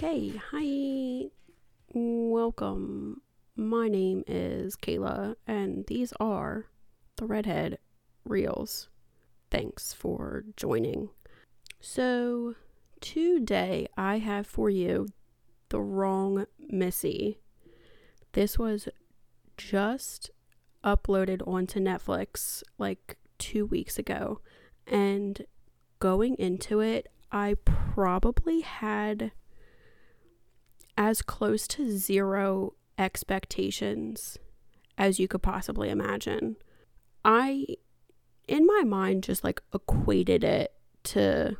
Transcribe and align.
Okay, 0.00 0.40
hi, 0.52 1.24
welcome. 1.92 3.20
My 3.56 3.88
name 3.88 4.22
is 4.28 4.76
Kayla, 4.76 5.34
and 5.44 5.86
these 5.88 6.12
are 6.20 6.66
the 7.16 7.26
Redhead 7.26 7.78
Reels. 8.24 8.90
Thanks 9.50 9.92
for 9.92 10.44
joining. 10.56 11.08
So, 11.80 12.54
today 13.00 13.88
I 13.96 14.18
have 14.18 14.46
for 14.46 14.70
you 14.70 15.08
the 15.68 15.80
wrong 15.80 16.46
Missy. 16.60 17.40
This 18.34 18.56
was 18.56 18.88
just 19.56 20.30
uploaded 20.84 21.42
onto 21.44 21.80
Netflix 21.80 22.62
like 22.78 23.18
two 23.38 23.66
weeks 23.66 23.98
ago, 23.98 24.42
and 24.86 25.44
going 25.98 26.36
into 26.36 26.78
it, 26.78 27.08
I 27.32 27.56
probably 27.64 28.60
had 28.60 29.32
as 30.98 31.22
close 31.22 31.68
to 31.68 31.96
zero 31.96 32.74
expectations 32.98 34.36
as 34.98 35.20
you 35.20 35.28
could 35.28 35.42
possibly 35.42 35.90
imagine. 35.90 36.56
I, 37.24 37.66
in 38.48 38.66
my 38.66 38.82
mind, 38.84 39.22
just 39.22 39.44
like 39.44 39.62
equated 39.72 40.42
it 40.42 40.72
to 41.04 41.56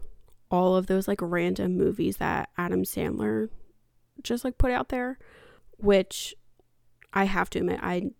all 0.51 0.74
of 0.74 0.88
those 0.88 1.06
like 1.06 1.20
random 1.23 1.77
movies 1.77 2.16
that 2.16 2.51
Adam 2.59 2.82
Sandler 2.82 3.48
just 4.23 4.45
like 4.45 4.59
put 4.59 4.73
out 4.73 4.88
there, 4.88 5.19
which 5.77 6.34
I 7.12 7.24
have 7.24 7.48
to 7.51 7.60
admit, 7.60 7.79
I 7.80 8.10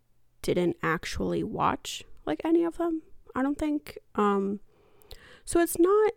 didn't 0.43 0.77
actually 0.85 1.43
watch 1.43 2.05
like 2.27 2.41
any 2.45 2.63
of 2.63 2.77
them. 2.77 3.03
I 3.35 3.43
don't 3.43 3.59
think. 3.59 3.99
Um, 4.15 4.61
so 5.45 5.59
it's 5.59 5.81
not 5.81 6.13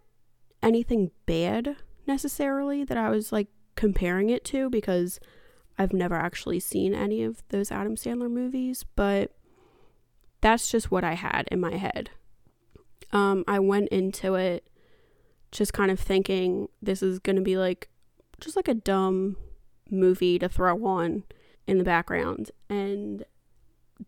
anything 0.62 1.10
bad 1.26 1.78
necessarily 2.06 2.84
that 2.84 2.98
I 2.98 3.10
was 3.10 3.32
like 3.32 3.48
comparing 3.76 4.30
it 4.30 4.44
to 4.46 4.70
because 4.70 5.20
I've 5.78 5.94
never 5.94 6.16
actually 6.16 6.60
seen 6.60 6.94
any 6.94 7.24
of 7.24 7.42
those 7.50 7.72
Adam 7.72 7.96
Sandler 7.96 8.30
movies, 8.30 8.86
but 8.96 9.32
that's 10.42 10.70
just 10.70 10.92
what 10.92 11.04
I 11.04 11.14
had 11.14 11.48
in 11.52 11.60
my 11.60 11.76
head. 11.76 12.10
Um, 13.12 13.44
I 13.48 13.60
went 13.60 13.90
into 13.90 14.36
it 14.36 14.68
just 15.52 15.74
kind 15.74 15.92
of 15.92 16.00
thinking 16.00 16.70
this 16.82 17.04
is 17.04 17.20
going 17.20 17.36
to 17.36 17.42
be 17.42 17.58
like 17.58 17.90
just 18.40 18.56
like 18.56 18.68
a 18.68 18.74
dumb 18.74 19.38
movie 19.90 20.40
to 20.40 20.50
throw 20.50 20.86
on 20.86 21.24
in 21.68 21.78
the 21.78 21.84
background. 21.84 22.52
And 22.70 23.26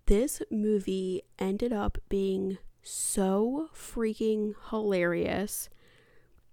this 0.06 0.42
movie 0.50 1.22
ended 1.38 1.72
up 1.74 1.98
being 2.10 2.58
so 2.82 3.70
freaking 3.76 4.54
hilarious 4.70 5.70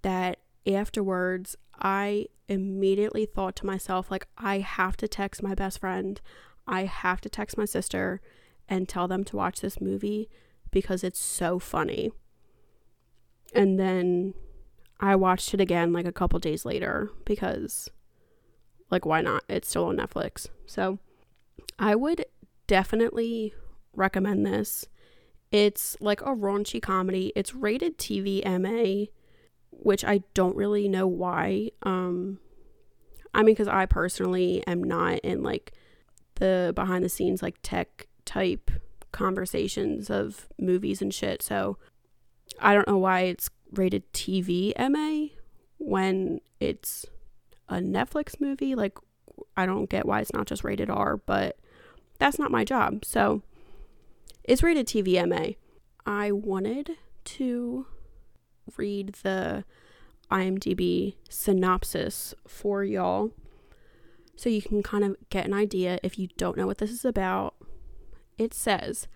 that 0.02 0.38
afterwards 0.66 1.56
I 1.80 2.26
immediately 2.48 3.26
thought 3.26 3.56
to 3.56 3.66
myself, 3.66 4.10
like, 4.10 4.26
I 4.36 4.58
have 4.58 4.96
to 4.98 5.08
text 5.08 5.42
my 5.42 5.54
best 5.54 5.78
friend. 5.80 6.20
I 6.66 6.84
have 6.84 7.20
to 7.22 7.28
text 7.28 7.56
my 7.56 7.64
sister 7.64 8.20
and 8.68 8.88
tell 8.88 9.08
them 9.08 9.24
to 9.24 9.36
watch 9.36 9.60
this 9.60 9.80
movie 9.80 10.28
because 10.70 11.02
it's 11.02 11.20
so 11.20 11.58
funny. 11.58 12.12
And 13.54 13.78
then 13.78 14.34
I 15.00 15.16
watched 15.16 15.54
it 15.54 15.60
again 15.60 15.92
like 15.92 16.06
a 16.06 16.12
couple 16.12 16.38
days 16.38 16.64
later 16.64 17.10
because, 17.24 17.88
like, 18.90 19.06
why 19.06 19.22
not? 19.22 19.44
It's 19.48 19.68
still 19.68 19.86
on 19.86 19.96
Netflix. 19.96 20.48
So 20.66 20.98
I 21.78 21.94
would 21.94 22.26
definitely 22.66 23.54
recommend 23.94 24.46
this. 24.46 24.86
It's 25.50 25.96
like 26.00 26.20
a 26.20 26.26
raunchy 26.26 26.80
comedy. 26.80 27.32
It's 27.34 27.54
rated 27.54 27.98
TV 27.98 28.44
MA 28.44 29.06
which 29.82 30.04
I 30.04 30.22
don't 30.34 30.56
really 30.56 30.88
know 30.88 31.06
why. 31.06 31.70
Um, 31.82 32.38
I 33.34 33.38
mean, 33.38 33.54
because 33.54 33.68
I 33.68 33.86
personally 33.86 34.64
am 34.66 34.82
not 34.82 35.20
in 35.20 35.42
like 35.42 35.72
the 36.36 36.72
behind 36.74 37.04
the 37.04 37.08
scenes, 37.08 37.42
like 37.42 37.56
tech 37.62 38.06
type 38.24 38.70
conversations 39.12 40.10
of 40.10 40.48
movies 40.58 41.02
and 41.02 41.12
shit. 41.12 41.42
So 41.42 41.78
I 42.58 42.74
don't 42.74 42.88
know 42.88 42.98
why 42.98 43.22
it's 43.22 43.50
rated 43.72 44.10
TV 44.12 44.72
MA 44.78 45.34
when 45.78 46.40
it's 46.58 47.06
a 47.68 47.76
Netflix 47.76 48.40
movie. 48.40 48.74
Like, 48.74 48.98
I 49.56 49.66
don't 49.66 49.88
get 49.88 50.06
why 50.06 50.20
it's 50.20 50.32
not 50.32 50.46
just 50.46 50.64
rated 50.64 50.90
R, 50.90 51.16
but 51.16 51.56
that's 52.18 52.38
not 52.38 52.50
my 52.50 52.64
job. 52.64 53.04
So 53.04 53.42
it's 54.44 54.62
rated 54.62 54.86
TV 54.86 55.26
MA. 55.28 55.54
I 56.06 56.32
wanted 56.32 56.92
to 57.24 57.86
read 58.76 59.16
the 59.22 59.64
IMDb 60.30 61.14
synopsis 61.28 62.34
for 62.46 62.84
y'all 62.84 63.30
so 64.36 64.48
you 64.48 64.62
can 64.62 64.82
kind 64.82 65.04
of 65.04 65.16
get 65.28 65.46
an 65.46 65.52
idea 65.52 65.98
if 66.02 66.18
you 66.18 66.28
don't 66.38 66.56
know 66.56 66.66
what 66.66 66.78
this 66.78 66.90
is 66.90 67.04
about. 67.04 67.54
It 68.38 68.54
says 68.54 69.06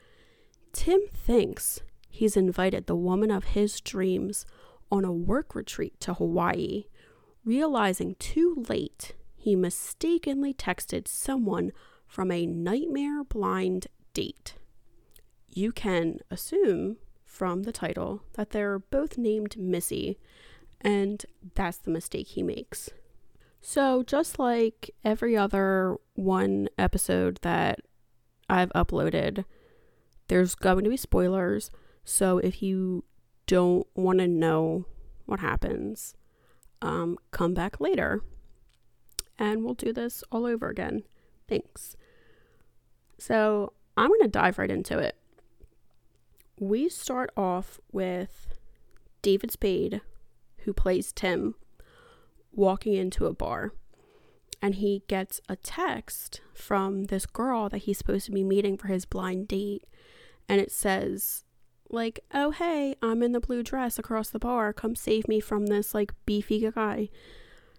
Tim 0.72 1.00
thinks 1.12 1.80
he's 2.10 2.36
invited 2.36 2.86
the 2.86 2.96
woman 2.96 3.30
of 3.30 3.44
his 3.44 3.80
dreams 3.80 4.44
on 4.90 5.04
a 5.04 5.12
work 5.12 5.54
retreat 5.54 5.98
to 6.00 6.14
Hawaii. 6.14 6.84
Realizing 7.44 8.16
too 8.18 8.64
late, 8.68 9.14
he 9.36 9.56
mistakenly 9.56 10.52
texted 10.52 11.08
someone 11.08 11.72
from 12.06 12.30
a 12.30 12.46
nightmare 12.46 13.24
blind 13.24 13.86
date. 14.12 14.54
You 15.48 15.72
can 15.72 16.18
assume 16.30 16.96
from 17.34 17.64
the 17.64 17.72
title 17.72 18.22
that 18.34 18.50
they're 18.50 18.78
both 18.78 19.18
named 19.18 19.56
Missy, 19.58 20.16
and 20.80 21.26
that's 21.56 21.78
the 21.78 21.90
mistake 21.90 22.28
he 22.28 22.44
makes. 22.44 22.90
So, 23.60 24.04
just 24.04 24.38
like 24.38 24.90
every 25.04 25.36
other 25.36 25.96
one 26.14 26.68
episode 26.78 27.40
that 27.42 27.80
I've 28.48 28.70
uploaded, 28.72 29.44
there's 30.28 30.54
going 30.54 30.84
to 30.84 30.90
be 30.90 30.96
spoilers. 30.96 31.72
So, 32.04 32.38
if 32.38 32.62
you 32.62 33.04
don't 33.46 33.86
want 33.94 34.20
to 34.20 34.28
know 34.28 34.86
what 35.26 35.40
happens, 35.40 36.14
um, 36.82 37.18
come 37.32 37.52
back 37.52 37.80
later 37.80 38.22
and 39.38 39.64
we'll 39.64 39.74
do 39.74 39.92
this 39.92 40.22
all 40.30 40.46
over 40.46 40.68
again. 40.68 41.02
Thanks. 41.48 41.96
So, 43.18 43.72
I'm 43.96 44.08
going 44.08 44.22
to 44.22 44.28
dive 44.28 44.58
right 44.58 44.70
into 44.70 44.98
it 44.98 45.16
we 46.58 46.88
start 46.88 47.30
off 47.36 47.80
with 47.92 48.48
David 49.22 49.50
Spade, 49.50 50.00
who 50.58 50.72
plays 50.72 51.12
Tim, 51.12 51.54
walking 52.52 52.94
into 52.94 53.26
a 53.26 53.34
bar. 53.34 53.72
And 54.62 54.76
he 54.76 55.02
gets 55.08 55.40
a 55.48 55.56
text 55.56 56.40
from 56.54 57.04
this 57.04 57.26
girl 57.26 57.68
that 57.68 57.82
he's 57.82 57.98
supposed 57.98 58.26
to 58.26 58.32
be 58.32 58.44
meeting 58.44 58.78
for 58.78 58.86
his 58.86 59.04
blind 59.04 59.48
date. 59.48 59.84
And 60.48 60.60
it 60.60 60.72
says, 60.72 61.44
like, 61.90 62.20
oh, 62.32 62.50
hey, 62.50 62.96
I'm 63.02 63.22
in 63.22 63.32
the 63.32 63.40
blue 63.40 63.62
dress 63.62 63.98
across 63.98 64.30
the 64.30 64.38
bar. 64.38 64.72
Come 64.72 64.94
save 64.94 65.28
me 65.28 65.40
from 65.40 65.66
this, 65.66 65.94
like, 65.94 66.12
beefy 66.24 66.70
guy 66.70 67.10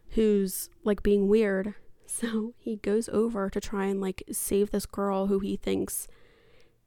who's, 0.09 0.69
like, 0.83 1.03
being 1.03 1.27
weird. 1.27 1.75
So 2.07 2.53
he 2.57 2.77
goes 2.77 3.09
over 3.09 3.49
to 3.49 3.59
try 3.59 3.87
and, 3.87 3.99
like, 3.99 4.23
save 4.31 4.71
this 4.71 4.85
girl 4.85 5.27
who 5.27 5.39
he 5.39 5.57
thinks 5.57 6.07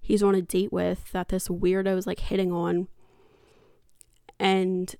he's 0.08 0.22
on 0.22 0.34
a 0.34 0.40
date 0.40 0.72
with 0.72 1.12
that 1.12 1.28
this 1.28 1.48
weirdo 1.48 1.98
is 1.98 2.06
like 2.06 2.18
hitting 2.18 2.50
on. 2.50 2.88
And 4.40 4.96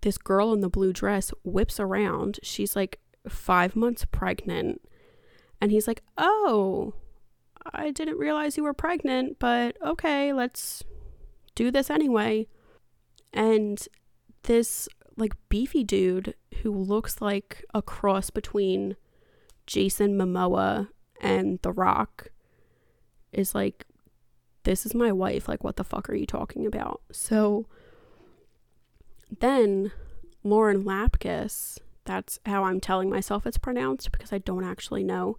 this 0.00 0.16
girl 0.16 0.54
in 0.54 0.60
the 0.60 0.70
blue 0.70 0.94
dress 0.94 1.30
whips 1.44 1.78
around. 1.78 2.40
She's 2.42 2.74
like 2.74 3.00
five 3.28 3.76
months 3.76 4.06
pregnant. 4.10 4.80
And 5.60 5.70
he's 5.70 5.86
like, 5.86 6.02
Oh, 6.16 6.94
I 7.70 7.90
didn't 7.90 8.16
realize 8.16 8.56
you 8.56 8.62
were 8.62 8.72
pregnant, 8.72 9.38
but 9.38 9.76
okay, 9.84 10.32
let's 10.32 10.82
do 11.54 11.70
this 11.70 11.90
anyway. 11.90 12.46
And 13.30 13.86
this 14.44 14.88
like 15.18 15.34
beefy 15.50 15.84
dude 15.84 16.34
who 16.62 16.72
looks 16.72 17.20
like 17.20 17.62
a 17.74 17.82
cross 17.82 18.30
between 18.30 18.96
Jason 19.66 20.16
Momoa 20.16 20.88
and 21.20 21.58
The 21.60 21.72
Rock 21.72 22.31
is 23.32 23.54
like, 23.54 23.86
this 24.64 24.86
is 24.86 24.94
my 24.94 25.12
wife. 25.12 25.48
Like, 25.48 25.64
what 25.64 25.76
the 25.76 25.84
fuck 25.84 26.08
are 26.08 26.14
you 26.14 26.26
talking 26.26 26.66
about? 26.66 27.00
So 27.10 27.66
then 29.40 29.92
Lauren 30.44 30.84
Lapkus, 30.84 31.78
that's 32.04 32.38
how 32.46 32.64
I'm 32.64 32.80
telling 32.80 33.10
myself 33.10 33.46
it's 33.46 33.58
pronounced 33.58 34.12
because 34.12 34.32
I 34.32 34.38
don't 34.38 34.64
actually 34.64 35.04
know, 35.04 35.36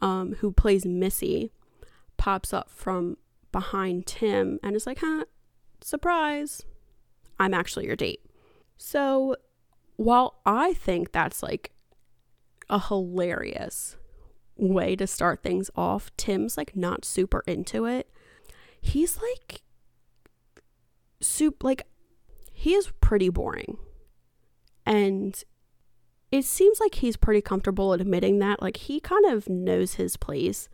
um, 0.00 0.36
who 0.40 0.52
plays 0.52 0.84
Missy, 0.86 1.52
pops 2.16 2.52
up 2.52 2.70
from 2.70 3.16
behind 3.52 4.06
Tim 4.06 4.58
and 4.62 4.74
is 4.74 4.86
like, 4.86 4.98
huh, 5.00 5.24
surprise, 5.80 6.62
I'm 7.38 7.54
actually 7.54 7.86
your 7.86 7.96
date. 7.96 8.20
So 8.76 9.36
while 9.96 10.40
I 10.46 10.74
think 10.74 11.12
that's 11.12 11.42
like 11.42 11.72
a 12.70 12.78
hilarious 12.78 13.96
way 14.58 14.96
to 14.96 15.06
start 15.06 15.42
things 15.42 15.70
off. 15.76 16.10
Tim's 16.16 16.56
like 16.56 16.76
not 16.76 17.04
super 17.04 17.42
into 17.46 17.86
it. 17.86 18.10
He's 18.80 19.18
like 19.20 19.62
soup 21.20 21.64
like 21.64 21.86
he 22.52 22.74
is 22.74 22.90
pretty 23.00 23.28
boring. 23.28 23.78
And 24.84 25.42
it 26.30 26.44
seems 26.44 26.80
like 26.80 26.96
he's 26.96 27.16
pretty 27.16 27.40
comfortable 27.40 27.92
admitting 27.92 28.38
that. 28.40 28.60
Like 28.60 28.76
he 28.78 29.00
kind 29.00 29.26
of 29.26 29.48
knows 29.48 29.94
his 29.94 30.16
place. 30.16 30.68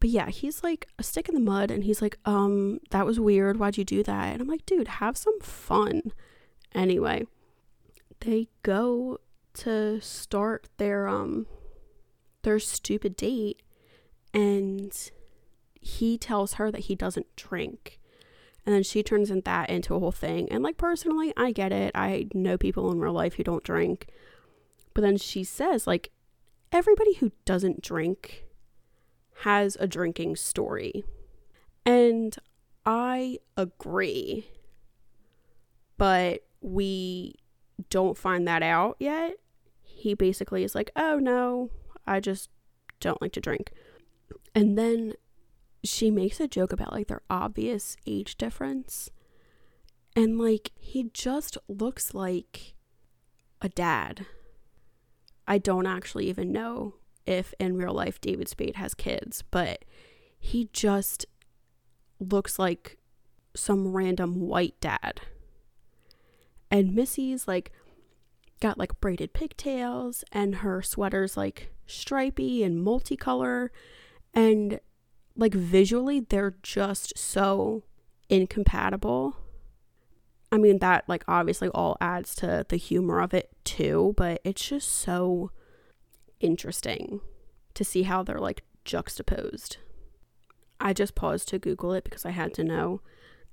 But 0.00 0.10
yeah, 0.10 0.28
he's 0.28 0.62
like 0.62 0.88
a 0.98 1.02
stick 1.02 1.28
in 1.28 1.34
the 1.34 1.40
mud 1.40 1.70
and 1.70 1.84
he's 1.84 2.02
like, 2.02 2.18
um, 2.24 2.80
that 2.90 3.06
was 3.06 3.20
weird. 3.20 3.58
Why'd 3.58 3.78
you 3.78 3.84
do 3.84 4.02
that? 4.02 4.32
And 4.32 4.42
I'm 4.42 4.48
like, 4.48 4.66
dude, 4.66 4.88
have 4.88 5.16
some 5.16 5.38
fun. 5.40 6.12
Anyway, 6.74 7.26
they 8.20 8.48
go 8.62 9.18
to 9.54 10.00
start 10.00 10.68
their 10.78 11.06
um 11.06 11.46
their 12.42 12.58
stupid 12.58 13.16
date 13.16 13.62
and 14.34 15.10
he 15.80 16.16
tells 16.16 16.54
her 16.54 16.70
that 16.70 16.82
he 16.82 16.94
doesn't 16.94 17.34
drink. 17.36 17.98
And 18.64 18.74
then 18.74 18.84
she 18.84 19.02
turns 19.02 19.28
that 19.28 19.70
into 19.70 19.94
a 19.94 19.98
whole 19.98 20.12
thing. 20.12 20.50
And 20.50 20.62
like 20.62 20.76
personally, 20.76 21.32
I 21.36 21.50
get 21.50 21.72
it. 21.72 21.90
I 21.94 22.28
know 22.32 22.56
people 22.56 22.92
in 22.92 23.00
real 23.00 23.12
life 23.12 23.34
who 23.34 23.42
don't 23.42 23.64
drink. 23.64 24.06
But 24.94 25.00
then 25.02 25.16
she 25.16 25.42
says, 25.42 25.86
like, 25.86 26.10
everybody 26.70 27.14
who 27.14 27.32
doesn't 27.44 27.82
drink 27.82 28.44
has 29.40 29.76
a 29.80 29.88
drinking 29.88 30.36
story. 30.36 31.02
And 31.84 32.36
I 32.86 33.38
agree. 33.56 34.46
But 35.98 36.44
we 36.60 37.34
don't 37.90 38.16
find 38.16 38.46
that 38.46 38.62
out 38.62 38.96
yet. 39.00 39.38
He 39.82 40.14
basically 40.14 40.62
is 40.62 40.74
like, 40.74 40.90
oh 40.94 41.18
no, 41.18 41.70
I 42.06 42.20
just 42.20 42.50
don't 43.00 43.20
like 43.20 43.32
to 43.32 43.40
drink. 43.40 43.72
And 44.54 44.76
then 44.78 45.14
she 45.84 46.10
makes 46.10 46.40
a 46.40 46.48
joke 46.48 46.72
about 46.72 46.92
like 46.92 47.08
their 47.08 47.22
obvious 47.28 47.96
age 48.06 48.36
difference. 48.36 49.10
And 50.14 50.38
like, 50.38 50.72
he 50.76 51.10
just 51.12 51.56
looks 51.68 52.14
like 52.14 52.74
a 53.60 53.68
dad. 53.68 54.26
I 55.46 55.58
don't 55.58 55.86
actually 55.86 56.28
even 56.28 56.52
know 56.52 56.94
if 57.26 57.54
in 57.58 57.76
real 57.76 57.94
life 57.94 58.20
David 58.20 58.48
Spade 58.48 58.76
has 58.76 58.94
kids, 58.94 59.42
but 59.50 59.84
he 60.38 60.68
just 60.72 61.26
looks 62.20 62.58
like 62.58 62.98
some 63.54 63.92
random 63.92 64.40
white 64.40 64.78
dad. 64.80 65.20
And 66.70 66.94
Missy's 66.94 67.46
like 67.46 67.70
got 68.62 68.78
like 68.78 69.00
braided 69.00 69.32
pigtails 69.32 70.24
and 70.30 70.56
her 70.56 70.80
sweater's 70.80 71.36
like 71.36 71.72
stripy 71.84 72.62
and 72.62 72.86
multicolor 72.86 73.70
and 74.32 74.78
like 75.36 75.52
visually 75.52 76.20
they're 76.20 76.54
just 76.62 77.18
so 77.18 77.82
incompatible. 78.28 79.36
I 80.52 80.58
mean 80.58 80.78
that 80.78 81.08
like 81.08 81.24
obviously 81.26 81.68
all 81.70 81.96
adds 82.00 82.36
to 82.36 82.64
the 82.68 82.76
humor 82.76 83.20
of 83.20 83.34
it 83.34 83.50
too, 83.64 84.14
but 84.16 84.40
it's 84.44 84.64
just 84.64 84.88
so 84.88 85.50
interesting 86.38 87.20
to 87.74 87.84
see 87.84 88.04
how 88.04 88.22
they're 88.22 88.38
like 88.38 88.62
juxtaposed. 88.84 89.78
I 90.78 90.92
just 90.92 91.16
paused 91.16 91.48
to 91.48 91.58
Google 91.58 91.94
it 91.94 92.04
because 92.04 92.24
I 92.24 92.30
had 92.30 92.54
to 92.54 92.64
know. 92.64 93.00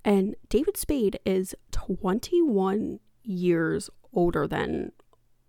And 0.05 0.35
David 0.49 0.77
Spade 0.77 1.19
is 1.25 1.55
21 1.71 2.99
years 3.23 3.89
older 4.13 4.47
than 4.47 4.91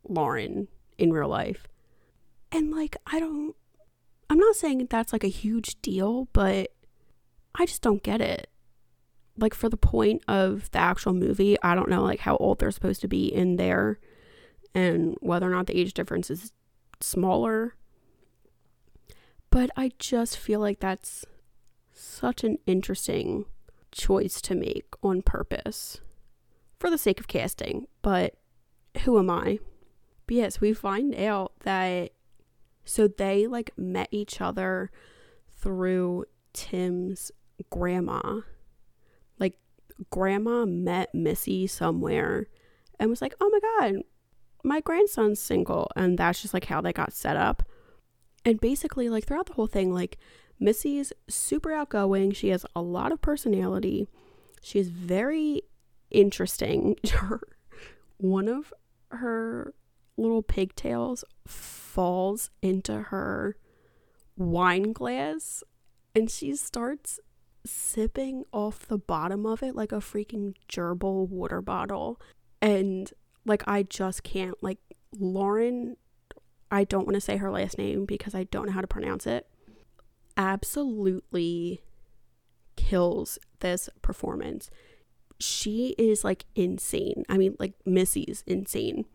Lauren 0.08 0.68
in 0.98 1.12
real 1.12 1.28
life. 1.28 1.66
And 2.52 2.70
like, 2.70 2.96
I 3.06 3.20
don't, 3.20 3.54
I'm 4.28 4.38
not 4.38 4.56
saying 4.56 4.86
that's 4.90 5.12
like 5.12 5.24
a 5.24 5.28
huge 5.28 5.80
deal, 5.82 6.28
but 6.32 6.72
I 7.54 7.66
just 7.66 7.82
don't 7.82 8.02
get 8.02 8.20
it. 8.20 8.48
Like, 9.36 9.54
for 9.54 9.68
the 9.68 9.76
point 9.76 10.22
of 10.28 10.70
the 10.72 10.78
actual 10.78 11.14
movie, 11.14 11.56
I 11.62 11.74
don't 11.74 11.88
know 11.88 12.02
like 12.02 12.20
how 12.20 12.36
old 12.36 12.58
they're 12.58 12.70
supposed 12.70 13.00
to 13.02 13.08
be 13.08 13.26
in 13.26 13.56
there 13.56 13.98
and 14.74 15.16
whether 15.20 15.46
or 15.46 15.54
not 15.54 15.66
the 15.66 15.78
age 15.78 15.94
difference 15.94 16.30
is 16.30 16.52
smaller. 17.00 17.74
But 19.50 19.70
I 19.76 19.92
just 19.98 20.36
feel 20.36 20.60
like 20.60 20.80
that's 20.80 21.24
such 21.92 22.44
an 22.44 22.58
interesting 22.66 23.46
choice 23.90 24.40
to 24.42 24.54
make 24.54 24.94
on 25.02 25.22
purpose 25.22 26.00
for 26.78 26.90
the 26.90 26.98
sake 26.98 27.18
of 27.18 27.28
casting. 27.28 27.86
But 28.02 28.34
who 28.98 29.18
am 29.18 29.30
I? 29.30 29.58
But 30.26 30.36
yes, 30.36 30.60
we 30.60 30.72
find 30.72 31.14
out 31.14 31.52
that 31.60 32.12
so 32.84 33.08
they 33.08 33.46
like 33.46 33.70
met 33.76 34.08
each 34.10 34.40
other 34.40 34.90
through 35.60 36.24
Tim's 36.52 37.30
grandma. 37.70 38.40
Like 39.38 39.56
grandma 40.10 40.66
met 40.66 41.14
Missy 41.14 41.66
somewhere 41.66 42.46
and 42.98 43.10
was 43.10 43.22
like, 43.22 43.34
"Oh 43.40 43.50
my 43.50 43.60
god, 43.90 44.02
my 44.64 44.80
grandson's 44.80 45.40
single." 45.40 45.90
And 45.96 46.18
that's 46.18 46.42
just 46.42 46.54
like 46.54 46.66
how 46.66 46.80
they 46.80 46.92
got 46.92 47.12
set 47.12 47.36
up. 47.36 47.62
And 48.44 48.60
basically 48.60 49.08
like 49.08 49.26
throughout 49.26 49.46
the 49.46 49.54
whole 49.54 49.66
thing 49.66 49.92
like 49.92 50.18
Missy's 50.60 51.12
super 51.28 51.72
outgoing. 51.72 52.32
She 52.32 52.48
has 52.48 52.66
a 52.76 52.82
lot 52.82 53.12
of 53.12 53.22
personality. 53.22 54.08
She's 54.62 54.88
very 54.88 55.62
interesting. 56.10 56.96
One 58.18 58.48
of 58.48 58.72
her 59.10 59.74
little 60.16 60.42
pigtails 60.42 61.24
falls 61.46 62.50
into 62.62 62.94
her 63.02 63.56
wine 64.36 64.92
glass 64.92 65.62
and 66.14 66.30
she 66.30 66.54
starts 66.56 67.20
sipping 67.64 68.44
off 68.52 68.86
the 68.86 68.98
bottom 68.98 69.46
of 69.46 69.62
it 69.62 69.74
like 69.74 69.92
a 69.92 69.96
freaking 69.96 70.54
gerbil 70.68 71.28
water 71.28 71.60
bottle. 71.60 72.20
And 72.60 73.12
like, 73.44 73.62
I 73.66 73.82
just 73.82 74.22
can't. 74.22 74.54
Like, 74.62 74.78
Lauren, 75.18 75.96
I 76.70 76.84
don't 76.84 77.06
want 77.06 77.14
to 77.14 77.20
say 77.20 77.36
her 77.36 77.50
last 77.50 77.78
name 77.78 78.04
because 78.04 78.34
I 78.34 78.44
don't 78.44 78.66
know 78.66 78.72
how 78.72 78.80
to 78.80 78.86
pronounce 78.86 79.26
it, 79.26 79.48
absolutely 80.36 81.82
kills 82.76 83.38
this 83.60 83.88
performance. 84.02 84.70
She 85.40 85.94
is 85.98 86.22
like 86.22 86.44
insane. 86.54 87.24
I 87.28 87.38
mean, 87.38 87.56
like, 87.58 87.74
Missy's 87.84 88.44
insane 88.46 89.06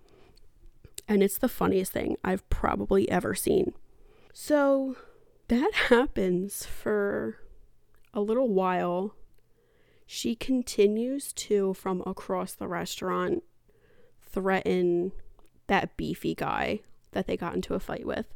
and 1.08 1.22
it's 1.22 1.38
the 1.38 1.50
funniest 1.50 1.92
thing 1.92 2.18
I've 2.24 2.48
probably 2.50 3.10
ever 3.10 3.36
seen. 3.36 3.74
So 4.34 4.96
that 5.48 5.72
happens 5.90 6.66
for 6.66 7.38
a 8.14 8.22
little 8.22 8.50
while. 8.50 9.16
She 10.06 10.36
continues 10.36 11.34
to, 11.34 11.74
from 11.74 12.04
across 12.06 12.54
the 12.54 12.68
restaurant, 12.68 13.44
threaten 14.22 15.12
that 15.68 15.98
beefy 15.98 16.36
guy 16.36 16.82
that 17.12 17.28
they 17.28 17.38
got 17.38 17.56
into 17.56 17.74
a 17.74 17.80
fight 17.80 18.06
with. 18.06 18.34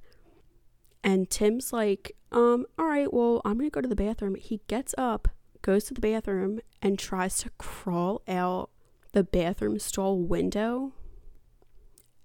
And 1.04 1.30
Tim's 1.30 1.72
like, 1.72 2.16
um, 2.32 2.66
all 2.78 2.86
right, 2.86 3.12
well, 3.12 3.42
I'm 3.46 3.58
gonna 3.58 3.70
go 3.70 3.82
to 3.82 3.88
the 3.88 3.96
bathroom. 3.96 4.36
He 4.36 4.62
gets 4.68 4.96
up, 4.98 5.28
goes 5.70 5.84
to 5.84 5.94
the 5.94 6.02
bathroom, 6.02 6.60
and 6.82 6.98
tries 6.98 7.38
to 7.38 7.52
crawl 7.60 8.24
out 8.28 8.72
the 9.12 9.24
bathroom 9.24 9.78
stall 9.78 10.18
window. 10.18 10.94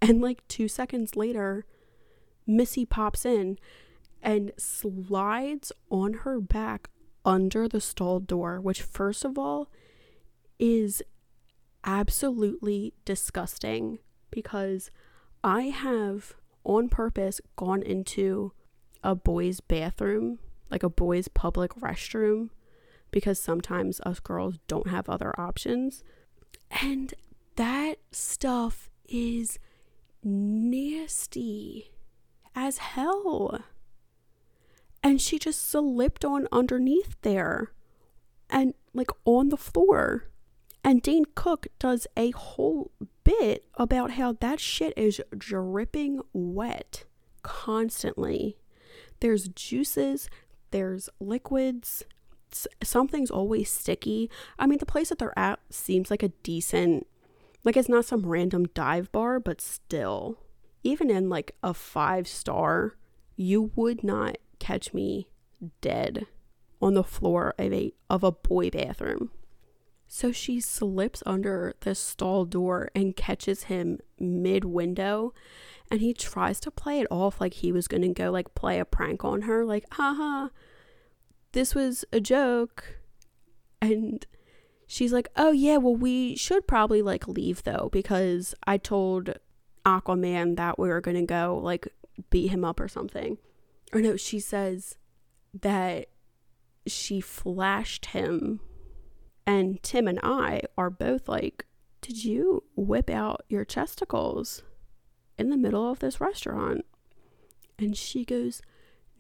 And 0.01 0.23
like 0.23 0.49
two 0.49 0.67
seconds 0.67 1.15
later, 1.15 1.67
Missy 2.47 2.87
pops 2.87 3.27
in 3.27 3.59
and 4.23 4.53
slides 4.57 5.73
on 5.91 6.15
her 6.25 6.41
back 6.41 6.89
under 7.23 7.69
the 7.69 7.83
stall 7.83 8.19
door, 8.19 8.63
which, 8.63 8.81
first 8.81 9.27
of 9.27 9.37
all, 9.37 9.71
is 10.59 11.03
absolutely 11.85 12.95
disgusting 13.05 13.99
because 14.31 14.91
I 15.43 15.65
have 15.65 16.33
on 16.65 16.89
purpose 16.89 17.43
gone 17.57 17.83
into 17.83 18.53
a 19.03 19.15
boy's 19.15 19.61
bathroom, 19.61 20.39
like 20.71 20.83
a 20.83 20.89
boy's 20.89 21.29
public 21.29 21.75
restroom, 21.75 22.49
because 23.15 23.39
sometimes 23.39 24.01
us 24.01 24.19
girls 24.19 24.59
don't 24.67 24.89
have 24.89 25.09
other 25.09 25.33
options. 25.39 26.03
And 26.83 27.15
that 27.55 27.99
stuff 28.11 28.91
is 29.09 29.61
nasty 30.25 31.93
as 32.57 32.79
hell. 32.79 33.61
And 35.01 35.21
she 35.21 35.39
just 35.39 35.65
slipped 35.65 36.25
on 36.25 36.49
underneath 36.51 37.17
there 37.23 37.71
and 38.51 38.75
like 38.93 39.13
on 39.25 39.51
the 39.51 39.57
floor. 39.57 40.25
And 40.83 41.01
Dane 41.01 41.27
Cook 41.37 41.69
does 41.79 42.09
a 42.17 42.33
whole 42.33 42.91
bit 43.23 43.65
about 43.75 44.11
how 44.13 44.33
that 44.41 44.59
shit 44.59 44.93
is 44.97 45.21
dripping 45.39 46.21
wet 46.33 47.05
constantly. 47.43 48.57
There's 49.21 49.47
juices, 49.51 50.29
there's 50.73 51.09
liquids, 51.21 52.03
something's 52.83 53.31
always 53.31 53.71
sticky. 53.71 54.31
I 54.59 54.67
mean, 54.67 54.79
the 54.79 54.87
place 54.87 55.09
that 55.09 55.19
they're 55.19 55.39
at 55.39 55.61
seems 55.71 56.11
like 56.11 56.23
a 56.23 56.29
decent 56.43 57.07
like 57.65 57.77
it's 57.79 57.89
not 57.89 58.05
some 58.05 58.27
random 58.27 58.67
dive 58.75 59.11
bar, 59.11 59.41
but 59.41 59.61
still, 59.61 60.39
even 60.83 61.11
in 61.11 61.31
like 61.31 61.57
a 61.63 61.73
five 61.73 62.29
star, 62.29 62.97
you 63.37 63.73
would 63.75 64.05
not 64.05 64.37
catch 64.59 64.93
me 64.93 65.29
dead 65.81 66.27
on 66.81 66.95
the 66.95 67.03
floor 67.03 67.55
of 67.59 67.73
a 67.73 67.93
of 68.11 68.23
a 68.23 68.33
boy 68.33 68.69
bathroom. 68.69 69.31
So 70.07 70.31
she 70.31 70.61
slips 70.61 71.23
under 71.25 71.75
the 71.81 71.95
stall 71.95 72.45
door 72.45 72.91
and 72.95 73.17
catches 73.17 73.65
him 73.65 73.99
mid 74.21 74.65
window. 74.65 75.33
And 75.91 76.01
he 76.01 76.13
tries 76.15 76.61
to 76.61 76.71
play 76.71 77.01
it 77.01 77.07
off 77.11 77.41
like 77.41 77.55
he 77.55 77.73
was 77.73 77.89
going 77.89 78.03
to 78.03 78.09
go 78.09 78.31
like 78.31 78.55
play 78.55 78.79
a 78.79 78.85
prank 78.85 79.25
on 79.25 79.43
her, 79.43 79.65
like, 79.65 79.85
haha, 79.93 80.49
this 81.55 81.75
was 81.75 82.05
a 82.13 82.21
joke. 82.21 82.99
And 83.81 84.25
she's 84.87 85.13
like, 85.13 85.29
oh, 85.37 85.53
yeah, 85.53 85.79
well, 85.79 85.97
we 85.97 86.37
should 86.37 86.67
probably 86.67 87.01
like 87.01 87.27
leave 87.27 87.63
though, 87.63 87.89
because 87.93 88.55
I 88.67 88.77
told 88.77 89.35
Aquaman 89.87 90.57
that 90.57 90.79
we 90.79 90.89
were 90.89 91.01
going 91.01 91.17
to 91.17 91.23
go 91.23 91.59
like 91.63 91.89
beat 92.31 92.49
him 92.49 92.65
up 92.65 92.81
or 92.81 92.89
something. 92.89 93.39
Or 93.93 94.01
no, 94.01 94.17
she 94.17 94.41
says 94.41 94.97
that 95.59 96.09
she 96.87 97.21
flashed 97.21 98.07
him. 98.07 98.61
And 99.47 99.83
Tim 99.83 100.09
and 100.09 100.21
I 100.23 100.63
are 100.77 100.91
both 100.91 101.29
like, 101.29 101.67
Did 102.01 102.25
you 102.25 102.65
whip 102.77 103.11
out 103.11 103.45
your 103.49 103.65
chesticles 103.65 104.63
in 105.39 105.51
the 105.51 105.57
middle 105.57 105.89
of 105.91 106.01
this 106.01 106.21
restaurant? 106.21 106.85
And 107.79 107.97
she 107.97 108.25
goes, 108.25 108.63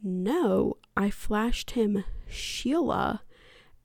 No, 0.02 0.78
I 0.96 1.10
flashed 1.10 1.72
him 1.72 2.04
Sheila 2.28 3.22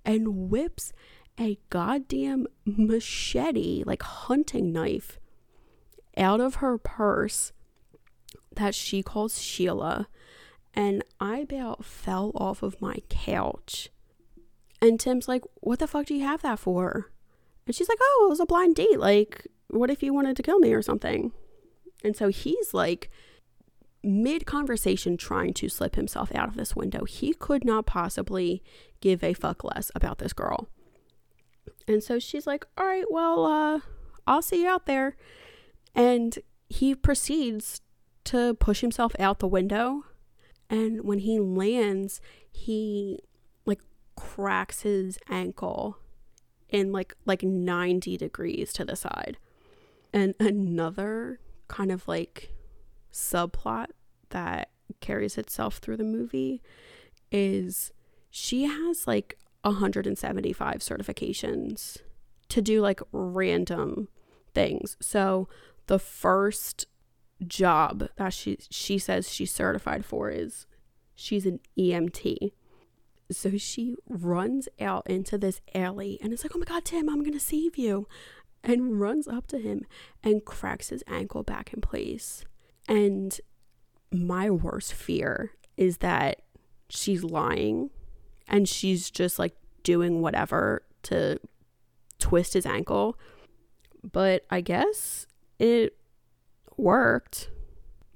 and 0.06 0.50
whips 0.50 0.94
a 1.40 1.58
goddamn 1.70 2.48
machete, 2.66 3.84
like 3.86 4.04
hunting 4.04 4.72
knife, 4.72 5.20
out 6.18 6.42
of 6.42 6.56
her 6.56 6.78
purse 6.78 7.54
that 8.56 8.76
she 8.76 9.02
calls 9.02 9.42
Sheila 9.42 10.08
and 10.74 11.04
I 11.20 11.40
about 11.40 11.84
fell 11.84 12.32
off 12.36 12.62
of 12.64 12.82
my 12.82 12.98
couch. 13.10 13.90
And 14.82 15.00
Tim's 15.00 15.28
like, 15.28 15.44
What 15.56 15.80
the 15.80 15.88
fuck 15.88 16.06
do 16.06 16.16
you 16.16 16.24
have 16.24 16.42
that 16.42 16.60
for? 16.60 17.12
And 17.66 17.76
she's 17.76 17.90
like, 17.90 17.98
Oh, 18.02 18.24
it 18.28 18.30
was 18.30 18.40
a 18.40 18.46
blind 18.46 18.76
date. 18.76 19.00
Like, 19.00 19.48
what 19.70 19.90
if 19.90 20.02
you 20.02 20.14
wanted 20.14 20.36
to 20.38 20.44
kill 20.44 20.60
me 20.60 20.74
or 20.74 20.82
something? 20.82 21.32
And 22.04 22.16
so 22.16 22.30
he's 22.30 22.74
like, 22.74 23.10
mid 24.04 24.46
conversation, 24.46 25.18
trying 25.18 25.54
to 25.56 25.70
slip 25.70 25.96
himself 25.96 26.34
out 26.34 26.50
of 26.50 26.56
this 26.56 26.76
window. 26.76 27.06
He 27.06 27.34
could 27.34 27.66
not 27.66 27.86
possibly 27.86 28.64
give 29.02 29.24
a 29.24 29.34
fuck 29.34 29.64
less 29.64 29.92
about 29.96 30.20
this 30.20 30.34
girl. 30.34 30.70
And 31.88 32.04
so 32.04 32.20
she's 32.20 32.48
like, 32.48 32.66
All 32.78 32.86
right, 32.86 33.10
well, 33.10 33.46
uh, 33.46 33.80
I'll 34.28 34.42
see 34.42 34.64
you 34.64 34.70
out 34.70 34.86
there. 34.86 35.18
And 35.96 36.38
he 36.68 36.94
proceeds 36.96 37.82
to 38.26 38.54
push 38.54 38.82
himself 38.82 39.16
out 39.20 39.40
the 39.40 39.48
window 39.48 40.04
and 40.70 41.04
when 41.04 41.20
he 41.20 41.40
lands, 41.40 42.22
he 42.52 43.20
like 43.66 43.82
cracks 44.16 44.82
his 44.82 45.18
ankle 45.28 45.98
in 46.70 46.92
like 46.92 47.16
like 47.26 47.42
90 47.42 48.18
degrees 48.18 48.72
to 48.74 48.86
the 48.86 48.96
side. 48.96 49.38
And 50.14 50.36
another 50.40 51.40
kind 51.68 51.92
of 51.92 52.08
like 52.08 52.52
subplot 53.12 53.88
that 54.30 54.70
carries 55.02 55.38
itself 55.38 55.78
through 55.78 55.98
the 55.98 56.04
movie 56.04 56.62
is 57.32 57.92
she 58.30 58.64
has 58.64 59.08
like 59.08 59.38
175 59.62 60.78
certifications 60.78 61.98
to 62.48 62.62
do 62.62 62.82
like 62.82 63.02
random 63.12 64.08
things. 64.54 64.98
So 65.00 65.48
the 65.88 66.00
first 66.00 66.88
job 67.48 68.10
that 68.18 68.34
she 68.34 68.58
she 68.70 68.98
says 68.98 69.32
she's 69.32 69.52
certified 69.52 70.04
for 70.06 70.30
is 70.30 70.66
she's 71.16 71.46
an 71.46 71.60
EMT. 71.78 72.52
So 73.32 73.58
she 73.58 73.96
runs 74.08 74.68
out 74.82 75.08
into 75.08 75.38
this 75.38 75.62
alley 75.76 76.18
and 76.22 76.34
it's 76.34 76.44
like, 76.44 76.56
"Oh 76.56 76.60
my 76.60 76.66
god, 76.66 76.86
Tim, 76.86 77.10
I'm 77.10 77.20
going 77.20 77.34
to 77.34 77.40
save 77.40 77.78
you." 77.78 78.08
And 78.64 79.00
runs 79.00 79.28
up 79.28 79.48
to 79.48 79.58
him 79.58 79.86
and 80.22 80.44
cracks 80.44 80.90
his 80.90 81.04
ankle 81.08 81.44
back 81.44 81.72
in 81.74 81.80
place. 81.80 82.44
And 82.90 83.40
my 84.12 84.50
worst 84.50 84.94
fear 84.94 85.52
is 85.78 85.98
that 85.98 86.42
she's 86.90 87.24
lying 87.24 87.92
and 88.48 88.68
she's 88.68 89.12
just 89.12 89.38
like 89.38 89.56
doing 89.84 90.22
whatever 90.22 90.82
to 91.04 91.40
twist 92.18 92.54
his 92.54 92.66
ankle. 92.66 93.18
But 94.12 94.46
I 94.50 94.62
guess 94.62 95.28
it 95.60 95.96
worked. 96.78 97.50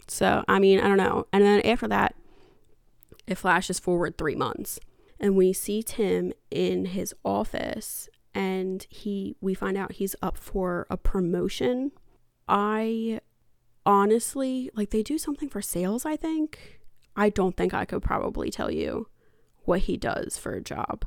So, 0.08 0.44
I 0.48 0.60
mean, 0.60 0.80
I 0.80 0.88
don't 0.88 0.98
know. 0.98 1.28
And 1.32 1.44
then 1.44 1.62
after 1.62 1.88
that, 1.88 2.16
it 3.28 3.36
flashes 3.36 3.80
forward 3.80 4.18
three 4.18 4.36
months. 4.36 4.80
And 5.20 5.38
we 5.38 5.54
see 5.54 5.84
Tim 5.84 6.34
in 6.52 6.86
his 6.88 7.14
office 7.24 8.10
and 8.36 8.86
he 8.90 9.36
we 9.42 9.54
find 9.54 9.78
out 9.78 9.94
he's 9.94 10.16
up 10.22 10.38
for 10.38 10.88
a 10.90 10.98
promotion. 10.98 11.92
I 12.48 13.22
honestly 13.86 14.70
like 14.76 14.90
they 14.90 15.04
do 15.04 15.18
something 15.18 15.50
for 15.50 15.62
sales, 15.62 16.06
I 16.06 16.16
think. 16.16 16.80
I 17.16 17.30
don't 17.30 17.56
think 17.56 17.74
I 17.74 17.86
could 17.86 18.02
probably 18.02 18.50
tell 18.50 18.72
you 18.72 19.08
what 19.66 19.82
he 19.82 19.98
does 19.98 20.38
for 20.38 20.54
a 20.54 20.62
job. 20.62 21.06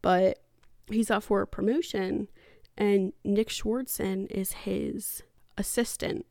But 0.00 0.42
he's 0.90 1.10
up 1.10 1.22
for 1.22 1.42
a 1.42 1.46
promotion 1.46 2.28
and 2.76 3.12
Nick 3.24 3.48
Swardson 3.48 4.30
is 4.30 4.52
his 4.52 5.22
assistant 5.56 6.26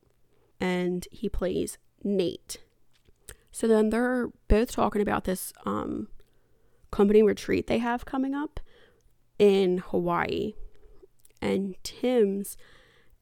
and 0.60 1.08
he 1.12 1.30
plays 1.30 1.78
Nate. 2.04 2.58
So 3.52 3.68
then 3.68 3.90
they're 3.90 4.30
both 4.48 4.72
talking 4.72 5.02
about 5.02 5.26
this 5.26 5.54
um, 5.66 6.08
company 6.92 7.22
retreat 7.22 7.68
they 7.68 7.80
have 7.80 8.06
coming 8.06 8.34
up 8.34 8.60
in 9.40 9.80
Hawaii. 9.80 10.54
And 11.42 11.76
Tim's 11.84 12.58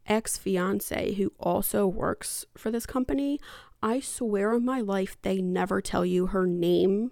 ex 0.09 0.37
fiance, 0.37 1.13
who 1.13 1.31
also 1.39 1.87
works 1.87 2.45
for 2.57 2.71
this 2.71 2.85
company, 2.85 3.39
I 3.81 3.99
swear 3.99 4.53
on 4.53 4.65
my 4.65 4.81
life 4.81 5.17
they 5.21 5.41
never 5.41 5.81
tell 5.81 6.05
you 6.05 6.27
her 6.27 6.45
name. 6.45 7.11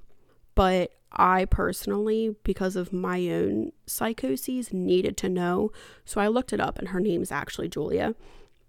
But 0.55 0.91
I 1.11 1.45
personally, 1.45 2.35
because 2.43 2.75
of 2.75 2.91
my 2.91 3.29
own 3.29 3.71
psychoses, 3.85 4.73
needed 4.73 5.15
to 5.17 5.29
know. 5.29 5.71
So 6.03 6.19
I 6.19 6.27
looked 6.27 6.51
it 6.51 6.59
up, 6.59 6.79
and 6.79 6.89
her 6.89 6.99
name 6.99 7.21
is 7.21 7.31
actually 7.31 7.69
Julia. 7.69 8.15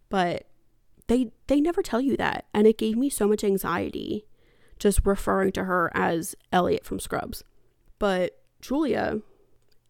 But 0.08 0.46
they 1.08 1.32
they 1.48 1.60
never 1.60 1.82
tell 1.82 2.00
you 2.00 2.16
that 2.16 2.46
and 2.54 2.66
it 2.66 2.78
gave 2.78 2.96
me 2.96 3.10
so 3.10 3.26
much 3.26 3.42
anxiety 3.42 4.24
just 4.78 5.04
referring 5.04 5.50
to 5.52 5.64
her 5.64 5.90
as 5.92 6.36
Elliot 6.52 6.84
from 6.84 7.00
Scrubs. 7.00 7.42
But 7.98 8.38
Julia 8.60 9.22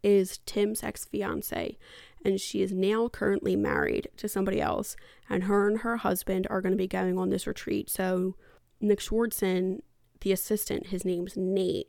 is 0.03 0.39
Tim's 0.47 0.83
ex-fiance 0.83 1.77
and 2.25 2.41
she 2.41 2.63
is 2.63 2.73
now 2.73 3.09
currently 3.09 3.57
married 3.57 4.09
to 4.17 4.29
somebody 4.29 4.61
else 4.61 4.97
and 5.29 5.45
her 5.45 5.69
and 5.69 5.81
her 5.81 5.99
husband 5.99 6.47
are 6.51 6.61
going 6.61 6.73
to 6.73 6.79
be 6.79 6.89
going 6.89 7.19
on 7.19 7.31
this 7.31 7.47
retreat. 7.47 7.89
So 7.89 8.35
Nick 8.81 9.01
Swardson, 9.01 9.81
the 10.21 10.33
assistant, 10.33 10.89
his 10.89 11.05
name's 11.05 11.37
Nate. 11.37 11.89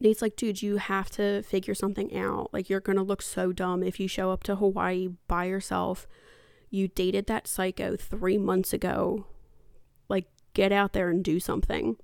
Nate's 0.00 0.22
like, 0.22 0.36
dude, 0.36 0.60
you 0.60 0.76
have 0.76 1.08
to 1.10 1.42
figure 1.42 1.74
something 1.74 2.16
out. 2.16 2.50
Like, 2.52 2.68
you're 2.68 2.80
going 2.80 2.96
to 2.96 3.02
look 3.02 3.22
so 3.22 3.52
dumb 3.52 3.82
if 3.82 4.00
you 4.00 4.08
show 4.08 4.30
up 4.30 4.42
to 4.44 4.56
Hawaii 4.56 5.08
by 5.28 5.44
yourself 5.44 6.06
you 6.74 6.88
dated 6.88 7.26
that 7.26 7.46
psycho 7.46 7.96
three 7.96 8.36
months 8.36 8.72
ago. 8.72 9.26
Like, 10.08 10.26
get 10.54 10.72
out 10.72 10.92
there 10.92 11.08
and 11.08 11.22
do 11.22 11.38
something. 11.38 11.96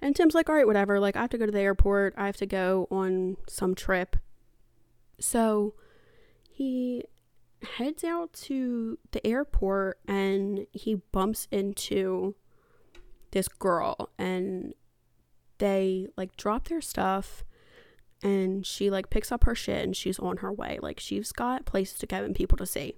And 0.00 0.14
Tim's 0.14 0.34
like, 0.34 0.48
all 0.48 0.54
right, 0.54 0.66
whatever. 0.66 1.00
Like, 1.00 1.16
I 1.16 1.22
have 1.22 1.30
to 1.30 1.38
go 1.38 1.44
to 1.44 1.52
the 1.52 1.60
airport. 1.60 2.14
I 2.16 2.26
have 2.26 2.36
to 2.36 2.46
go 2.46 2.86
on 2.90 3.36
some 3.48 3.74
trip. 3.74 4.16
So 5.18 5.74
he 6.60 7.04
heads 7.76 8.04
out 8.04 8.32
to 8.34 8.98
the 9.12 9.26
airport 9.26 9.98
and 10.06 10.66
he 10.72 10.96
bumps 11.12 11.48
into 11.50 12.34
this 13.30 13.48
girl 13.48 14.10
and 14.18 14.74
they 15.58 16.06
like 16.16 16.36
drop 16.36 16.68
their 16.68 16.80
stuff 16.80 17.44
and 18.22 18.66
she 18.66 18.90
like 18.90 19.08
picks 19.08 19.32
up 19.32 19.44
her 19.44 19.54
shit 19.54 19.82
and 19.82 19.96
she's 19.96 20.18
on 20.18 20.38
her 20.38 20.52
way. 20.52 20.78
Like 20.82 21.00
she's 21.00 21.32
got 21.32 21.64
places 21.64 21.98
to 22.00 22.06
go 22.06 22.24
and 22.24 22.34
people 22.34 22.58
to 22.58 22.66
see 22.66 22.96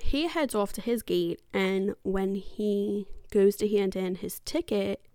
he 0.00 0.26
heads 0.26 0.54
off 0.54 0.72
to 0.74 0.80
his 0.80 1.02
gate, 1.02 1.40
and 1.52 1.94
when 2.02 2.34
he 2.34 3.06
goes 3.30 3.56
to 3.56 3.68
hand 3.68 3.94
in 3.94 4.16
his 4.16 4.40
ticket, 4.40 5.06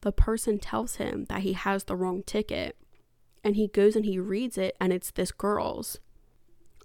the 0.00 0.12
person 0.12 0.58
tells 0.58 0.96
him 0.96 1.26
that 1.28 1.42
he 1.42 1.52
has 1.52 1.84
the 1.84 1.96
wrong 1.96 2.22
ticket. 2.22 2.76
And 3.44 3.56
he 3.56 3.68
goes 3.68 3.96
and 3.96 4.04
he 4.04 4.18
reads 4.18 4.56
it, 4.56 4.76
and 4.80 4.92
it's 4.92 5.10
this 5.10 5.32
girl's. 5.32 5.98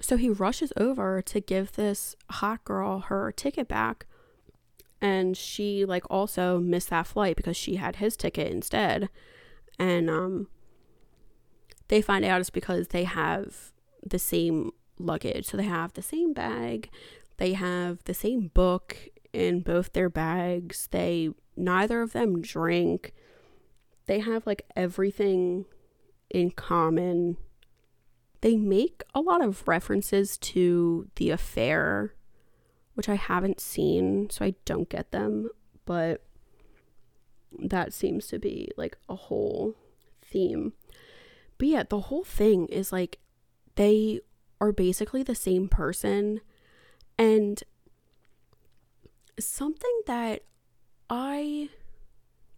So 0.01 0.17
he 0.17 0.29
rushes 0.29 0.73
over 0.77 1.21
to 1.23 1.39
give 1.39 1.73
this 1.73 2.15
hot 2.29 2.63
girl 2.63 2.99
her 2.99 3.31
ticket 3.31 3.67
back. 3.67 4.05
And 4.99 5.37
she, 5.37 5.85
like, 5.85 6.03
also 6.09 6.59
missed 6.59 6.89
that 6.89 7.07
flight 7.07 7.35
because 7.35 7.55
she 7.55 7.75
had 7.75 7.97
his 7.97 8.17
ticket 8.17 8.51
instead. 8.51 9.09
And, 9.77 10.09
um, 10.09 10.47
they 11.87 12.01
find 12.01 12.25
out 12.25 12.41
it's 12.41 12.49
because 12.49 12.89
they 12.89 13.03
have 13.03 13.71
the 14.05 14.19
same 14.19 14.71
luggage. 14.99 15.45
So 15.45 15.57
they 15.57 15.63
have 15.63 15.93
the 15.93 16.01
same 16.01 16.33
bag, 16.33 16.89
they 17.37 17.53
have 17.53 18.03
the 18.05 18.13
same 18.13 18.47
book 18.53 18.97
in 19.33 19.61
both 19.61 19.93
their 19.93 20.09
bags. 20.09 20.87
They 20.91 21.29
neither 21.55 22.01
of 22.01 22.13
them 22.13 22.41
drink. 22.41 23.13
They 24.05 24.19
have 24.19 24.47
like 24.47 24.63
everything 24.75 25.65
in 26.29 26.51
common. 26.51 27.37
they 28.41 28.55
make 28.55 29.03
a 29.15 29.19
lot 29.19 29.43
of 29.43 29.67
references 29.67 30.37
to 30.37 31.07
the 31.15 31.31
affair, 31.31 32.13
which 32.93 33.09
I 33.09 33.15
haven't 33.15 33.59
seen, 33.59 34.29
so 34.29 34.45
I 34.45 34.53
don't 34.63 34.89
get 34.89 35.11
them, 35.11 35.49
but 35.85 36.23
that 37.57 37.93
seems 37.93 38.27
to 38.27 38.37
be 38.39 38.69
like 38.77 38.97
a 39.09 39.15
whole 39.15 39.75
theme. 40.21 40.73
But 41.57 41.67
yeah, 41.67 41.83
the 41.89 42.01
whole 42.01 42.23
thing 42.23 42.67
is 42.67 42.91
like 42.91 43.17
they 43.75 44.21
are 44.61 44.71
basically 44.71 45.23
the 45.23 45.35
same 45.35 45.67
person. 45.67 46.41
And 47.17 47.63
something 49.39 50.01
that 50.05 50.43
I 51.09 51.69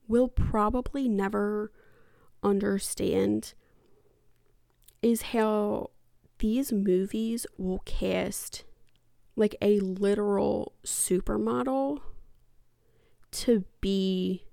will 0.08 0.28
probably 0.28 1.08
never 1.08 1.72
understand 2.44 3.54
is 5.02 5.22
how 5.22 5.92
these 6.40 6.72
movies 6.72 7.46
will 7.58 7.80
cast 7.86 8.64
like 9.36 9.56
a 9.62 9.80
literal 9.80 10.74
supermodel 10.86 12.00
to 13.32 13.64
be 13.82 14.46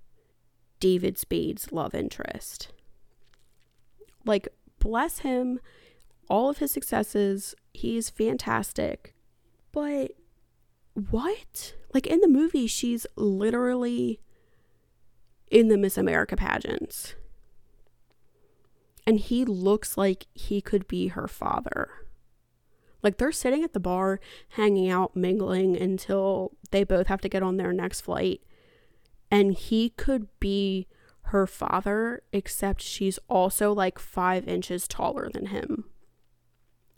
David 0.81 1.19
Spade's 1.19 1.73
love 1.73 1.95
interest. 1.95 2.73
Like, 4.25 4.49
bless 4.79 5.21
him, 5.21 5.61
all 6.29 6.51
of 6.51 6.59
his 6.59 6.71
successes, 6.71 7.55
he's 7.73 8.11
fantastic. 8.11 9.15
But 9.73 10.13
what? 11.11 11.75
Like, 11.95 12.07
in 12.07 12.21
the 12.21 12.29
movie, 12.29 12.67
she's 12.67 13.07
literally 13.17 14.21
in 15.51 15.69
the 15.69 15.79
Miss 15.79 15.97
America 15.97 16.37
pageants. 16.37 17.15
And 19.07 19.21
he 19.21 19.45
looks 19.45 19.97
like 19.97 20.27
he 20.35 20.61
could 20.61 20.89
be 20.89 21.09
her 21.09 21.29
father. 21.29 21.89
Like 23.03 23.19
they're 23.19 23.33
sitting 23.33 23.63
at 23.63 23.73
the 23.73 23.81
bar, 23.81 24.19
hanging 24.51 24.91
out, 24.91 25.15
mingling 25.15 25.77
until 25.81 26.53
they 26.73 26.83
both 26.83 27.07
have 27.07 27.21
to 27.21 27.29
get 27.29 27.43
on 27.43 27.57
their 27.57 27.73
next 27.73 28.01
flight. 28.01 28.41
And 29.31 29.55
he 29.55 29.91
could 29.91 30.27
be 30.41 30.89
her 31.27 31.47
father, 31.47 32.23
except 32.33 32.83
she's 32.83 33.19
also 33.29 33.73
like 33.73 33.99
five 33.99 34.49
inches 34.49 34.89
taller 34.89 35.29
than 35.33 35.47
him. 35.47 35.85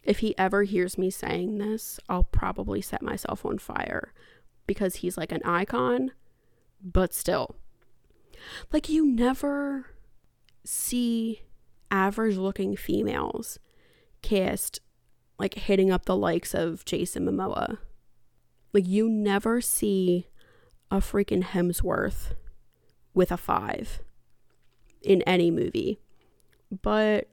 If 0.02 0.20
he 0.20 0.36
ever 0.38 0.62
hears 0.62 0.96
me 0.96 1.10
saying 1.10 1.58
this, 1.58 2.00
I'll 2.08 2.24
probably 2.24 2.80
set 2.80 3.02
myself 3.02 3.44
on 3.44 3.58
fire 3.58 4.14
because 4.66 4.96
he's 4.96 5.18
like 5.18 5.32
an 5.32 5.42
icon, 5.44 6.12
but 6.82 7.12
still. 7.12 7.56
Like, 8.72 8.88
you 8.88 9.04
never 9.04 9.86
see 10.64 11.42
average 11.90 12.36
looking 12.36 12.76
females 12.76 13.58
cast 14.22 14.80
like 15.38 15.54
hitting 15.54 15.90
up 15.90 16.04
the 16.04 16.16
likes 16.16 16.54
of 16.54 16.84
Jason 16.84 17.24
Momoa. 17.24 17.78
Like, 18.72 18.86
you 18.86 19.08
never 19.08 19.60
see 19.60 20.28
a 20.90 20.96
freaking 20.98 21.42
Hemsworth 21.42 22.34
with 23.14 23.30
a 23.30 23.36
five 23.36 24.00
in 25.02 25.22
any 25.22 25.50
movie. 25.50 26.00
But 26.82 27.28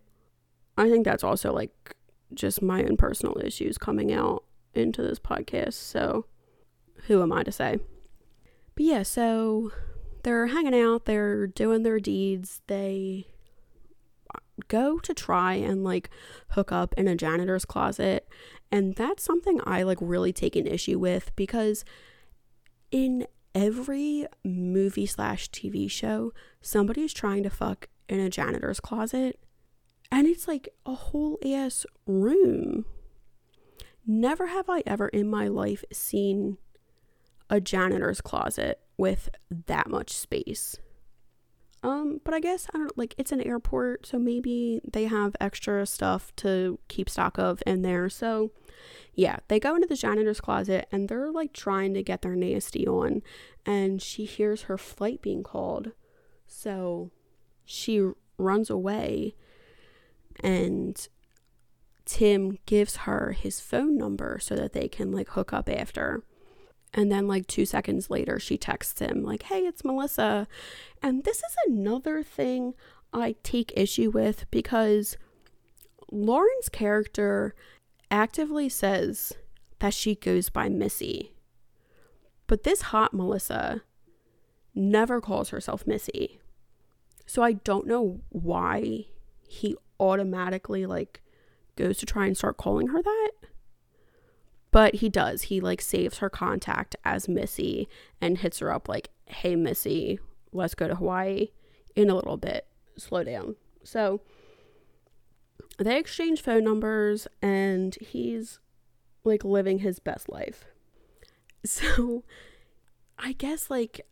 I 0.77 0.89
think 0.89 1.05
that's 1.05 1.23
also 1.23 1.51
like 1.53 1.95
just 2.33 2.61
my 2.61 2.83
own 2.83 2.97
personal 2.97 3.37
issues 3.43 3.77
coming 3.77 4.11
out 4.11 4.43
into 4.73 5.01
this 5.01 5.19
podcast. 5.19 5.73
So, 5.73 6.25
who 7.07 7.21
am 7.21 7.31
I 7.31 7.43
to 7.43 7.51
say? 7.51 7.79
But 8.75 8.83
yeah, 8.83 9.03
so 9.03 9.71
they're 10.23 10.47
hanging 10.47 10.79
out, 10.79 11.05
they're 11.05 11.47
doing 11.47 11.83
their 11.83 11.99
deeds, 11.99 12.61
they 12.67 13.27
go 14.67 14.99
to 14.99 15.13
try 15.13 15.53
and 15.53 15.83
like 15.83 16.09
hook 16.49 16.71
up 16.71 16.93
in 16.97 17.07
a 17.07 17.15
janitor's 17.15 17.65
closet. 17.65 18.27
And 18.71 18.95
that's 18.95 19.23
something 19.23 19.59
I 19.65 19.83
like 19.83 19.97
really 20.01 20.33
take 20.33 20.55
an 20.55 20.67
issue 20.67 20.99
with 20.99 21.35
because 21.35 21.85
in 22.91 23.27
every 23.53 24.25
movie 24.43 25.05
slash 25.05 25.49
TV 25.49 25.89
show, 25.89 26.33
somebody's 26.61 27.13
trying 27.13 27.43
to 27.43 27.49
fuck 27.49 27.87
in 28.09 28.19
a 28.19 28.29
janitor's 28.29 28.79
closet. 28.79 29.39
And 30.11 30.27
it's 30.27 30.47
like 30.47 30.69
a 30.85 30.93
whole 30.93 31.39
ass 31.45 31.85
room. 32.05 32.85
Never 34.05 34.47
have 34.47 34.69
I 34.69 34.83
ever 34.85 35.07
in 35.07 35.29
my 35.29 35.47
life 35.47 35.83
seen 35.91 36.57
a 37.49 37.59
janitor's 37.59 38.21
closet 38.21 38.79
with 38.97 39.29
that 39.67 39.89
much 39.89 40.11
space. 40.11 40.77
Um, 41.83 42.19
but 42.23 42.33
I 42.33 42.39
guess 42.39 42.67
I 42.73 42.79
don't 42.79 42.97
like 42.97 43.13
it's 43.17 43.31
an 43.31 43.41
airport, 43.41 44.07
so 44.07 44.17
maybe 44.17 44.81
they 44.91 45.05
have 45.05 45.35
extra 45.39 45.85
stuff 45.85 46.35
to 46.37 46.79
keep 46.87 47.09
stock 47.09 47.37
of 47.37 47.61
in 47.65 47.83
there. 47.83 48.09
So 48.09 48.51
yeah, 49.13 49.37
they 49.47 49.59
go 49.59 49.75
into 49.75 49.87
the 49.87 49.95
janitor's 49.95 50.41
closet 50.41 50.87
and 50.91 51.07
they're 51.07 51.31
like 51.31 51.53
trying 51.53 51.93
to 51.93 52.03
get 52.03 52.21
their 52.21 52.35
nasty 52.35 52.87
on, 52.87 53.21
and 53.65 54.01
she 54.01 54.25
hears 54.25 54.63
her 54.63 54.77
flight 54.77 55.21
being 55.21 55.43
called. 55.43 55.91
So 56.47 57.11
she 57.65 58.01
runs 58.37 58.69
away, 58.69 59.35
and 60.39 61.07
Tim 62.05 62.57
gives 62.65 62.97
her 62.97 63.33
his 63.33 63.59
phone 63.59 63.97
number 63.97 64.39
so 64.39 64.55
that 64.55 64.73
they 64.73 64.87
can 64.87 65.11
like 65.11 65.29
hook 65.29 65.53
up 65.53 65.69
after. 65.69 66.23
And 66.95 67.11
then, 67.11 67.27
like, 67.27 67.45
two 67.45 67.65
seconds 67.65 68.09
later, 68.09 68.39
she 68.39 68.57
texts 68.57 68.99
him, 68.99 69.21
like, 69.21 69.43
hey, 69.43 69.59
it's 69.59 69.83
Melissa. 69.83 70.47
And 71.03 71.25
this 71.25 71.39
is 71.39 71.55
another 71.67 72.23
thing 72.23 72.73
I 73.13 73.35
take 73.43 73.73
issue 73.75 74.09
with 74.09 74.49
because 74.49 75.17
Lauren's 76.09 76.69
character 76.69 77.53
actively 78.09 78.69
says 78.69 79.33
that 79.79 79.93
she 79.93 80.15
goes 80.15 80.49
by 80.49 80.69
Missy. 80.69 81.33
But 82.47 82.63
this 82.63 82.81
hot 82.83 83.13
Melissa 83.13 83.81
never 84.73 85.19
calls 85.19 85.49
herself 85.49 85.85
Missy. 85.85 86.39
So 87.25 87.43
I 87.43 87.53
don't 87.53 87.87
know 87.87 88.21
why 88.29 89.07
he 89.47 89.75
automatically 89.99 90.85
like 90.85 91.21
goes 91.75 91.97
to 91.97 92.05
try 92.05 92.25
and 92.25 92.37
start 92.37 92.57
calling 92.57 92.87
her 92.87 93.01
that. 93.01 93.31
But 94.75 94.95
he 94.95 95.07
does. 95.07 95.43
He 95.43 95.61
like 95.61 95.79
saves 95.81 96.17
her 96.17 96.29
contact 96.29 96.97
as 97.05 97.29
Missy 97.29 97.87
and 98.19 98.37
hits 98.37 98.59
her 98.59 98.73
up 98.73 98.89
like, 98.89 99.09
"Hey 99.25 99.55
Missy, 99.55 100.19
let's 100.51 100.75
go 100.75 100.85
to 100.89 100.95
Hawaii 100.95 101.51
in 101.95 102.09
a 102.09 102.13
little 102.13 102.35
bit. 102.35 102.67
Slow 102.97 103.23
down." 103.23 103.55
So 103.85 104.19
they 105.77 105.97
exchange 105.97 106.41
phone 106.41 106.65
numbers 106.65 107.25
and 107.41 107.95
he's 108.01 108.59
like 109.23 109.45
living 109.45 109.79
his 109.79 109.99
best 109.99 110.27
life. 110.27 110.65
So 111.63 112.25
I 113.17 113.31
guess 113.31 113.69
like 113.69 114.05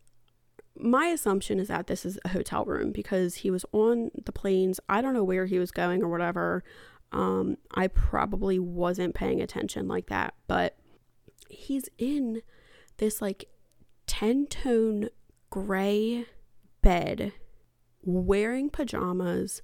my 0.76 1.08
assumption 1.08 1.60
is 1.60 1.68
that 1.68 1.88
this 1.88 2.06
is 2.06 2.18
a 2.24 2.30
hotel 2.30 2.64
room 2.64 2.90
because 2.90 3.34
he 3.36 3.50
was 3.50 3.66
on 3.72 4.10
the 4.24 4.32
planes. 4.32 4.80
I 4.88 5.02
don't 5.02 5.12
know 5.12 5.24
where 5.24 5.44
he 5.44 5.58
was 5.58 5.70
going 5.70 6.02
or 6.02 6.08
whatever. 6.08 6.64
Um, 7.14 7.58
I 7.72 7.86
probably 7.86 8.58
wasn't 8.58 9.14
paying 9.14 9.40
attention 9.40 9.86
like 9.86 10.08
that, 10.08 10.34
but 10.48 10.76
he's 11.48 11.88
in 11.96 12.42
this 12.96 13.22
like 13.22 13.44
10 14.08 14.48
tone 14.48 15.08
gray 15.48 16.26
bed 16.82 17.32
wearing 18.02 18.68
pajamas 18.68 19.62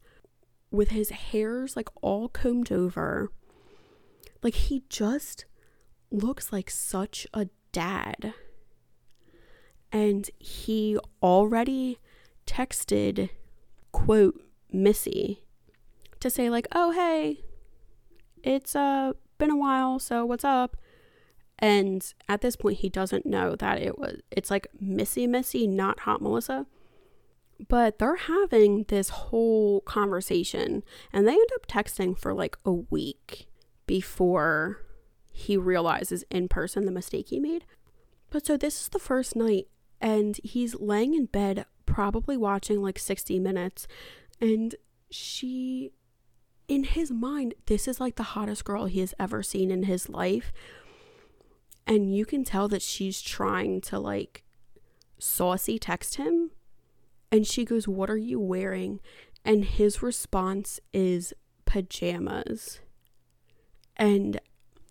with 0.71 0.91
his 0.91 1.11
hairs 1.11 1.75
like 1.77 1.89
all 2.01 2.29
combed 2.29 2.71
over. 2.71 3.33
Like 4.45 4.55
he 4.55 4.85
just 4.89 5.45
looks 6.13 6.53
like 6.53 6.71
such 6.71 7.27
a 7.35 7.49
dad. 7.73 8.33
And 9.91 10.31
he 10.39 10.97
already 11.21 11.99
texted, 12.47 13.31
quote, 13.91 14.41
Missy 14.73 15.43
to 16.21 16.31
say 16.31 16.51
like, 16.51 16.69
"Oh, 16.73 16.93
hey, 16.93 17.41
it's 18.43 18.75
uh 18.77 19.13
been 19.39 19.51
a 19.51 19.57
while, 19.57 19.99
so 19.99 20.25
what's 20.25 20.45
up?" 20.45 20.77
And 21.59 22.13
at 22.29 22.41
this 22.41 22.57
point 22.57 22.79
he 22.79 22.89
doesn't 22.89 23.27
know 23.27 23.55
that 23.57 23.81
it 23.81 23.99
was 23.99 24.21
it's 24.31 24.51
like 24.51 24.69
Missy 24.81 25.27
Missy, 25.27 25.67
not 25.67 26.01
Hot 26.01 26.23
Melissa. 26.23 26.67
But 27.69 27.99
they're 27.99 28.17
having 28.17 28.85
this 28.89 29.11
whole 29.11 29.83
conversation 29.83 30.83
and 31.13 31.29
they 31.29 31.33
end 31.33 31.51
up 31.55 31.67
texting 31.67 32.19
for 32.19 32.33
like 32.33 32.57
a 32.65 32.73
week 32.73 33.49
before 33.87 34.79
he 35.31 35.59
realizes 35.59 36.25
in 36.31 36.49
person 36.49 36.87
the 36.87 36.93
mistake 36.93 37.29
he 37.29 37.39
made. 37.39 37.67
But 38.31 38.47
so 38.47 38.57
this 38.57 38.81
is 38.81 38.89
the 38.89 38.99
first 38.99 39.37
night 39.37 39.67
and 40.01 40.39
he's 40.43 40.75
laying 40.77 41.15
in 41.15 41.27
bed 41.27 41.67
probably 41.85 42.37
watching 42.37 42.81
like 42.81 42.99
60 42.99 43.39
minutes 43.39 43.87
and 44.41 44.75
she 45.11 45.93
in 46.71 46.85
his 46.85 47.11
mind, 47.11 47.55
this 47.67 47.89
is 47.89 47.99
like 47.99 48.15
the 48.15 48.23
hottest 48.23 48.65
girl 48.65 48.85
he 48.87 49.01
has 49.01 49.13
ever 49.19 49.43
seen 49.43 49.73
in 49.73 49.83
his 49.83 50.09
life. 50.09 50.53
And 51.85 52.15
you 52.15 52.25
can 52.25 52.45
tell 52.45 52.69
that 52.69 52.81
she's 52.81 53.21
trying 53.21 53.81
to 53.83 53.99
like 53.99 54.45
saucy 55.19 55.81
text 55.81 56.15
him. 56.15 56.53
And 57.33 57.45
she 57.45 57.65
goes, 57.65 57.89
What 57.89 58.09
are 58.09 58.17
you 58.17 58.39
wearing? 58.39 59.01
And 59.45 59.65
his 59.65 60.01
response 60.01 60.79
is 60.93 61.35
pajamas. 61.65 62.79
And 63.97 64.41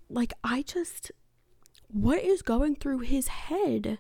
like, 0.09 0.33
I 0.43 0.63
just, 0.63 1.13
what 1.87 2.21
is 2.21 2.41
going 2.41 2.75
through 2.75 2.99
his 2.99 3.29
head? 3.29 3.99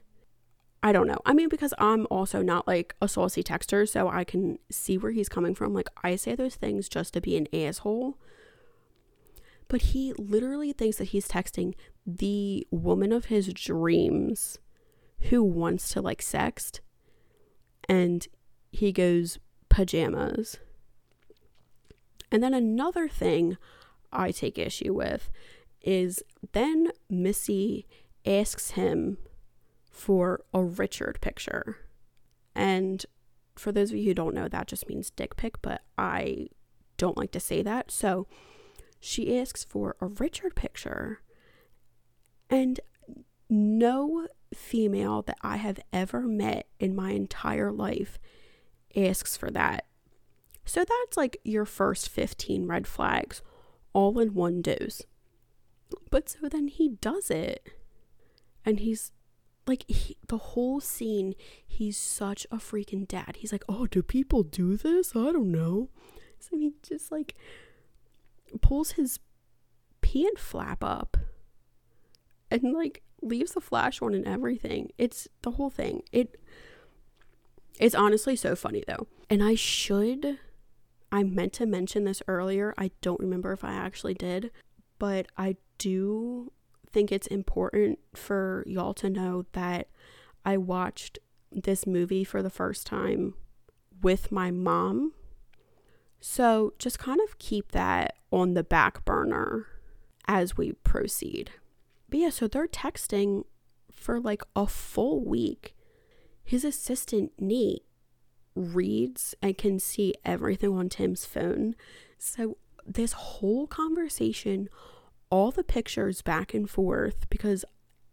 I 0.81 0.91
don't 0.93 1.07
know. 1.07 1.19
I 1.25 1.33
mean, 1.33 1.49
because 1.49 1.73
I'm 1.77 2.07
also 2.09 2.41
not 2.41 2.67
like 2.67 2.95
a 3.01 3.07
saucy 3.07 3.43
texter, 3.43 3.87
so 3.87 4.07
I 4.07 4.23
can 4.23 4.59
see 4.71 4.97
where 4.97 5.11
he's 5.11 5.27
coming 5.27 5.53
from. 5.53 5.73
Like, 5.73 5.89
I 6.03 6.15
say 6.15 6.35
those 6.35 6.55
things 6.55 6.87
just 6.87 7.13
to 7.13 7.21
be 7.21 7.35
an 7.35 7.47
asshole. 7.53 8.17
But 9.67 9.81
he 9.81 10.13
literally 10.17 10.71
thinks 10.71 10.97
that 10.97 11.09
he's 11.09 11.27
texting 11.27 11.75
the 12.05 12.65
woman 12.71 13.11
of 13.11 13.25
his 13.25 13.53
dreams 13.53 14.57
who 15.23 15.43
wants 15.43 15.89
to 15.89 16.01
like 16.01 16.21
sext. 16.21 16.79
And 17.87 18.27
he 18.71 18.91
goes, 18.91 19.37
pajamas. 19.67 20.57
And 22.31 22.41
then 22.41 22.53
another 22.53 23.07
thing 23.09 23.57
I 24.11 24.31
take 24.31 24.57
issue 24.57 24.93
with 24.93 25.29
is 25.81 26.23
then 26.53 26.91
Missy 27.09 27.85
asks 28.25 28.71
him 28.71 29.17
for 29.99 30.41
a 30.53 30.63
Richard 30.63 31.19
picture. 31.21 31.77
And 32.55 33.05
for 33.55 33.71
those 33.71 33.91
of 33.91 33.97
you 33.97 34.05
who 34.05 34.13
don't 34.13 34.33
know, 34.33 34.47
that 34.47 34.67
just 34.67 34.87
means 34.87 35.09
dick 35.09 35.35
pic, 35.35 35.61
but 35.61 35.81
I 35.97 36.47
don't 36.97 37.17
like 37.17 37.31
to 37.31 37.39
say 37.39 37.61
that. 37.61 37.91
So 37.91 38.25
she 38.99 39.37
asks 39.37 39.63
for 39.63 39.95
a 39.99 40.07
Richard 40.07 40.55
picture. 40.55 41.19
And 42.49 42.79
no 43.49 44.27
female 44.53 45.21
that 45.23 45.37
I 45.41 45.57
have 45.57 45.79
ever 45.91 46.21
met 46.21 46.67
in 46.79 46.95
my 46.95 47.11
entire 47.11 47.71
life 47.71 48.19
asks 48.95 49.35
for 49.35 49.51
that. 49.51 49.85
So 50.65 50.81
that's 50.81 51.17
like 51.17 51.39
your 51.43 51.65
first 51.65 52.09
15 52.09 52.67
red 52.67 52.87
flags 52.87 53.41
all 53.91 54.17
in 54.19 54.33
one 54.33 54.61
dose. 54.61 55.01
But 56.09 56.29
so 56.29 56.47
then 56.49 56.67
he 56.67 56.89
does 57.01 57.29
it. 57.29 57.67
And 58.65 58.79
he's 58.79 59.11
like, 59.69 59.85
he, 59.87 60.17
the 60.27 60.37
whole 60.37 60.81
scene, 60.81 61.35
he's 61.65 61.97
such 61.97 62.45
a 62.51 62.57
freaking 62.57 63.07
dad. 63.07 63.37
He's 63.37 63.51
like, 63.51 63.63
oh, 63.69 63.85
do 63.85 64.01
people 64.01 64.43
do 64.43 64.75
this? 64.75 65.15
I 65.15 65.31
don't 65.31 65.51
know. 65.51 65.89
So 66.39 66.57
he 66.57 66.73
just 66.81 67.11
like 67.11 67.35
pulls 68.61 68.91
his 68.91 69.19
pant 70.01 70.39
flap 70.39 70.83
up 70.83 71.17
and 72.49 72.73
like 72.73 73.03
leaves 73.21 73.51
the 73.51 73.61
flash 73.61 74.01
on 74.01 74.13
and 74.13 74.27
everything. 74.27 74.89
It's 74.97 75.27
the 75.41 75.51
whole 75.51 75.69
thing. 75.69 76.03
It 76.11 76.39
it's 77.79 77.95
honestly 77.95 78.35
so 78.35 78.55
funny 78.55 78.83
though. 78.87 79.07
And 79.29 79.43
I 79.43 79.55
should 79.55 80.39
I 81.11 81.23
meant 81.23 81.53
to 81.53 81.65
mention 81.65 82.03
this 82.03 82.21
earlier. 82.27 82.73
I 82.77 82.91
don't 83.01 83.19
remember 83.19 83.51
if 83.51 83.63
I 83.63 83.73
actually 83.73 84.13
did, 84.13 84.51
but 84.97 85.27
I 85.37 85.57
do 85.77 86.51
think 86.91 87.11
it's 87.11 87.27
important 87.27 87.99
for 88.15 88.63
y'all 88.65 88.93
to 88.95 89.09
know 89.09 89.45
that 89.53 89.87
I 90.45 90.57
watched 90.57 91.19
this 91.51 91.85
movie 91.85 92.23
for 92.23 92.41
the 92.41 92.49
first 92.49 92.85
time 92.85 93.33
with 94.01 94.31
my 94.31 94.51
mom. 94.51 95.13
So 96.19 96.73
just 96.79 96.99
kind 96.99 97.19
of 97.21 97.39
keep 97.39 97.71
that 97.71 98.15
on 98.31 98.53
the 98.53 98.63
back 98.63 99.05
burner 99.05 99.67
as 100.27 100.57
we 100.57 100.73
proceed. 100.73 101.51
But 102.09 102.19
yeah, 102.19 102.29
so 102.29 102.47
they're 102.47 102.67
texting 102.67 103.45
for 103.91 104.19
like 104.19 104.43
a 104.55 104.67
full 104.67 105.23
week. 105.23 105.75
His 106.43 106.63
assistant, 106.63 107.31
Nate, 107.39 107.83
reads 108.55 109.35
and 109.41 109.57
can 109.57 109.79
see 109.79 110.13
everything 110.25 110.75
on 110.75 110.89
Tim's 110.89 111.25
phone. 111.25 111.75
So 112.17 112.57
this 112.85 113.13
whole 113.13 113.67
conversation, 113.67 114.69
all 115.29 115.51
the 115.51 115.63
pictures 115.63 116.21
back 116.21 116.53
and 116.53 116.69
forth, 116.69 117.29
because 117.29 117.65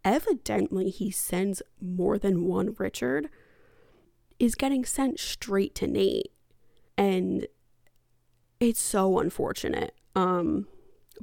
evidently 0.05 0.91
he 0.91 1.11
sends 1.11 1.63
more 1.81 2.19
than 2.19 2.45
one 2.45 2.75
Richard, 2.79 3.29
is 4.39 4.55
getting 4.55 4.85
sent 4.85 5.19
straight 5.19 5.75
to 5.77 5.87
Nate. 5.87 6.33
And 6.99 7.47
it's 8.61 8.81
so 8.81 9.19
unfortunate. 9.19 9.95
Um, 10.15 10.67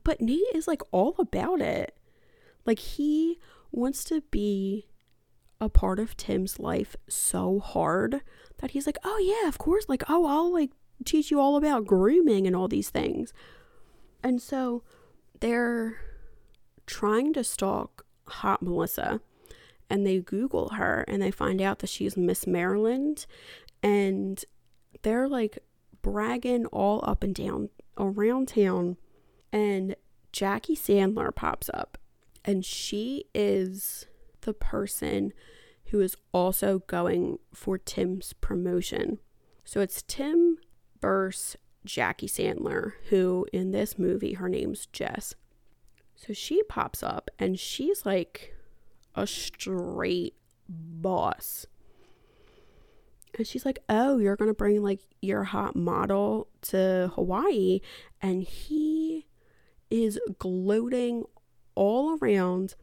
but 0.04 0.22
Nate 0.22 0.42
is 0.54 0.68
like 0.68 0.82
all 0.92 1.16
about 1.20 1.62
it. 1.62 1.98
Like 2.66 2.80
he 2.80 3.40
wants 3.72 4.04
to 4.06 4.22
be 4.32 4.88
a 5.60 5.70
part 5.70 6.00
of 6.00 6.18
Tim's 6.18 6.60
life 6.60 6.96
so 7.08 7.60
hard 7.60 8.22
that 8.60 8.72
he's 8.72 8.86
like, 8.86 8.98
"Oh 9.04 9.18
yeah, 9.18 9.48
of 9.48 9.58
course. 9.58 9.86
Like, 9.88 10.04
oh, 10.10 10.26
I'll 10.26 10.52
like 10.52 10.72
teach 11.06 11.32
you 11.32 11.40
all 11.40 11.56
about 11.56 11.86
grooming 11.86 12.46
and 12.48 12.56
all 12.56 12.68
these 12.68 12.90
things." 12.90 13.34
And 14.24 14.42
so 14.42 14.84
they're 15.44 15.98
trying 16.86 17.34
to 17.34 17.44
stalk 17.44 18.06
Hot 18.28 18.62
Melissa 18.62 19.20
and 19.90 20.08
they 20.08 20.20
Google 20.20 20.70
her 20.70 21.04
and 21.06 21.22
they 21.22 21.32
find 21.32 21.62
out 21.62 21.80
that 21.80 21.90
she's 21.90 22.16
Miss 22.16 22.48
Maryland 22.48 23.26
and 23.84 24.46
they're 25.02 25.28
like 25.28 25.60
bragging 26.02 26.66
all 26.68 27.02
up 27.04 27.24
and 27.24 27.36
down 27.36 27.68
around 27.98 28.48
town 28.48 28.96
and 29.52 29.98
Jackie 30.32 30.78
Sandler 30.78 31.36
pops 31.36 31.70
up 31.74 31.98
and 32.46 32.64
she 32.64 33.26
is 33.36 34.06
the 34.42 34.54
person 34.54 35.34
who 35.88 36.00
is 36.00 36.16
also 36.32 36.80
going 36.88 37.38
for 37.54 37.78
Tim's 37.78 38.32
promotion. 38.32 39.20
So 39.66 39.82
it's 39.82 40.04
Tim 40.08 40.58
versus 41.02 41.58
Jackie 41.86 42.28
Sandler, 42.28 42.94
who 43.10 43.46
in 43.52 43.72
this 43.72 43.98
movie, 43.98 44.34
her 44.34 44.50
name's 44.50 44.86
Jess. 44.88 45.36
So 46.16 46.34
she 46.34 46.64
pops 46.64 47.04
up 47.04 47.30
and 47.38 47.60
she's 47.60 48.06
like 48.06 48.56
a 49.16 49.28
straight 49.28 50.36
boss. 50.70 51.66
And 53.38 53.48
she's 53.48 53.66
like, 53.66 53.80
Oh, 53.90 54.20
you're 54.20 54.36
going 54.36 54.50
to 54.50 54.54
bring 54.54 54.84
like 54.84 55.02
your 55.22 55.44
hot 55.44 55.76
model 55.76 56.48
to 56.64 57.12
Hawaii. 57.16 57.82
And 58.22 58.44
he 58.44 59.26
is 59.90 60.20
gloating 60.40 61.26
all 61.76 62.18
around 62.22 62.76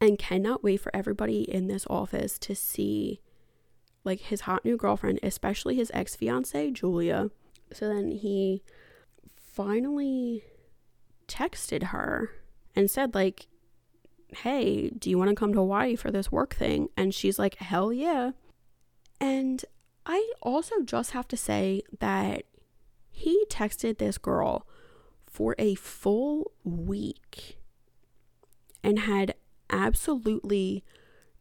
and 0.00 0.18
cannot 0.18 0.62
wait 0.62 0.78
for 0.78 0.94
everybody 0.94 1.42
in 1.42 1.68
this 1.68 1.86
office 1.88 2.38
to 2.38 2.54
see 2.54 3.20
like 4.04 4.20
his 4.20 4.42
hot 4.42 4.64
new 4.64 4.76
girlfriend, 4.76 5.18
especially 5.22 5.76
his 5.76 5.90
ex 5.92 6.14
fiance, 6.14 6.70
Julia. 6.70 7.30
So 7.72 7.88
then 7.88 8.10
he 8.10 8.62
finally 9.34 10.44
texted 11.28 11.84
her 11.84 12.30
and 12.74 12.90
said, 12.90 13.14
like, 13.14 13.46
hey, 14.42 14.90
do 14.90 15.10
you 15.10 15.18
want 15.18 15.30
to 15.30 15.36
come 15.36 15.52
to 15.52 15.58
Hawaii 15.58 15.96
for 15.96 16.10
this 16.10 16.30
work 16.30 16.54
thing? 16.54 16.88
And 16.96 17.14
she's 17.14 17.38
like, 17.38 17.56
hell 17.56 17.92
yeah. 17.92 18.32
And 19.20 19.64
I 20.04 20.32
also 20.42 20.82
just 20.84 21.12
have 21.12 21.26
to 21.28 21.36
say 21.36 21.82
that 22.00 22.44
he 23.10 23.44
texted 23.48 23.98
this 23.98 24.18
girl 24.18 24.66
for 25.26 25.54
a 25.58 25.74
full 25.74 26.52
week 26.64 27.58
and 28.82 29.00
had 29.00 29.34
absolutely 29.70 30.84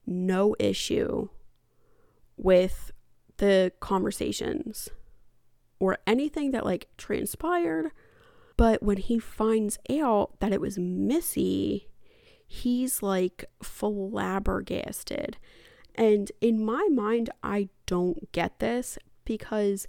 no 0.05 0.55
issue 0.59 1.29
with 2.37 2.91
the 3.37 3.71
conversations 3.79 4.89
or 5.79 5.97
anything 6.07 6.51
that 6.51 6.65
like 6.65 6.87
transpired. 6.97 7.91
But 8.57 8.81
when 8.81 8.97
he 8.97 9.19
finds 9.19 9.77
out 9.89 10.39
that 10.39 10.53
it 10.53 10.61
was 10.61 10.77
Missy, 10.77 11.89
he's 12.47 13.03
like 13.03 13.45
flabbergasted. 13.61 15.37
And 15.93 16.31
in 16.41 16.63
my 16.63 16.87
mind, 16.91 17.29
I 17.43 17.69
don't 17.85 18.31
get 18.31 18.59
this 18.59 18.97
because 19.23 19.87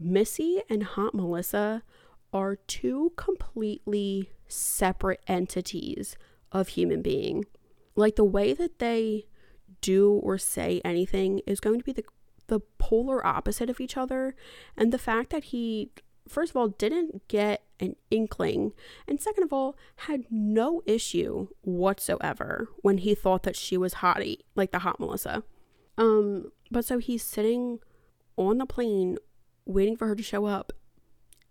Missy 0.00 0.62
and 0.68 0.82
Hot 0.82 1.14
Melissa 1.14 1.82
are 2.32 2.56
two 2.56 3.12
completely 3.16 4.30
separate 4.48 5.20
entities 5.26 6.16
of 6.50 6.68
human 6.68 7.02
being. 7.02 7.44
Like 7.94 8.16
the 8.16 8.24
way 8.24 8.52
that 8.54 8.78
they 8.78 9.26
do 9.80 10.12
or 10.12 10.38
say 10.38 10.80
anything 10.84 11.40
is 11.46 11.60
going 11.60 11.78
to 11.78 11.84
be 11.84 11.92
the 11.92 12.04
the 12.52 12.60
polar 12.76 13.26
opposite 13.26 13.70
of 13.70 13.80
each 13.80 13.96
other 13.96 14.36
and 14.76 14.92
the 14.92 14.98
fact 14.98 15.30
that 15.30 15.44
he 15.44 15.90
first 16.28 16.50
of 16.50 16.56
all 16.56 16.68
didn't 16.68 17.26
get 17.26 17.64
an 17.80 17.96
inkling 18.10 18.72
and 19.08 19.22
second 19.22 19.42
of 19.42 19.54
all 19.54 19.74
had 19.96 20.24
no 20.30 20.82
issue 20.84 21.48
whatsoever 21.62 22.68
when 22.82 22.98
he 22.98 23.14
thought 23.14 23.42
that 23.44 23.56
she 23.56 23.78
was 23.78 23.94
hottie 23.94 24.40
like 24.54 24.70
the 24.70 24.80
hot 24.80 25.00
melissa 25.00 25.42
um 25.96 26.52
but 26.70 26.84
so 26.84 26.98
he's 26.98 27.22
sitting 27.22 27.78
on 28.36 28.58
the 28.58 28.66
plane 28.66 29.16
waiting 29.64 29.96
for 29.96 30.06
her 30.06 30.14
to 30.14 30.22
show 30.22 30.44
up 30.44 30.74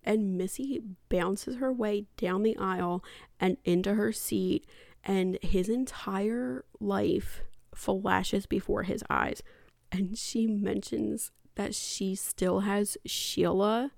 and 0.04 0.38
missy 0.38 0.84
bounces 1.10 1.56
her 1.56 1.74
way 1.74 2.06
down 2.16 2.44
the 2.44 2.56
aisle 2.58 3.04
and 3.40 3.58
into 3.66 3.96
her 3.96 4.12
seat 4.12 4.68
and 5.04 5.40
his 5.42 5.68
entire 5.68 6.64
life 6.80 7.42
flashes 7.74 8.46
before 8.46 8.84
his 8.84 9.04
eyes. 9.10 9.42
And 9.92 10.18
she 10.18 10.48
mentions 10.48 11.32
that 11.56 11.76
she 11.76 12.16
still 12.16 12.62
has 12.62 12.98
Sheila, 13.06 13.92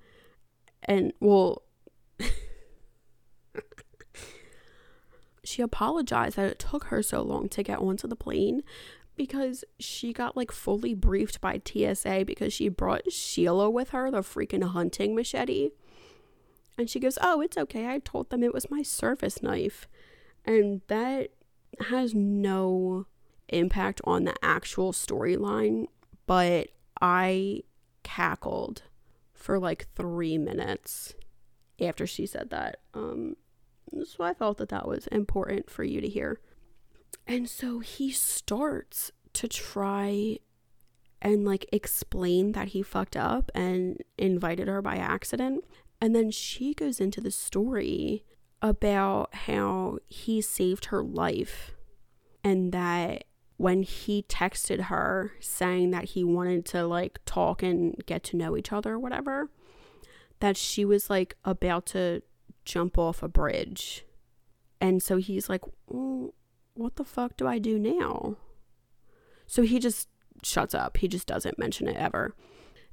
and 0.84 1.14
well, 1.20 1.62
she 5.44 5.62
apologized 5.62 6.36
that 6.38 6.50
it 6.50 6.60
took 6.60 6.86
her 6.86 7.04
so 7.04 7.22
long 7.22 7.48
to 7.50 7.64
get 7.64 7.80
onto 7.80 8.08
the 8.08 8.16
plane 8.16 8.64
because 9.16 9.64
she 9.80 10.14
got 10.14 10.36
like 10.36 10.52
fully 10.52 10.94
briefed 10.94 11.40
by 11.40 11.62
TSA 11.64 12.24
because 12.26 12.54
she 12.54 12.70
brought 12.70 13.12
Sheila 13.12 13.70
with 13.70 13.90
her, 13.90 14.10
the 14.10 14.22
freaking 14.22 14.64
hunting 14.64 15.16
machete. 15.16 15.70
And 16.78 16.90
she 16.90 17.00
goes, 17.00 17.20
Oh, 17.22 17.42
it's 17.42 17.58
okay. 17.58 17.88
I 17.88 18.00
told 18.00 18.30
them 18.30 18.44
it 18.44 18.54
was 18.54 18.72
my 18.72 18.82
service 18.82 19.44
knife. 19.44 19.88
And 20.46 20.82
that 20.88 21.30
has 21.90 22.14
no 22.16 23.06
impact 23.50 24.02
on 24.06 24.24
the 24.24 24.36
actual 24.42 24.92
storyline, 24.92 25.88
but 26.26 26.70
I 27.02 27.62
cackled 28.04 28.84
for 29.34 29.60
like 29.60 29.88
three 29.96 30.38
minutes 30.38 31.14
after 31.82 32.08
she 32.08 32.26
said 32.26 32.50
that. 32.50 32.78
Um, 32.94 33.36
so 34.06 34.24
I 34.24 34.34
felt 34.34 34.58
that 34.58 34.70
that 34.70 34.88
was 34.88 35.08
important 35.08 35.70
for 35.70 35.84
you 35.84 36.02
to 36.02 36.08
hear. 36.08 36.40
And 37.28 37.50
so 37.50 37.80
he 37.80 38.12
starts 38.12 39.12
to 39.34 39.48
try 39.48 40.40
and 41.22 41.46
like 41.46 41.66
explain 41.72 42.52
that 42.52 42.70
he 42.70 42.82
fucked 42.82 43.16
up 43.16 43.50
and 43.56 44.02
invited 44.18 44.68
her 44.68 44.82
by 44.82 44.96
accident. 44.96 45.64
And 46.02 46.16
then 46.16 46.32
she 46.32 46.74
goes 46.74 47.00
into 47.00 47.22
the 47.22 47.32
story 47.32 48.26
about 48.62 49.34
how 49.34 50.00
he 50.08 50.42
saved 50.42 50.86
her 50.86 51.02
life 51.02 51.72
and 52.44 52.72
that 52.74 53.26
when 53.64 53.82
he 53.82 54.24
texted 54.24 54.82
her 54.82 55.32
saying 55.40 55.92
that 55.92 56.04
he 56.04 56.22
wanted 56.22 56.66
to 56.66 56.86
like 56.86 57.18
talk 57.24 57.64
and 57.64 57.96
get 58.06 58.22
to 58.22 58.36
know 58.36 58.58
each 58.58 58.74
other 58.74 58.96
or 58.96 59.00
whatever, 59.00 59.50
that 60.42 60.58
she 60.58 60.84
was 60.84 61.10
like 61.10 61.38
about 61.46 61.86
to 61.86 62.22
jump 62.66 62.98
off 62.98 63.24
a 63.24 63.28
bridge. 63.30 64.04
And 64.82 65.02
so 65.02 65.16
he's 65.16 65.48
like, 65.48 65.62
well, 65.88 66.34
what 66.74 66.98
the 66.98 67.06
fuck 67.06 67.38
do 67.38 67.48
I 67.48 67.58
do 67.58 67.80
now? 67.80 68.36
So 69.48 69.62
he 69.62 69.80
just 69.80 70.10
shuts 70.44 70.76
up. 70.76 70.98
He 70.98 71.08
just 71.08 71.26
doesn't 71.26 71.58
mention 71.58 71.88
it 71.88 71.96
ever. 71.96 72.36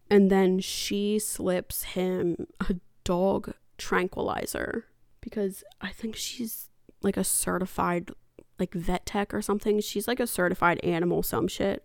And 0.09 0.31
then 0.31 0.61
she 0.61 1.19
slips 1.19 1.83
him 1.83 2.47
a 2.61 2.77
dog 3.03 3.55
tranquilizer 3.77 4.85
because 5.21 5.65
I 5.81 5.91
think 5.91 6.15
she's 6.15 6.71
like 7.03 7.17
a 7.17 7.25
certified 7.25 8.13
like 8.61 8.75
vet 8.75 9.07
tech 9.07 9.33
or 9.35 9.43
something. 9.43 9.81
She's 9.81 10.07
like 10.07 10.21
a 10.21 10.27
certified 10.27 10.79
animal 10.85 11.23
some 11.23 11.49
shit. 11.49 11.85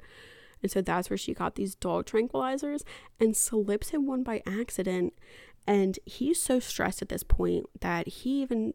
And 0.62 0.72
so 0.72 0.82
that's 0.82 1.10
where 1.10 1.18
she 1.18 1.34
got 1.34 1.56
these 1.56 1.76
dog 1.76 2.06
tranquilizers 2.06 2.84
and 3.20 3.36
slips 3.36 3.90
him 3.90 4.06
one 4.06 4.24
by 4.24 4.42
accident. 4.46 5.14
And 5.68 5.98
he's 6.06 6.42
so 6.42 6.60
stressed 6.60 7.02
at 7.02 7.10
this 7.10 7.24
point 7.24 7.66
that 7.82 8.08
he 8.08 8.42
even 8.42 8.74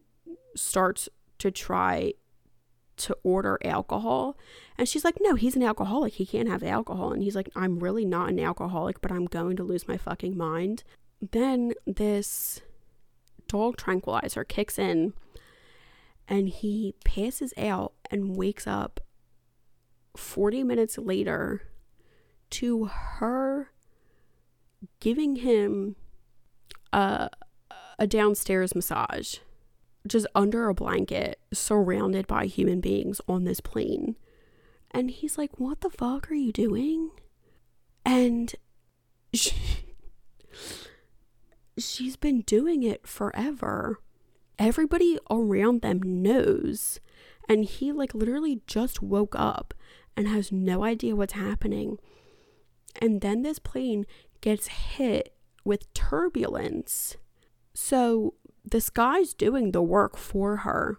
starts 0.57 1.09
to 1.39 1.51
try 1.51 2.15
to 2.99 3.17
order 3.23 3.59
alcohol. 3.65 4.37
And 4.77 4.89
she's 4.89 5.05
like, 5.05 5.17
no, 5.21 5.35
he's 5.35 5.57
an 5.57 5.63
alcoholic. 5.63 6.15
He 6.15 6.27
can't 6.27 6.49
have 6.49 6.63
alcohol. 6.63 7.13
And 7.13 7.23
he's 7.23 7.35
like, 7.35 7.49
I'm 7.57 7.79
really 7.79 8.05
not 8.05 8.29
an 8.29 8.39
alcoholic, 8.39 9.01
but 9.01 9.11
I'm 9.11 9.25
going 9.25 9.57
to 9.57 9.65
lose 9.65 9.89
my 9.89 9.97
fucking 9.97 10.37
mind. 10.37 10.85
Then 11.21 11.73
this 11.87 12.61
dog 13.49 13.77
tranquilizer 13.77 14.45
kicks 14.45 14.79
in 14.79 15.13
and 16.31 16.49
he 16.49 16.95
passes 17.05 17.53
out 17.59 17.93
and 18.09 18.37
wakes 18.37 18.66
up 18.66 19.01
40 20.16 20.62
minutes 20.62 20.97
later 20.97 21.62
to 22.51 22.85
her 22.85 23.73
giving 25.01 25.37
him 25.37 25.97
a, 26.93 27.29
a 27.99 28.07
downstairs 28.07 28.75
massage 28.75 29.38
just 30.07 30.27
under 30.35 30.69
a 30.69 30.75
blanket 30.75 31.38
surrounded 31.53 32.27
by 32.27 32.47
human 32.47 32.81
beings 32.81 33.21
on 33.29 33.45
this 33.45 33.61
plane. 33.61 34.16
And 34.93 35.11
he's 35.11 35.37
like 35.37 35.59
what 35.59 35.81
the 35.81 35.90
fuck 35.90 36.31
are 36.31 36.35
you 36.35 36.53
doing? 36.53 37.11
And 38.05 38.55
she, 39.35 39.55
she's 41.79 42.16
been 42.16 42.43
doing 42.43 42.83
it 42.83 43.07
forever 43.07 44.01
everybody 44.61 45.18
around 45.29 45.83
them 45.83 46.01
knows. 46.03 47.01
And 47.49 47.64
he, 47.64 47.90
like, 47.90 48.14
literally 48.14 48.61
just 48.68 49.03
woke 49.03 49.35
up 49.37 49.75
and 50.16 50.29
has 50.29 50.53
no 50.53 50.85
idea 50.85 51.16
what's 51.16 51.33
happening. 51.33 51.99
And 53.01 53.20
then 53.20 53.42
this 53.42 53.59
plane 53.59 54.07
gets 54.40 54.68
hit 54.68 55.35
with 55.64 55.92
turbulence. 55.94 57.16
So 57.75 58.35
this 58.64 58.90
guy's 58.90 59.35
doing 59.35 59.73
the 59.73 59.83
work 59.83 60.16
for 60.16 60.59
her. 60.59 60.99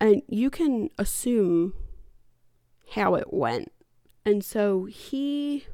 And 0.00 0.22
you 0.28 0.50
can 0.50 0.88
assume 0.98 1.74
how 2.92 3.14
it 3.14 3.32
went. 3.32 3.70
And 4.24 4.44
so 4.44 4.86
he, 4.86 5.66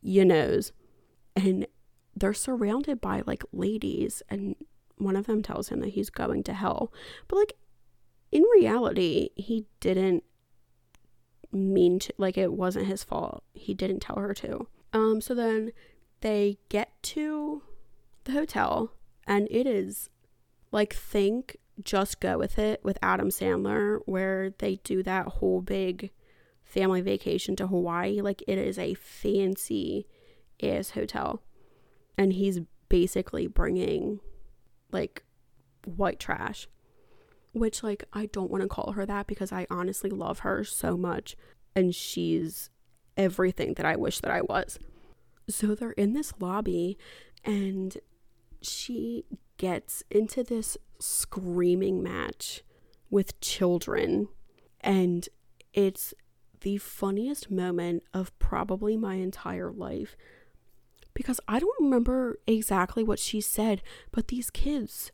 you 0.00 0.24
knows, 0.24 0.72
and 1.36 1.66
they're 2.16 2.34
surrounded 2.34 3.00
by 3.00 3.22
like 3.26 3.42
ladies 3.52 4.22
and 4.28 4.56
one 4.98 5.16
of 5.16 5.26
them 5.26 5.42
tells 5.42 5.68
him 5.68 5.80
that 5.80 5.90
he's 5.90 6.10
going 6.10 6.42
to 6.44 6.52
hell. 6.52 6.92
But 7.28 7.36
like 7.36 7.52
in 8.32 8.42
reality, 8.54 9.30
he 9.36 9.66
didn't 9.80 10.24
mean 11.52 12.00
to 12.00 12.12
like 12.18 12.36
it 12.36 12.52
wasn't 12.52 12.86
his 12.86 13.04
fault. 13.04 13.44
He 13.52 13.74
didn't 13.74 14.00
tell 14.00 14.16
her 14.16 14.34
to. 14.34 14.66
Um 14.92 15.20
so 15.20 15.34
then 15.34 15.72
they 16.20 16.58
get 16.68 16.90
to 17.02 17.62
the 18.24 18.32
hotel 18.32 18.92
and 19.26 19.46
it 19.50 19.66
is 19.66 20.08
like 20.72 20.94
think 20.94 21.58
just 21.82 22.20
go 22.20 22.38
with 22.38 22.58
it 22.58 22.80
with 22.84 22.98
Adam 23.02 23.28
Sandler 23.28 24.00
where 24.06 24.50
they 24.58 24.76
do 24.84 25.02
that 25.02 25.26
whole 25.26 25.60
big 25.60 26.10
family 26.62 27.00
vacation 27.00 27.56
to 27.56 27.66
Hawaii 27.66 28.20
like 28.20 28.42
it 28.48 28.58
is 28.58 28.78
a 28.78 28.94
fancy 28.94 30.06
ass 30.62 30.90
hotel 30.90 31.42
and 32.16 32.32
he's 32.32 32.60
basically 32.88 33.46
bringing 33.46 34.20
like 34.94 35.24
white 35.84 36.18
trash. 36.18 36.68
Which, 37.52 37.82
like, 37.82 38.04
I 38.12 38.26
don't 38.26 38.50
want 38.50 38.62
to 38.62 38.68
call 38.68 38.92
her 38.92 39.06
that 39.06 39.26
because 39.26 39.52
I 39.52 39.66
honestly 39.70 40.10
love 40.10 40.40
her 40.40 40.64
so 40.64 40.96
much. 40.96 41.36
And 41.76 41.94
she's 41.94 42.70
everything 43.16 43.74
that 43.74 43.86
I 43.86 43.94
wish 43.96 44.20
that 44.20 44.30
I 44.30 44.40
was. 44.40 44.78
So 45.48 45.74
they're 45.74 45.92
in 45.92 46.14
this 46.14 46.32
lobby 46.40 46.98
and 47.44 47.96
she 48.60 49.24
gets 49.56 50.02
into 50.10 50.42
this 50.42 50.76
screaming 50.98 52.02
match 52.02 52.62
with 53.10 53.38
children. 53.40 54.28
And 54.80 55.28
it's 55.72 56.14
the 56.60 56.78
funniest 56.78 57.50
moment 57.50 58.02
of 58.12 58.36
probably 58.38 58.96
my 58.96 59.16
entire 59.16 59.70
life 59.70 60.16
because 61.14 61.40
I 61.46 61.58
don't 61.58 61.80
remember 61.80 62.38
exactly 62.46 63.02
what 63.04 63.18
she 63.18 63.40
said, 63.40 63.82
but 64.10 64.28
these 64.28 64.50
kids 64.50 65.10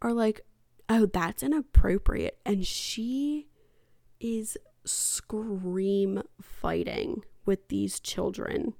are 0.00 0.12
like, 0.12 0.40
oh, 0.88 1.06
that's 1.06 1.42
inappropriate. 1.42 2.38
And 2.44 2.66
she 2.66 3.46
is 4.20 4.58
scream 4.84 6.22
fighting 6.40 7.22
with 7.46 7.68
these 7.68 8.00
children. 8.00 8.74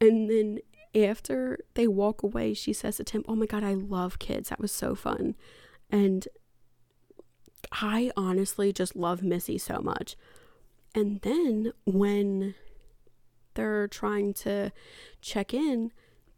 And 0.00 0.30
then 0.30 0.58
after 0.94 1.58
they 1.74 1.86
walk 1.86 2.22
away, 2.22 2.54
she 2.54 2.72
says 2.72 2.96
to 2.96 3.04
Tim, 3.04 3.24
Oh 3.28 3.34
my 3.34 3.46
God, 3.46 3.64
I 3.64 3.74
love 3.74 4.18
kids. 4.18 4.48
That 4.48 4.60
was 4.60 4.72
so 4.72 4.94
fun. 4.94 5.34
And 5.90 6.26
I 7.72 8.10
honestly 8.16 8.72
just 8.72 8.96
love 8.96 9.22
Missy 9.22 9.58
so 9.58 9.80
much. 9.80 10.16
And 10.94 11.20
then 11.22 11.72
when 11.84 12.54
they're 13.56 13.88
trying 13.88 14.32
to 14.34 14.72
check 15.20 15.52
in, 15.52 15.90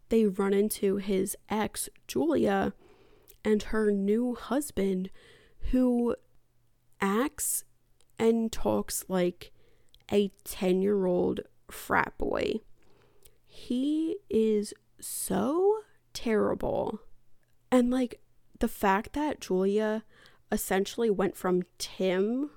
they 0.09 0.25
run 0.25 0.53
into 0.53 0.97
his 0.97 1.37
ex, 1.49 1.87
Julia, 2.07 2.73
and 3.45 3.63
her 3.63 3.91
new 3.91 4.35
husband, 4.35 5.09
who 5.71 6.15
acts 6.99 7.63
and 8.17 8.51
talks 8.51 9.05
like 9.07 9.51
a 10.11 10.31
10 10.43 10.81
year 10.81 11.05
old 11.05 11.41
frat 11.69 12.17
boy. 12.17 12.55
He 13.45 14.17
is 14.29 14.73
so 14.99 15.81
terrible. 16.13 17.01
And 17.71 17.91
like 17.91 18.19
the 18.59 18.67
fact 18.67 19.13
that 19.13 19.39
Julia 19.39 20.03
essentially 20.51 21.09
went 21.09 21.37
from 21.37 21.63
Tim, 21.77 22.49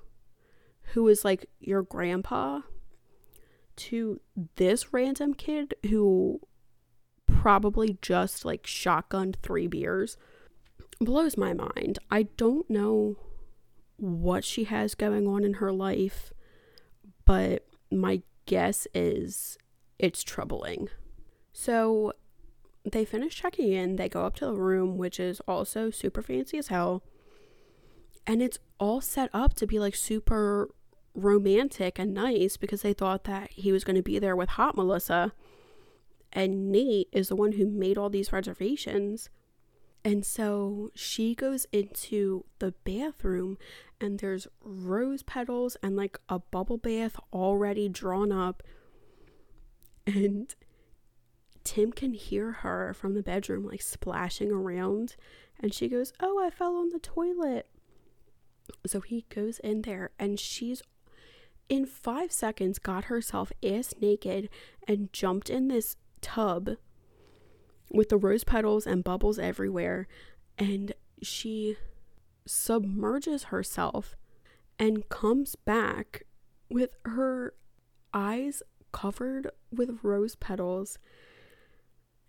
who 0.93 1.07
is 1.07 1.23
like 1.23 1.49
your 1.59 1.83
grandpa, 1.83 2.61
to 3.75 4.19
this 4.55 4.93
random 4.93 5.33
kid 5.33 5.75
who 5.89 6.39
probably 7.25 7.97
just 8.01 8.45
like 8.45 8.63
shotgunned 8.63 9.35
three 9.41 9.67
beers 9.67 10.17
blows 10.99 11.37
my 11.37 11.53
mind. 11.53 11.99
I 12.09 12.23
don't 12.37 12.69
know 12.69 13.17
what 13.97 14.43
she 14.43 14.65
has 14.65 14.95
going 14.95 15.27
on 15.27 15.43
in 15.43 15.55
her 15.55 15.71
life, 15.71 16.33
but 17.25 17.65
my 17.91 18.21
guess 18.45 18.87
is 18.93 19.57
it's 19.99 20.23
troubling. 20.23 20.89
So 21.51 22.13
they 22.89 23.05
finish 23.05 23.35
checking 23.35 23.71
in, 23.71 23.95
they 23.95 24.09
go 24.09 24.25
up 24.25 24.35
to 24.35 24.45
the 24.45 24.53
room, 24.53 24.97
which 24.97 25.19
is 25.19 25.39
also 25.41 25.89
super 25.89 26.21
fancy 26.21 26.57
as 26.57 26.67
hell. 26.67 27.03
And 28.25 28.41
it's 28.41 28.59
all 28.79 29.01
set 29.01 29.29
up 29.33 29.53
to 29.55 29.67
be 29.67 29.79
like 29.79 29.95
super 29.95 30.69
romantic 31.15 31.99
and 31.99 32.13
nice 32.13 32.57
because 32.57 32.81
they 32.81 32.93
thought 32.93 33.23
that 33.25 33.51
he 33.51 33.71
was 33.71 33.83
going 33.83 33.95
to 33.95 34.01
be 34.01 34.19
there 34.19 34.35
with 34.35 34.49
Hot 34.49 34.75
Melissa. 34.75 35.33
And 36.31 36.71
Nate 36.71 37.09
is 37.11 37.29
the 37.29 37.35
one 37.35 37.53
who 37.53 37.67
made 37.67 37.97
all 37.97 38.09
these 38.09 38.33
reservations. 38.33 39.29
And 40.03 40.25
so 40.25 40.91
she 40.95 41.33
goes 41.33 41.65
into 41.71 42.45
the 42.59 42.73
bathroom 42.83 43.57
and 44.01 44.19
there's 44.19 44.47
rose 44.61 45.23
petals 45.23 45.77
and 45.81 45.95
like 45.95 46.19
a 46.27 46.39
bubble 46.39 46.77
bath 46.77 47.15
already 47.31 47.87
drawn 47.87 48.31
up. 48.31 48.63
And 50.05 50.53
Tim 51.63 51.93
can 51.93 52.13
hear 52.13 52.51
her 52.51 52.93
from 52.93 53.13
the 53.13 53.23
bedroom 53.23 53.65
like 53.65 53.81
splashing 53.81 54.51
around. 54.51 55.15
And 55.59 55.73
she 55.73 55.87
goes, 55.87 56.11
Oh, 56.19 56.43
I 56.43 56.49
fell 56.49 56.75
on 56.75 56.89
the 56.89 56.99
toilet. 56.99 57.69
So 58.85 58.99
he 58.99 59.25
goes 59.29 59.59
in 59.59 59.83
there 59.83 60.11
and 60.19 60.39
she's 60.39 60.81
in 61.69 61.85
five 61.85 62.31
seconds 62.31 62.79
got 62.79 63.05
herself 63.05 63.51
ass 63.63 63.93
naked 63.99 64.49
and 64.87 65.11
jumped 65.13 65.49
in 65.49 65.67
this 65.67 65.95
tub 66.21 66.71
with 67.91 68.09
the 68.09 68.17
rose 68.17 68.43
petals 68.43 68.85
and 68.87 69.03
bubbles 69.03 69.39
everywhere. 69.39 70.07
And 70.57 70.93
she 71.21 71.77
submerges 72.45 73.45
herself 73.45 74.15
and 74.77 75.07
comes 75.09 75.55
back 75.55 76.23
with 76.69 76.91
her 77.05 77.53
eyes 78.13 78.61
covered 78.91 79.49
with 79.71 79.99
rose 80.03 80.35
petals 80.35 80.99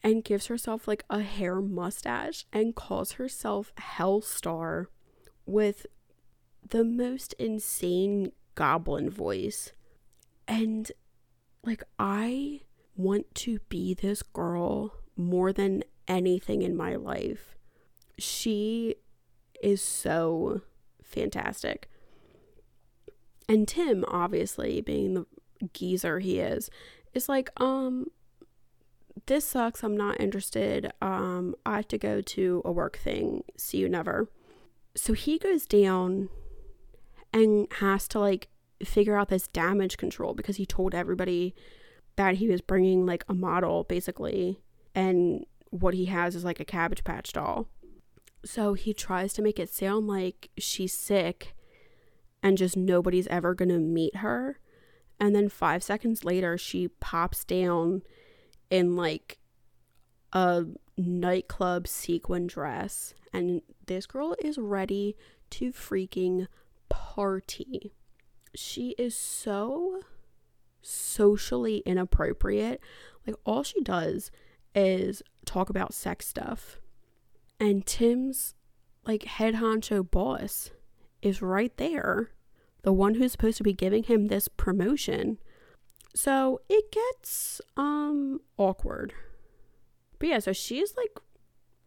and 0.03 0.25
gives 0.25 0.47
herself 0.47 0.87
like 0.87 1.05
a 1.09 1.21
hair 1.21 1.61
mustache 1.61 2.45
and 2.53 2.75
calls 2.75 3.13
herself 3.13 3.73
Hellstar 3.79 4.87
with 5.47 5.87
the 6.67 6.85
most 6.85 7.33
insane 7.35 8.33
goblin 8.55 9.11
voice. 9.11 9.73
And 10.47 10.91
like, 11.65 11.83
I 11.99 12.61
want 12.97 13.35
to 13.35 13.59
be 13.69 13.95
this 13.95 14.23
girl 14.23 14.95
more 15.17 15.53
than 15.53 15.85
anything 16.07 16.63
in 16.63 16.77
my 16.77 16.97
life. 16.97 17.57
She 18.19 18.97
is 19.63 19.81
so 19.81 20.61
fantastic. 21.03 21.89
And 23.49 23.67
Tim, 23.69 24.05
obviously, 24.09 24.81
being 24.81 25.15
the 25.15 25.27
geezer 25.73 26.19
he 26.19 26.39
is, 26.39 26.71
is 27.13 27.29
like, 27.29 27.51
um, 27.61 28.07
this 29.27 29.45
sucks. 29.45 29.83
I'm 29.83 29.97
not 29.97 30.21
interested. 30.21 30.93
Um, 31.01 31.55
I 31.65 31.77
have 31.77 31.89
to 31.89 31.99
go 31.99 32.21
to 32.21 32.63
a 32.65 32.73
work 32.73 32.99
thing. 32.99 33.45
See 33.57 33.79
you 33.79 33.89
never. 33.89 34.29
So 34.97 35.13
he 35.13 35.39
goes 35.39 35.67
down 35.67 36.29
and 37.35 37.67
has 37.81 38.09
to 38.09 38.21
like 38.21 38.49
figure 38.83 39.17
out 39.17 39.29
this 39.29 39.49
damage 39.49 39.97
control 39.99 40.33
because 40.35 40.57
he 40.57 40.65
told 40.65 40.95
everybody 40.95 41.55
that 42.17 42.37
he 42.37 42.49
was 42.49 42.61
bringing 42.61 43.05
like 43.05 43.25
a 43.29 43.35
model 43.35 43.83
basically 43.85 44.61
and 44.95 45.45
what 45.71 45.95
he 45.95 46.07
has 46.07 46.37
is 46.37 46.45
like 46.45 46.61
a 46.61 46.65
cabbage 46.65 47.03
patch 47.03 47.33
doll. 47.33 47.67
So 48.45 48.75
he 48.75 48.95
tries 48.95 49.33
to 49.35 49.43
make 49.43 49.59
it 49.59 49.69
sound 49.69 50.07
like 50.07 50.51
she's 50.57 50.93
sick 50.93 51.55
and 52.43 52.57
just 52.57 52.77
nobody's 52.77 53.27
ever 53.27 53.55
to 53.57 53.67
meet 53.79 54.17
her. 54.17 54.61
And 55.19 55.35
then 55.35 55.49
5 55.49 55.83
seconds 55.83 56.25
later 56.25 56.57
she 56.57 56.89
pops 56.89 57.45
down 57.45 58.03
in 58.71 58.95
like 58.95 59.39
a 60.33 60.67
nightclub 60.97 61.89
sequin 61.89 62.47
dress 62.47 63.15
and 63.33 63.63
this 63.87 64.07
girl 64.07 64.37
is 64.41 64.57
ready 64.57 65.17
to 65.51 65.73
freaking 65.73 66.47
party. 66.95 67.93
She 68.55 68.95
is 68.99 69.17
so 69.17 70.01
socially 70.81 71.83
inappropriate. 71.85 72.81
Like, 73.27 73.37
all 73.45 73.65
she 73.65 73.81
does 73.81 74.31
is 74.75 75.23
talk 75.45 75.71
about 75.71 75.93
sex 75.93 76.29
stuff. 76.29 76.79
And 77.59 77.85
Tim's, 77.85 78.55
like, 79.05 79.25
head 79.25 79.55
honcho 79.55 80.09
boss 80.09 80.71
is 81.21 81.43
right 81.43 81.77
there, 81.79 82.31
the 82.83 82.93
one 82.93 83.15
who's 83.15 83.33
supposed 83.33 83.57
to 83.57 83.65
be 83.65 83.73
giving 83.73 84.05
him 84.05 84.29
this 84.29 84.47
promotion. 84.47 85.39
So 86.15 86.61
it 86.69 86.93
gets 86.93 87.61
um 87.77 88.41
awkward. 88.57 89.15
But 90.21 90.29
yeah, 90.29 90.39
so 90.39 90.53
she's 90.53 90.95
like 90.97 91.19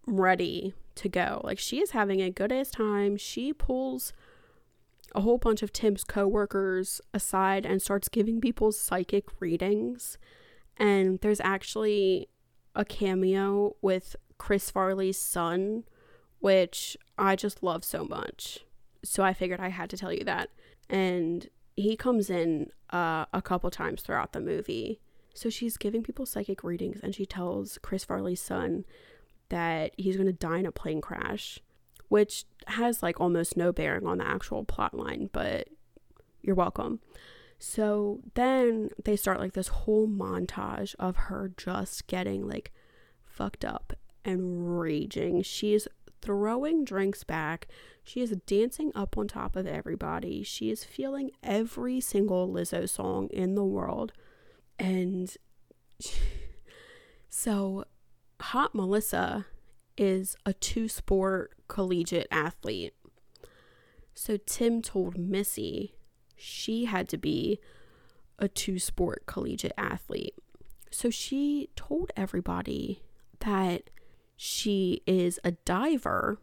ready 0.06 0.74
to 0.96 1.08
go. 1.08 1.40
Like 1.44 1.60
she 1.60 1.80
is 1.80 1.92
having 1.92 2.22
a 2.22 2.30
good 2.30 2.52
ass 2.52 2.72
time. 2.72 3.16
She 3.16 3.54
pulls 3.54 4.12
a 5.16 5.22
whole 5.22 5.38
bunch 5.38 5.64
of 5.64 5.74
Tim's 5.74 6.04
coworkers 6.04 7.02
aside 7.14 7.66
and 7.66 7.82
starts 7.82 8.10
giving 8.10 8.42
people 8.42 8.72
psychic 8.72 9.26
readings. 9.40 10.18
And 10.78 11.20
there's 11.22 11.42
actually 11.42 12.30
a 12.76 12.86
cameo 12.86 13.76
with 13.82 14.16
Chris 14.38 14.70
Farley's 14.70 15.18
son, 15.18 15.84
which 16.40 16.96
I 17.18 17.36
just 17.36 17.64
love 17.64 17.84
so 17.84 18.06
much. 18.06 18.60
So 19.04 19.24
I 19.24 19.34
figured 19.34 19.60
I 19.60 19.70
had 19.70 19.90
to 19.90 19.98
tell 19.98 20.14
you 20.14 20.24
that. 20.26 20.50
And 20.90 21.50
he 21.76 21.96
comes 21.96 22.30
in 22.30 22.72
uh, 22.92 23.26
a 23.34 23.42
couple 23.42 23.70
times 23.70 24.02
throughout 24.02 24.34
the 24.34 24.42
movie. 24.42 25.00
So 25.34 25.50
she's 25.50 25.78
giving 25.78 26.04
people 26.04 26.26
psychic 26.26 26.64
readings 26.64 27.00
and 27.02 27.14
she 27.14 27.26
tells 27.26 27.78
Chris 27.82 28.04
Farley's 28.04 28.42
son 28.42 28.86
that 29.50 29.94
he's 29.98 30.18
going 30.18 30.28
to 30.28 30.34
die 30.34 30.58
in 30.58 30.66
a 30.66 30.72
plane 30.72 31.02
crash 31.02 31.60
which 32.10 32.46
has 32.68 33.04
like 33.04 33.20
almost 33.20 33.58
no 33.58 33.72
bearing 33.72 34.06
on 34.06 34.20
the 34.20 34.28
actual 34.28 34.64
plot 34.64 34.94
line, 34.94 35.30
but 35.32 35.68
you're 36.42 36.56
welcome. 36.56 37.00
So 37.60 38.20
then 38.36 38.90
they 39.04 39.16
start 39.16 39.40
like 39.40 39.54
this 39.54 39.70
whole 39.70 40.08
montage 40.08 40.96
of 41.00 41.16
her 41.16 41.52
just 41.58 42.08
getting 42.08 42.48
like 42.48 42.72
fucked 43.26 43.66
up 43.66 43.94
and 44.24 44.80
raging. 44.80 45.42
She's 45.42 45.88
throwing 46.22 46.84
drinks 46.86 47.24
back. 47.24 47.68
She 48.04 48.22
is 48.22 48.32
dancing 48.46 48.92
up 48.96 49.18
on 49.18 49.28
top 49.28 49.56
of 49.56 49.66
everybody. 49.66 50.44
She 50.44 50.70
is 50.70 50.84
feeling 50.84 51.32
every 51.44 52.00
single 52.00 52.48
Lizzo 52.48 52.88
song 52.88 53.28
in 53.32 53.56
the 53.56 53.66
world. 53.66 54.14
And 54.80 55.36
so 57.30 57.86
Hot 58.40 58.76
Melissa 58.76 59.48
is 59.98 60.36
a 60.46 60.54
two 60.54 60.88
sport 60.88 61.57
collegiate 61.68 62.28
athlete. 62.32 62.94
So 64.14 64.38
Tim 64.38 64.82
told 64.82 65.18
Missy 65.18 65.96
she 66.36 66.86
had 66.86 67.08
to 67.10 67.18
be 67.18 67.60
a 68.40 68.48
two 68.48 68.80
sport 68.80 69.26
collegiate 69.26 69.74
athlete. 69.78 70.36
So 70.92 71.10
she 71.10 71.70
told 71.76 72.12
everybody 72.16 73.04
that 73.40 73.90
she 74.36 75.02
is 75.06 75.40
a 75.44 75.52
diver 75.52 76.40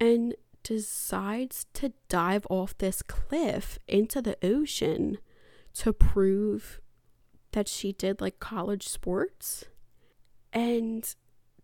and 0.00 0.34
decides 0.62 1.66
to 1.74 1.92
dive 2.08 2.46
off 2.50 2.76
this 2.78 3.02
cliff 3.02 3.78
into 3.86 4.20
the 4.20 4.36
ocean 4.44 5.18
to 5.74 5.92
prove 5.92 6.80
that 7.52 7.68
she 7.68 7.92
did 7.92 8.20
like 8.20 8.40
college 8.40 8.86
sports. 8.88 9.64
And 10.52 11.14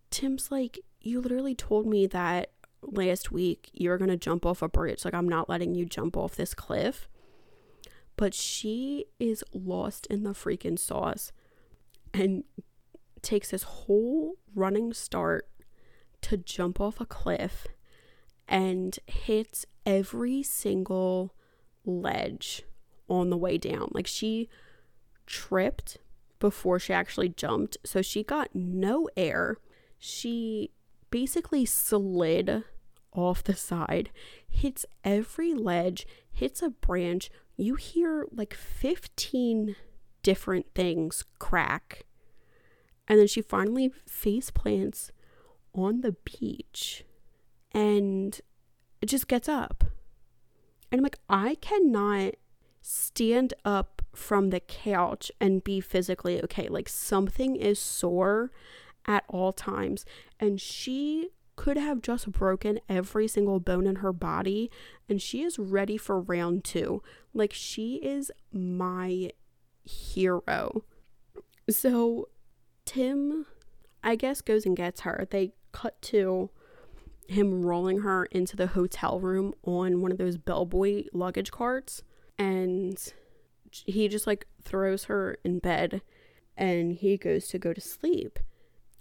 Tim's 0.09 0.51
like, 0.51 0.79
You 1.01 1.21
literally 1.21 1.55
told 1.55 1.85
me 1.85 2.07
that 2.07 2.51
last 2.91 3.31
week 3.31 3.69
you're 3.73 3.97
going 3.97 4.09
to 4.09 4.17
jump 4.17 4.45
off 4.45 4.61
a 4.61 4.67
bridge. 4.67 5.05
Like, 5.05 5.13
I'm 5.13 5.29
not 5.29 5.49
letting 5.49 5.75
you 5.75 5.85
jump 5.85 6.15
off 6.17 6.35
this 6.35 6.53
cliff. 6.53 7.07
But 8.17 8.33
she 8.33 9.05
is 9.19 9.43
lost 9.53 10.05
in 10.07 10.23
the 10.23 10.31
freaking 10.31 10.79
sauce 10.79 11.33
and 12.13 12.45
takes 13.21 13.51
this 13.51 13.63
whole 13.63 14.35
running 14.53 14.93
start 14.93 15.49
to 16.21 16.37
jump 16.37 16.79
off 16.79 17.01
a 17.01 17.05
cliff 17.05 17.67
and 18.47 18.97
hits 19.05 19.65
every 19.85 20.43
single 20.43 21.35
ledge 21.85 22.63
on 23.09 23.29
the 23.29 23.37
way 23.37 23.57
down. 23.57 23.89
Like, 23.91 24.07
she 24.07 24.47
tripped 25.25 25.97
before 26.39 26.79
she 26.79 26.93
actually 26.93 27.29
jumped. 27.29 27.77
So 27.83 28.01
she 28.01 28.23
got 28.23 28.53
no 28.53 29.09
air. 29.17 29.57
She 29.97 30.71
basically 31.09 31.65
slid 31.65 32.63
off 33.15 33.43
the 33.43 33.55
side, 33.55 34.09
hits 34.47 34.85
every 35.03 35.53
ledge, 35.53 36.05
hits 36.31 36.61
a 36.61 36.69
branch. 36.69 37.29
You 37.57 37.75
hear 37.75 38.27
like 38.31 38.53
15 38.53 39.75
different 40.21 40.67
things 40.75 41.23
crack. 41.39 42.05
And 43.07 43.19
then 43.19 43.27
she 43.27 43.41
finally 43.41 43.91
face 44.07 44.49
plants 44.51 45.11
on 45.73 46.01
the 46.01 46.15
beach 46.23 47.03
and 47.71 48.39
just 49.05 49.27
gets 49.27 49.47
up. 49.47 49.83
And 50.91 50.99
I'm 50.99 51.03
like, 51.03 51.19
I 51.29 51.55
cannot 51.55 52.35
stand 52.81 53.53
up 53.63 54.01
from 54.13 54.49
the 54.49 54.59
couch 54.59 55.31
and 55.41 55.63
be 55.63 55.79
physically 55.81 56.41
okay. 56.43 56.67
Like 56.67 56.87
something 56.87 57.55
is 57.55 57.79
sore 57.79 58.51
at 59.05 59.23
all 59.27 59.53
times. 59.53 60.05
And 60.39 60.59
she 60.59 61.29
could 61.55 61.77
have 61.77 62.01
just 62.01 62.31
broken 62.31 62.79
every 62.89 63.27
single 63.27 63.59
bone 63.59 63.87
in 63.87 63.97
her 63.97 64.13
body 64.13 64.69
and 65.07 65.21
she 65.21 65.43
is 65.43 65.57
ready 65.57 65.97
for 65.97 66.19
round 66.19 66.63
two. 66.63 67.01
Like, 67.33 67.53
she 67.53 67.95
is 67.95 68.31
my 68.51 69.31
hero. 69.83 70.83
So, 71.69 72.29
Tim, 72.85 73.45
I 74.03 74.15
guess, 74.15 74.41
goes 74.41 74.65
and 74.65 74.75
gets 74.75 75.01
her. 75.01 75.27
They 75.29 75.53
cut 75.71 76.01
to 76.03 76.49
him 77.27 77.65
rolling 77.65 77.99
her 77.99 78.25
into 78.25 78.55
the 78.55 78.67
hotel 78.67 79.19
room 79.19 79.53
on 79.63 80.01
one 80.01 80.11
of 80.11 80.17
those 80.17 80.37
bellboy 80.37 81.05
luggage 81.13 81.51
carts. 81.51 82.03
And 82.37 82.97
he 83.71 84.07
just 84.07 84.27
like 84.27 84.45
throws 84.63 85.05
her 85.05 85.37
in 85.43 85.59
bed 85.59 86.01
and 86.57 86.93
he 86.93 87.17
goes 87.17 87.47
to 87.49 87.59
go 87.59 87.73
to 87.73 87.81
sleep. 87.81 88.39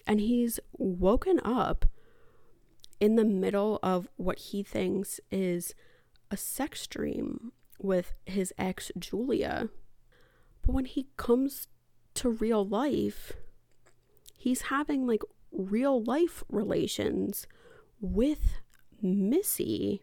And 0.06 0.20
he's 0.20 0.60
woken 0.76 1.40
up 1.44 1.86
in 3.04 3.16
the 3.16 3.24
middle 3.24 3.78
of 3.82 4.08
what 4.16 4.38
he 4.38 4.62
thinks 4.62 5.20
is 5.30 5.74
a 6.30 6.38
sex 6.38 6.86
dream 6.86 7.52
with 7.78 8.14
his 8.24 8.50
ex 8.56 8.90
Julia. 8.98 9.68
But 10.62 10.72
when 10.72 10.86
he 10.86 11.08
comes 11.18 11.68
to 12.14 12.30
real 12.30 12.66
life, 12.66 13.32
he's 14.38 14.62
having 14.62 15.06
like 15.06 15.20
real 15.52 16.02
life 16.02 16.42
relations 16.48 17.46
with 18.00 18.62
Missy. 19.02 20.00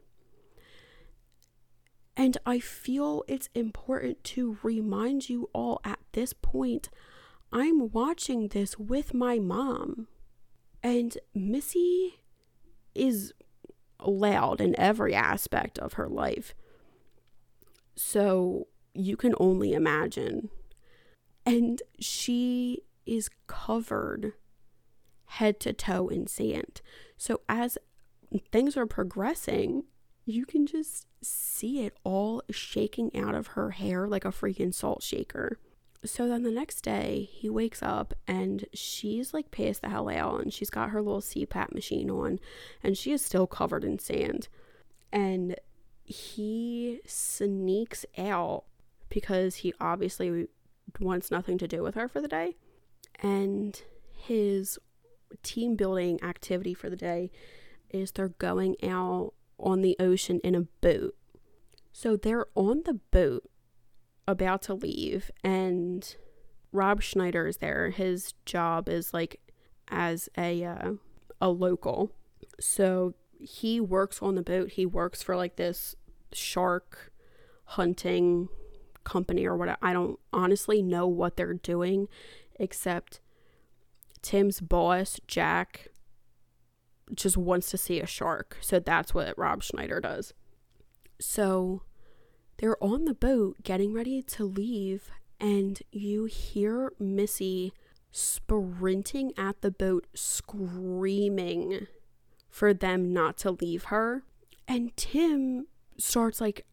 And 2.16 2.38
I 2.45 2.60
feel 2.60 3.24
it's 3.28 3.49
important 3.56 4.24
to 4.26 4.60
remind 4.62 5.28
you 5.28 5.49
all 5.54 5.82
at 5.84 5.97
this 6.12 6.34
point 6.34 6.91
I'm 7.52 7.89
watching 7.89 8.49
this 8.49 8.78
with 8.78 9.16
my 9.16 9.39
mom. 9.39 10.08
And 10.84 11.18
Missy 11.34 12.20
is 12.96 13.34
loud 14.04 14.62
in 14.62 14.80
every 14.80 15.14
aspect 15.14 15.78
of 15.80 15.94
her 15.94 16.08
life. 16.08 16.54
So 17.96 18.68
you 18.94 19.18
can 19.18 19.34
only 19.39 19.74
imagine. 19.74 20.50
And 21.46 21.82
she 22.00 22.84
is 23.06 23.30
covered 23.48 24.34
head 25.26 25.60
to 25.62 25.74
toe 25.74 26.08
in 26.08 26.28
sand. 26.28 26.82
So 27.18 27.42
as 27.48 27.78
things 28.52 28.76
are 28.76 28.86
progressing, 28.86 29.86
you 30.26 30.46
can 30.46 30.66
just 30.66 31.08
see 31.24 31.86
it 31.86 31.96
all 32.04 32.44
shaking 32.52 33.16
out 33.18 33.36
of 33.36 33.48
her 33.48 33.72
hair 33.72 34.08
like 34.08 34.26
a 34.26 34.30
freaking 34.30 34.74
salt 34.74 35.04
shaker. 35.04 35.58
So 36.04 36.28
then 36.28 36.41
the 36.43 36.52
next 36.52 36.82
day, 36.82 37.30
he 37.32 37.49
wakes 37.49 37.84
up 37.84 38.16
and 38.28 38.66
she's 38.74 39.34
like 39.34 39.52
passed 39.52 39.84
the 39.84 39.89
hell 39.89 40.10
out 40.10 40.41
and 40.41 40.52
she's 40.52 40.72
got 40.72 40.89
her 40.89 41.02
little 41.02 41.22
CPAP 41.22 41.74
machine 41.74 42.10
on 42.10 42.39
and 42.84 42.97
she 42.97 43.12
is 43.12 43.24
still 43.24 43.45
covered 43.45 43.84
in 43.84 43.99
sand. 43.99 44.47
And 45.12 45.56
he 46.04 47.02
sneaks 47.06 48.06
out 48.18 48.64
because 49.10 49.58
he 49.58 49.74
obviously 49.80 50.47
wants 50.99 51.30
nothing 51.30 51.60
to 51.60 51.68
do 51.68 51.84
with 51.84 51.93
her 51.95 52.08
for 52.08 52.20
the 52.20 52.28
day. 52.28 52.56
And 53.22 53.80
his 54.12 54.80
team 55.43 55.76
building 55.76 56.22
activity 56.24 56.74
for 56.74 56.89
the 56.89 56.95
day 56.95 57.30
is 57.91 58.12
they're 58.12 58.30
going 58.30 58.76
out 58.84 59.34
on 59.60 59.82
the 59.82 59.95
ocean 59.99 60.39
in 60.43 60.56
a 60.56 60.62
boat. 60.62 61.16
So 61.93 62.16
they're 62.16 62.47
on 62.56 62.84
the 62.86 62.99
boat 63.12 63.51
about 64.28 64.61
to 64.63 64.74
leave 64.74 65.32
and 65.43 66.15
Rob 66.72 67.01
Schneider 67.01 67.47
is 67.47 67.57
there. 67.57 67.89
His 67.89 68.34
job 68.45 68.88
is 68.88 69.13
like 69.13 69.39
as 69.89 70.30
a 70.38 70.63
uh, 70.63 70.91
a 71.39 71.49
local. 71.49 72.11
So 72.59 73.13
he 73.39 73.80
works 73.80 74.22
on 74.22 74.36
the 74.36 74.41
boat. 74.41 74.72
He 74.72 74.86
works 74.86 75.22
for 75.22 75.36
like 75.36 75.55
this 75.57 75.95
shark 76.32 77.11
hunting 77.65 78.47
company 79.03 79.45
or 79.45 79.57
what 79.57 79.78
I 79.82 79.93
don't 79.93 80.19
honestly 80.32 80.82
know 80.82 81.07
what 81.07 81.36
they're 81.36 81.53
doing 81.53 82.07
except 82.59 83.19
Tim's 84.22 84.61
boss, 84.61 85.19
Jack, 85.28 85.88
just 87.13 87.36
wants 87.36 87.72
to 87.72 87.78
see 87.78 87.99
a 87.99 88.05
shark. 88.05 88.57
So 88.61 88.80
that's 88.80 89.13
what 89.13 89.38
Rob 89.38 89.63
Schneider 89.63 89.99
does. 89.99 90.34
So 91.19 91.82
they're 92.62 92.82
on 92.82 93.05
the 93.05 93.16
boat 93.16 93.64
getting 93.64 93.91
ready 93.91 94.22
to 94.22 94.45
leave, 94.45 95.09
and 95.39 95.82
you 95.91 96.26
hear 96.26 96.93
Missy 96.99 97.74
sprinting 98.12 99.34
at 99.36 99.62
the 99.62 99.72
boat, 99.72 100.05
screaming 100.14 101.88
for 102.49 102.72
them 102.72 103.12
not 103.12 103.38
to 103.38 103.51
leave 103.51 103.86
her. 103.86 104.24
And 104.68 104.95
Tim 104.95 105.66
starts 105.97 106.39
like 106.39 106.68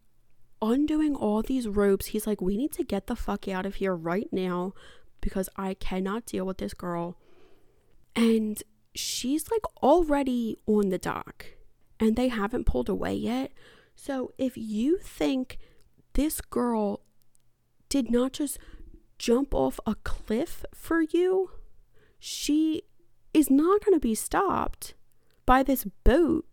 undoing 0.60 1.16
all 1.16 1.40
these 1.40 1.66
ropes. 1.66 2.06
He's 2.06 2.26
like, 2.26 2.42
We 2.42 2.58
need 2.58 2.72
to 2.72 2.84
get 2.84 3.06
the 3.06 3.16
fuck 3.16 3.48
out 3.48 3.64
of 3.64 3.76
here 3.76 3.96
right 3.96 4.28
now 4.30 4.74
because 5.22 5.48
I 5.56 5.72
cannot 5.72 6.26
deal 6.26 6.44
with 6.44 6.58
this 6.58 6.74
girl. 6.74 7.16
And 8.14 8.62
she's 8.94 9.50
like 9.50 9.64
already 9.82 10.58
on 10.66 10.90
the 10.90 10.98
dock 10.98 11.46
and 11.98 12.14
they 12.14 12.28
haven't 12.28 12.66
pulled 12.66 12.90
away 12.90 13.14
yet. 13.14 13.52
So 13.94 14.32
if 14.36 14.56
you 14.56 14.98
think 14.98 15.58
this 16.18 16.40
girl 16.40 17.00
did 17.88 18.10
not 18.10 18.32
just 18.32 18.58
jump 19.18 19.54
off 19.54 19.78
a 19.86 19.94
cliff 20.02 20.64
for 20.74 21.00
you, 21.00 21.52
she 22.18 22.82
is 23.32 23.48
not 23.48 23.84
going 23.84 23.94
to 23.94 24.00
be 24.00 24.16
stopped 24.16 24.94
by 25.46 25.62
this 25.62 25.84
boat 26.02 26.44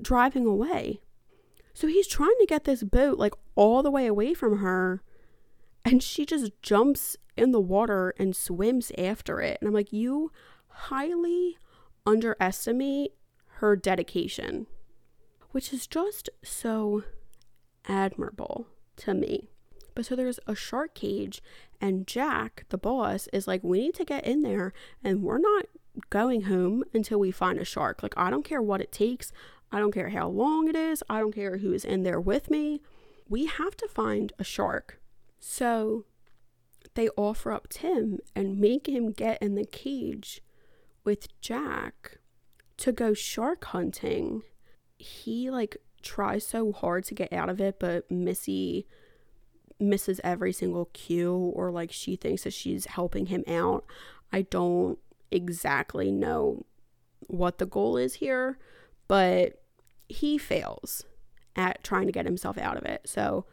driving 0.00 0.46
away. 0.46 1.00
So 1.74 1.88
he's 1.88 2.06
trying 2.06 2.36
to 2.38 2.46
get 2.48 2.62
this 2.62 2.84
boat 2.84 3.18
like 3.18 3.34
all 3.56 3.82
the 3.82 3.90
way 3.90 4.06
away 4.06 4.34
from 4.34 4.58
her, 4.58 5.02
and 5.84 6.00
she 6.00 6.24
just 6.24 6.52
jumps 6.62 7.16
in 7.36 7.50
the 7.50 7.60
water 7.60 8.14
and 8.20 8.36
swims 8.36 8.92
after 8.96 9.40
it. 9.40 9.58
And 9.60 9.66
I'm 9.66 9.74
like, 9.74 9.92
you 9.92 10.30
highly 10.68 11.58
underestimate 12.06 13.14
her 13.58 13.74
dedication, 13.74 14.68
which 15.50 15.72
is 15.72 15.88
just 15.88 16.30
so 16.44 17.02
admirable 17.88 18.68
to 18.98 19.14
me. 19.14 19.48
But 19.94 20.06
so 20.06 20.14
there's 20.14 20.40
a 20.46 20.54
shark 20.54 20.94
cage, 20.94 21.42
and 21.80 22.06
Jack, 22.06 22.66
the 22.68 22.78
boss, 22.78 23.28
is 23.32 23.48
like, 23.48 23.64
We 23.64 23.80
need 23.80 23.94
to 23.94 24.04
get 24.04 24.26
in 24.26 24.42
there, 24.42 24.72
and 25.02 25.22
we're 25.22 25.38
not 25.38 25.66
going 26.10 26.42
home 26.42 26.84
until 26.92 27.18
we 27.18 27.30
find 27.30 27.58
a 27.58 27.64
shark. 27.64 28.02
Like, 28.02 28.14
I 28.16 28.30
don't 28.30 28.44
care 28.44 28.60
what 28.60 28.80
it 28.80 28.92
takes, 28.92 29.32
I 29.72 29.78
don't 29.78 29.92
care 29.92 30.10
how 30.10 30.28
long 30.28 30.68
it 30.68 30.76
is, 30.76 31.02
I 31.08 31.20
don't 31.20 31.34
care 31.34 31.58
who 31.58 31.72
is 31.72 31.84
in 31.84 32.02
there 32.02 32.20
with 32.20 32.50
me. 32.50 32.82
We 33.28 33.46
have 33.46 33.76
to 33.78 33.88
find 33.88 34.32
a 34.38 34.44
shark. 34.44 35.00
So 35.40 36.04
they 36.94 37.08
offer 37.16 37.52
up 37.52 37.68
Tim 37.68 38.18
and 38.34 38.58
make 38.58 38.88
him 38.88 39.12
get 39.12 39.42
in 39.42 39.54
the 39.54 39.66
cage 39.66 40.42
with 41.04 41.40
Jack 41.40 42.18
to 42.78 42.92
go 42.92 43.14
shark 43.14 43.64
hunting. 43.66 44.42
He 44.98 45.50
like 45.50 45.76
tries 46.06 46.46
so 46.46 46.72
hard 46.72 47.04
to 47.04 47.14
get 47.14 47.32
out 47.32 47.48
of 47.48 47.60
it, 47.60 47.78
but 47.80 48.10
Missy 48.10 48.86
misses 49.78 50.20
every 50.24 50.52
single 50.52 50.86
cue 50.92 51.34
or 51.34 51.70
like 51.70 51.92
she 51.92 52.16
thinks 52.16 52.44
that 52.44 52.52
she's 52.52 52.86
helping 52.86 53.26
him 53.26 53.44
out. 53.48 53.84
I 54.32 54.42
don't 54.42 54.98
exactly 55.30 56.10
know 56.10 56.64
what 57.26 57.58
the 57.58 57.66
goal 57.66 57.96
is 57.96 58.14
here, 58.14 58.58
but 59.08 59.62
he 60.08 60.38
fails 60.38 61.04
at 61.56 61.82
trying 61.82 62.06
to 62.06 62.12
get 62.12 62.24
himself 62.24 62.56
out 62.56 62.76
of 62.76 62.84
it. 62.84 63.02
So 63.04 63.44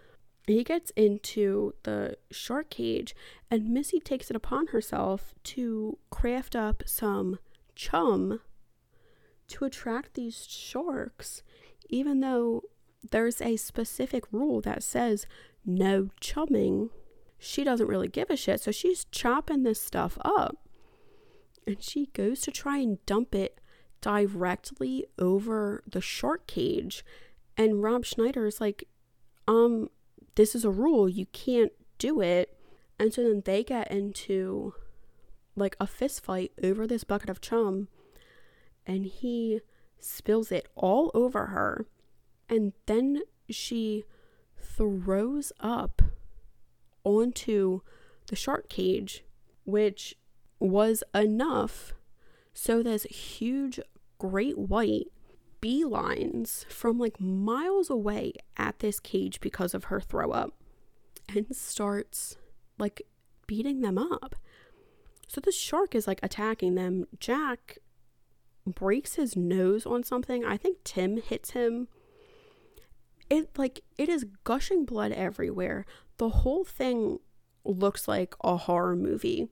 he 0.45 0.64
gets 0.64 0.91
into 0.91 1.74
the 1.84 2.18
shark 2.32 2.70
cage, 2.70 3.16
and 3.49 3.70
Missy 3.70 3.99
takes 3.99 4.30
it 4.30 4.36
upon 4.36 4.68
herself 4.68 5.34
to 5.45 5.97
craft 6.10 6.56
up 6.56 6.84
some 6.86 7.39
chum 7.76 8.41
to 9.47 9.66
attract 9.66 10.14
these 10.14 10.45
sharks, 10.47 11.43
even 11.90 12.20
though 12.20 12.64
there's 13.12 13.42
a 13.42 13.58
specific 13.58 14.24
rule 14.32 14.62
that 14.62 14.84
says 14.84 15.26
no 15.66 16.10
chumming. 16.20 16.90
She 17.38 17.64
doesn't 17.64 17.88
really 17.88 18.08
give 18.08 18.30
a 18.30 18.38
shit, 18.38 18.62
so 18.62 18.72
she's 18.72 19.06
chopping 19.06 19.64
this 19.64 19.82
stuff 19.82 20.18
up. 20.24 20.58
And 21.68 21.82
she 21.82 22.08
goes 22.08 22.42
to 22.42 22.52
try 22.52 22.78
and 22.78 23.06
dump 23.06 23.36
it 23.36 23.60
directly 24.02 25.06
over 25.20 25.84
the 25.86 26.02
shark 26.02 26.48
cage. 26.48 27.06
And 27.58 27.84
Rob 27.84 28.06
Schneider 28.06 28.46
is 28.46 28.62
like, 28.62 28.88
um, 29.48 29.90
this 30.36 30.56
is 30.56 30.66
a 30.66 30.72
rule. 30.72 31.08
You 31.08 31.26
can't 31.28 31.72
do 31.98 32.22
it. 32.22 32.58
And 33.00 33.14
so 33.14 33.24
then 33.24 33.44
they 33.46 33.64
get 33.64 33.92
into 33.92 34.74
like 35.56 35.76
a 35.80 35.88
fist 35.88 36.24
fight 36.24 36.52
over 36.64 36.88
this 36.88 37.04
bucket 37.04 37.30
of 37.30 37.42
chum 37.42 37.88
and 38.86 39.06
he 39.06 39.62
spills 40.04 40.51
it 40.51 40.68
all 40.76 41.12
over 41.14 41.47
her. 41.47 41.86
And 42.49 42.74
then 42.86 43.22
she 43.49 44.04
throws 44.58 45.51
up 45.60 46.01
onto 47.04 47.82
the 48.28 48.36
shark 48.36 48.70
cage, 48.70 49.24
which 49.66 50.16
was 50.60 51.04
enough 51.14 51.93
so 52.54 52.84
this 52.84 53.04
huge 53.04 53.80
great 54.20 54.58
white 54.58 55.08
beelines 55.62 56.66
from 56.66 56.99
like 56.99 57.20
miles 57.20 57.89
away 57.89 58.34
at 58.58 58.80
this 58.80 58.99
cage 58.99 59.39
because 59.39 59.74
of 59.74 59.86
her 59.86 59.99
throw 59.99 60.32
up 60.32 60.54
and 61.34 61.56
starts 61.56 62.38
like 62.78 63.01
beating 63.47 63.82
them 63.82 63.97
up. 63.97 64.36
So 65.28 65.41
the 65.41 65.51
shark 65.51 65.95
is 65.95 66.06
like 66.08 66.20
attacking 66.22 66.76
them. 66.76 67.06
Jack 67.20 67.80
breaks 68.66 69.16
his 69.16 69.36
nose 69.36 69.86
on 69.86 70.03
something. 70.03 70.45
I 70.45 70.57
think 70.57 70.78
Tim 70.84 71.18
hits 71.18 71.51
him. 71.51 71.88
It 73.30 73.57
like 73.57 73.82
it 73.97 74.09
is 74.09 74.26
gushing 74.43 74.86
blood 74.86 75.11
everywhere. 75.11 75.86
The 76.18 76.30
whole 76.30 76.64
thing 76.64 77.20
looks 77.66 78.07
like 78.07 78.36
a 78.43 78.57
horror 78.57 78.95
movie. 78.95 79.49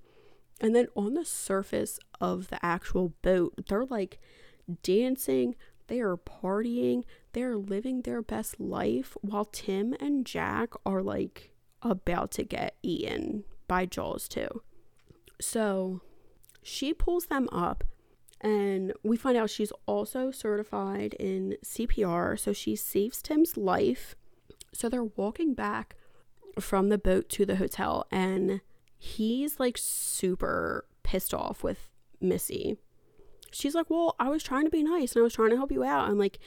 And 0.60 0.76
then 0.76 0.88
on 0.96 1.16
the 1.16 1.26
surface 1.26 2.00
of 2.20 2.50
the 2.50 2.64
actual 2.64 3.14
boat, 3.22 3.54
they're 3.68 3.86
like 3.86 4.20
dancing, 4.84 5.56
they 5.88 6.00
are 6.00 6.18
partying, 6.18 7.04
they're 7.34 7.58
living 7.58 8.02
their 8.02 8.22
best 8.22 8.60
life 8.60 9.18
while 9.22 9.46
Tim 9.46 9.96
and 10.00 10.26
Jack 10.26 10.74
are 10.86 11.02
like 11.02 11.52
about 11.82 12.32
to 12.32 12.44
get 12.44 12.76
eaten 12.84 13.44
by 13.68 13.86
Jaws 13.86 14.28
too. 14.28 14.62
So 15.40 16.02
she 16.62 16.94
pulls 16.94 17.26
them 17.26 17.50
up 17.52 17.84
and 18.42 18.94
we 19.04 19.18
find 19.18 19.38
out 19.38 19.50
she's 19.50 19.72
also 19.86 20.32
certified 20.32 21.14
in 21.16 21.58
CPR. 21.64 22.40
So 22.40 22.54
she 22.54 22.76
saves 22.76 23.22
Tim's 23.22 23.56
life. 23.56 24.16
So 24.74 24.90
they're 24.90 25.04
walking 25.04 25.54
back 25.54 25.96
from 26.60 26.90
the 26.90 26.98
boat 26.98 27.30
to 27.30 27.46
the 27.46 27.58
hotel 27.58 28.06
and 28.12 28.62
he's 28.98 29.60
like 29.60 29.78
super 29.78 30.86
pissed 31.04 31.34
off 31.34 31.64
with 31.64 31.90
Missy. 32.20 32.78
She's 33.52 33.76
like, 33.76 33.90
Well, 33.90 34.16
I 34.20 34.30
was 34.30 34.44
trying 34.44 34.66
to 34.66 34.72
be 34.72 34.84
nice 34.84 35.14
and 35.14 35.22
I 35.22 35.24
was 35.24 35.34
trying 35.34 35.52
to 35.52 35.58
help 35.58 35.72
you 35.72 35.84
out 35.84 36.10
and 36.10 36.18
like 36.18 36.40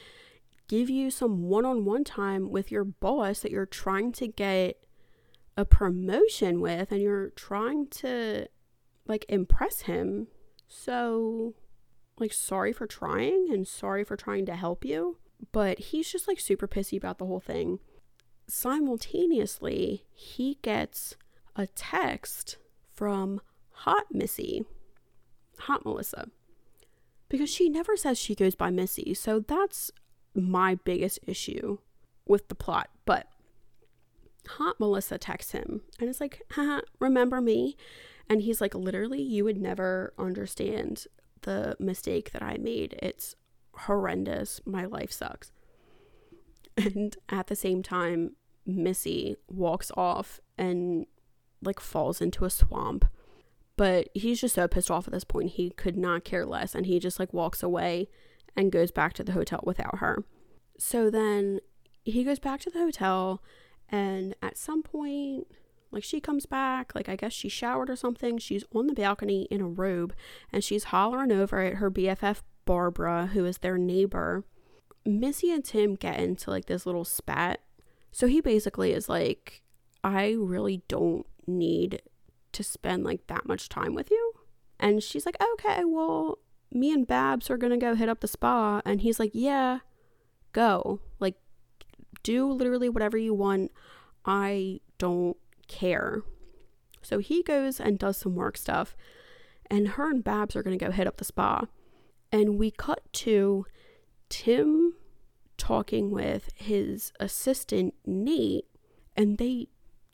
give 0.67 0.89
you 0.89 1.09
some 1.09 1.43
one 1.43 1.65
on 1.65 1.85
one 1.85 2.03
time 2.03 2.49
with 2.49 2.71
your 2.71 2.83
boss 2.83 3.39
that 3.39 3.51
you're 3.51 3.65
trying 3.65 4.11
to 4.13 4.27
get 4.27 4.83
a 5.55 5.63
promotion 5.63 6.59
with 6.59 6.91
and 6.91 7.01
you're 7.01 7.29
trying 7.29 7.87
to 7.87 8.47
like 9.07 9.25
impress 9.29 9.81
him. 9.81 10.27
So, 10.67 11.53
like, 12.19 12.33
sorry 12.33 12.71
for 12.73 12.87
trying 12.87 13.47
and 13.51 13.67
sorry 13.67 14.03
for 14.03 14.15
trying 14.15 14.45
to 14.45 14.55
help 14.55 14.85
you. 14.85 15.17
But 15.51 15.79
he's 15.79 16.11
just 16.11 16.27
like 16.27 16.39
super 16.39 16.67
pissy 16.67 16.97
about 16.97 17.17
the 17.17 17.25
whole 17.25 17.39
thing. 17.39 17.79
Simultaneously, 18.47 20.05
he 20.13 20.57
gets 20.61 21.15
a 21.55 21.67
text 21.67 22.57
from 22.93 23.41
Hot 23.71 24.05
Missy, 24.11 24.65
Hot 25.59 25.83
Melissa, 25.83 26.29
because 27.27 27.49
she 27.49 27.69
never 27.69 27.97
says 27.97 28.17
she 28.17 28.35
goes 28.35 28.55
by 28.55 28.69
Missy. 28.69 29.13
So 29.13 29.39
that's 29.39 29.91
my 30.33 30.75
biggest 30.75 31.19
issue 31.27 31.79
with 32.25 32.47
the 32.47 32.55
plot. 32.55 32.89
But 33.05 33.27
Hot 34.47 34.79
Melissa 34.79 35.17
texts 35.17 35.51
him 35.51 35.81
and 35.99 36.09
it's 36.09 36.21
like, 36.21 36.41
remember 36.99 37.41
me? 37.41 37.75
And 38.29 38.41
he's 38.41 38.61
like, 38.61 38.73
literally, 38.73 39.21
you 39.21 39.43
would 39.43 39.57
never 39.57 40.13
understand 40.17 41.07
the 41.45 41.75
mistake 41.79 42.31
that 42.33 42.43
I 42.43 42.57
made. 42.57 42.99
It's 43.01 43.35
horrendous. 43.73 44.61
My 44.65 44.85
life 44.85 45.11
sucks. 45.11 45.51
And 46.77 47.15
at 47.29 47.47
the 47.47 47.55
same 47.55 47.81
time, 47.81 48.35
Missy 48.65 49.37
walks 49.47 49.91
off 49.95 50.39
and 50.57 51.05
like 51.61 51.79
falls 51.79 52.19
into 52.21 52.45
a 52.45 52.49
swamp. 52.49 53.05
But 53.77 54.09
he's 54.13 54.41
just 54.41 54.55
so 54.55 54.67
pissed 54.67 54.91
off 54.91 55.07
at 55.07 55.13
this 55.13 55.23
point, 55.23 55.51
he 55.51 55.69
could 55.69 55.97
not 55.97 56.23
care 56.23 56.45
less. 56.45 56.75
And 56.75 56.85
he 56.85 56.99
just 56.99 57.19
like 57.19 57.33
walks 57.33 57.63
away 57.63 58.09
and 58.55 58.71
goes 58.71 58.91
back 58.91 59.13
to 59.13 59.23
the 59.23 59.33
hotel 59.33 59.61
without 59.63 59.99
her. 59.99 60.23
So 60.77 61.09
then 61.09 61.59
he 62.03 62.23
goes 62.23 62.39
back 62.39 62.59
to 62.61 62.69
the 62.69 62.79
hotel, 62.79 63.41
and 63.89 64.35
at 64.41 64.57
some 64.57 64.83
point, 64.83 65.47
like 65.95 66.03
she 66.03 66.19
comes 66.19 66.45
back, 66.45 66.93
like 66.93 67.07
I 67.07 67.15
guess 67.15 67.31
she 67.31 67.47
showered 67.47 67.89
or 67.89 67.95
something. 67.95 68.37
She's 68.37 68.65
on 68.73 68.87
the 68.87 68.93
balcony 68.93 69.47
in 69.49 69.61
a 69.61 69.67
robe 69.67 70.13
and 70.51 70.63
she's 70.63 70.85
hollering 70.85 71.31
over 71.31 71.61
at 71.61 71.75
her 71.75 71.89
BFF 71.89 72.41
Barbara, 72.65 73.27
who 73.27 73.45
is 73.45 73.59
their 73.59 73.77
neighbor. 73.77 74.43
Missy 75.05 75.51
and 75.51 75.63
Tim 75.63 75.95
get 75.95 76.19
into 76.19 76.49
like 76.49 76.65
this 76.65 76.85
little 76.85 77.05
spat. 77.05 77.61
So 78.11 78.27
he 78.27 78.41
basically 78.41 78.91
is 78.91 79.07
like, 79.07 79.61
I 80.03 80.35
really 80.37 80.83
don't 80.89 81.25
need 81.47 82.01
to 82.51 82.63
spend 82.63 83.05
like 83.05 83.27
that 83.27 83.47
much 83.47 83.69
time 83.69 83.95
with 83.95 84.11
you. 84.11 84.33
And 84.79 85.01
she's 85.01 85.25
like, 85.25 85.37
okay, 85.53 85.85
well, 85.85 86.39
me 86.71 86.91
and 86.91 87.07
Babs 87.07 87.49
are 87.49 87.57
gonna 87.57 87.77
go 87.77 87.95
hit 87.95 88.09
up 88.09 88.19
the 88.19 88.27
spa. 88.27 88.81
And 88.83 88.99
he's 88.99 89.19
like, 89.19 89.31
yeah, 89.33 89.79
go. 90.51 90.99
Like, 91.19 91.35
do 92.21 92.51
literally 92.51 92.89
whatever 92.89 93.17
you 93.17 93.33
want. 93.33 93.71
I 94.25 94.81
don't 94.97 95.37
care. 95.67 96.23
So 97.01 97.19
he 97.19 97.43
goes 97.43 97.79
and 97.79 97.99
does 97.99 98.17
some 98.17 98.35
work 98.35 98.57
stuff, 98.57 98.95
and 99.69 99.89
her 99.89 100.09
and 100.09 100.23
Babs 100.23 100.55
are 100.55 100.63
going 100.63 100.77
to 100.77 100.85
go 100.85 100.91
hit 100.91 101.07
up 101.07 101.17
the 101.17 101.25
spa. 101.25 101.65
And 102.31 102.57
we 102.57 102.71
cut 102.71 103.01
to 103.13 103.65
Tim 104.29 104.93
talking 105.57 106.11
with 106.11 106.49
his 106.55 107.13
assistant, 107.19 107.93
Nate, 108.05 108.65
and 109.15 109.37
they 109.37 109.67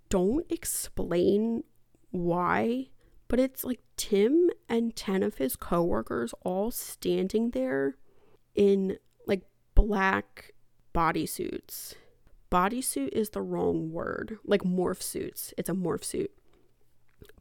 don't 0.09 0.45
explain 0.51 1.63
why, 2.11 2.89
but 3.27 3.39
it's 3.39 3.63
like 3.63 3.79
Tim 3.95 4.49
and 4.67 4.95
10 4.95 5.23
of 5.23 5.37
his 5.37 5.55
coworkers 5.55 6.33
all 6.43 6.69
standing 6.71 7.51
there 7.51 7.95
in 8.53 8.97
like 9.25 9.43
black 9.73 10.53
bodysuits 10.93 11.95
bodysuit 12.51 13.09
is 13.09 13.29
the 13.29 13.41
wrong 13.41 13.91
word. 13.91 14.37
Like 14.45 14.61
morph 14.61 15.01
suits. 15.01 15.53
It's 15.57 15.69
a 15.69 15.73
morph 15.73 16.03
suit. 16.03 16.31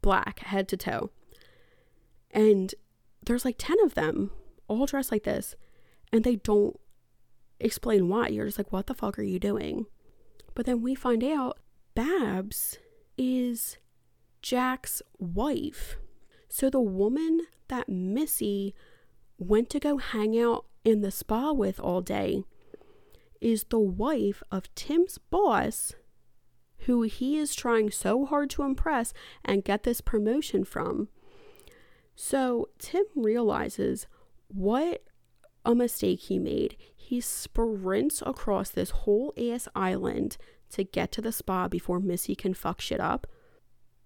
Black, 0.00 0.40
head 0.40 0.68
to 0.68 0.76
toe. 0.76 1.10
And 2.30 2.74
there's 3.24 3.44
like 3.44 3.56
10 3.58 3.78
of 3.84 3.94
them, 3.94 4.30
all 4.68 4.86
dressed 4.86 5.12
like 5.12 5.24
this. 5.24 5.56
And 6.12 6.24
they 6.24 6.36
don't 6.36 6.78
explain 7.58 8.08
why. 8.08 8.28
You're 8.28 8.46
just 8.46 8.58
like, 8.58 8.72
what 8.72 8.86
the 8.86 8.94
fuck 8.94 9.18
are 9.18 9.22
you 9.22 9.38
doing? 9.38 9.86
But 10.54 10.66
then 10.66 10.82
we 10.82 10.94
find 10.94 11.22
out 11.22 11.58
Babs 11.94 12.78
is 13.18 13.78
Jack's 14.42 15.02
wife. 15.18 15.96
So 16.48 16.70
the 16.70 16.80
woman 16.80 17.42
that 17.68 17.88
Missy 17.88 18.74
went 19.38 19.70
to 19.70 19.80
go 19.80 19.98
hang 19.98 20.38
out 20.38 20.66
in 20.84 21.02
the 21.02 21.10
spa 21.10 21.52
with 21.52 21.78
all 21.78 22.00
day 22.00 22.44
is 23.40 23.64
the 23.64 23.78
wife 23.78 24.42
of 24.50 24.72
Tim's 24.74 25.18
boss, 25.18 25.94
who 26.80 27.02
he 27.02 27.38
is 27.38 27.54
trying 27.54 27.90
so 27.90 28.26
hard 28.26 28.50
to 28.50 28.62
impress 28.62 29.12
and 29.44 29.64
get 29.64 29.82
this 29.82 30.00
promotion 30.00 30.64
from. 30.64 31.08
So 32.14 32.68
Tim 32.78 33.04
realizes 33.14 34.06
what 34.48 35.04
a 35.64 35.74
mistake 35.74 36.20
he 36.20 36.38
made. 36.38 36.76
He 36.96 37.20
sprints 37.20 38.22
across 38.24 38.70
this 38.70 38.90
whole 38.90 39.32
ass 39.38 39.68
island 39.74 40.36
to 40.70 40.84
get 40.84 41.12
to 41.12 41.20
the 41.22 41.32
spa 41.32 41.68
before 41.68 42.00
Missy 42.00 42.34
can 42.34 42.54
fuck 42.54 42.80
shit 42.80 43.00
up. 43.00 43.26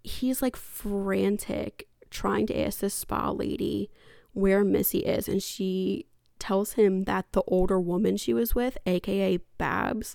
He's 0.02 0.42
like 0.42 0.56
frantic 0.56 1.88
trying 2.10 2.46
to 2.46 2.58
ask 2.58 2.80
this 2.80 2.94
spa 2.94 3.30
lady 3.30 3.90
where 4.32 4.64
Missy 4.64 5.00
is, 5.00 5.28
and 5.28 5.42
she 5.42 6.06
tells 6.44 6.74
him 6.74 7.04
that 7.04 7.24
the 7.32 7.42
older 7.46 7.80
woman 7.80 8.18
she 8.18 8.34
was 8.34 8.54
with, 8.54 8.76
aka 8.84 9.38
Babs, 9.56 10.14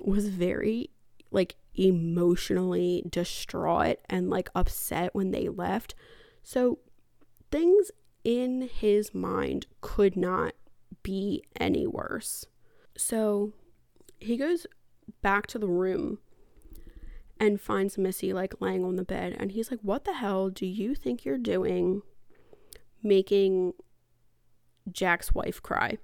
was 0.00 0.30
very 0.30 0.88
like 1.30 1.56
emotionally 1.74 3.04
distraught 3.10 3.98
and 4.08 4.30
like 4.30 4.48
upset 4.54 5.14
when 5.14 5.30
they 5.30 5.50
left. 5.50 5.94
So 6.42 6.78
things 7.50 7.90
in 8.24 8.70
his 8.72 9.14
mind 9.14 9.66
could 9.82 10.16
not 10.16 10.54
be 11.02 11.44
any 11.60 11.86
worse. 11.86 12.46
So 12.96 13.52
he 14.18 14.38
goes 14.38 14.66
back 15.20 15.46
to 15.48 15.58
the 15.58 15.68
room 15.68 16.20
and 17.38 17.60
finds 17.60 17.98
Missy 17.98 18.32
like 18.32 18.62
laying 18.62 18.82
on 18.82 18.96
the 18.96 19.04
bed 19.04 19.36
and 19.38 19.52
he's 19.52 19.70
like, 19.70 19.80
"What 19.82 20.06
the 20.06 20.14
hell 20.14 20.48
do 20.48 20.64
you 20.64 20.94
think 20.94 21.26
you're 21.26 21.36
doing 21.36 22.00
making 23.02 23.74
Jack's 24.92 25.34
wife 25.34 25.62
cry. 25.62 25.98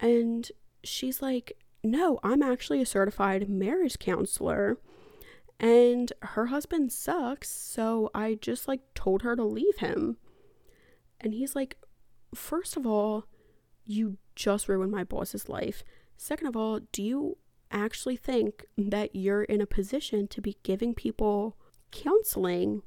And 0.00 0.50
she's 0.84 1.22
like, 1.22 1.56
No, 1.82 2.18
I'm 2.22 2.42
actually 2.42 2.80
a 2.80 2.86
certified 2.86 3.48
marriage 3.48 3.98
counselor. 3.98 4.78
And 5.60 6.12
her 6.22 6.46
husband 6.46 6.92
sucks. 6.92 7.50
So 7.50 8.10
I 8.14 8.38
just 8.40 8.68
like 8.68 8.80
told 8.94 9.22
her 9.22 9.34
to 9.34 9.44
leave 9.44 9.78
him. 9.78 10.16
And 11.20 11.34
he's 11.34 11.56
like, 11.56 11.76
First 12.34 12.76
of 12.76 12.86
all, 12.86 13.24
you 13.84 14.18
just 14.36 14.68
ruined 14.68 14.92
my 14.92 15.02
boss's 15.02 15.48
life. 15.48 15.82
Second 16.16 16.46
of 16.46 16.56
all, 16.56 16.80
do 16.92 17.02
you 17.02 17.38
actually 17.70 18.16
think 18.16 18.64
that 18.76 19.14
you're 19.14 19.42
in 19.42 19.60
a 19.60 19.66
position 19.66 20.28
to 20.28 20.40
be 20.40 20.56
giving 20.62 20.94
people 20.94 21.56
counseling 21.90 22.82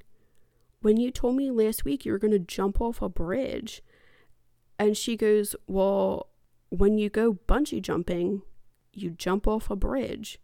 when 0.81 0.97
you 0.97 1.11
told 1.11 1.35
me 1.35 1.51
last 1.51 1.85
week 1.85 2.05
you 2.05 2.11
were 2.11 2.19
going 2.19 2.31
to 2.31 2.39
jump 2.39 2.79
off 2.79 3.01
a 3.01 3.09
bridge? 3.09 3.81
And 4.81 4.97
she 4.97 5.15
goes, 5.15 5.55
Well, 5.67 6.29
when 6.69 6.97
you 6.97 7.07
go 7.07 7.37
bungee 7.47 7.83
jumping, 7.83 8.41
you 8.91 9.11
jump 9.11 9.47
off 9.47 9.69
a 9.69 9.75
bridge. 9.75 10.39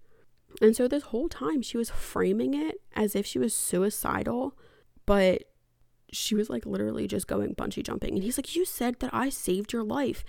And 0.61 0.75
so 0.75 0.87
this 0.87 1.05
whole 1.05 1.27
time 1.27 1.63
she 1.63 1.75
was 1.75 1.89
framing 1.89 2.53
it 2.53 2.79
as 2.95 3.15
if 3.15 3.25
she 3.25 3.39
was 3.39 3.55
suicidal, 3.55 4.55
but 5.07 5.45
she 6.11 6.35
was 6.35 6.51
like 6.51 6.67
literally 6.67 7.07
just 7.07 7.25
going 7.25 7.55
bungee 7.55 7.83
jumping. 7.83 8.13
And 8.13 8.23
he's 8.23 8.37
like, 8.37 8.55
You 8.55 8.63
said 8.63 8.99
that 8.99 9.09
I 9.11 9.29
saved 9.29 9.73
your 9.73 9.83
life. 9.83 10.23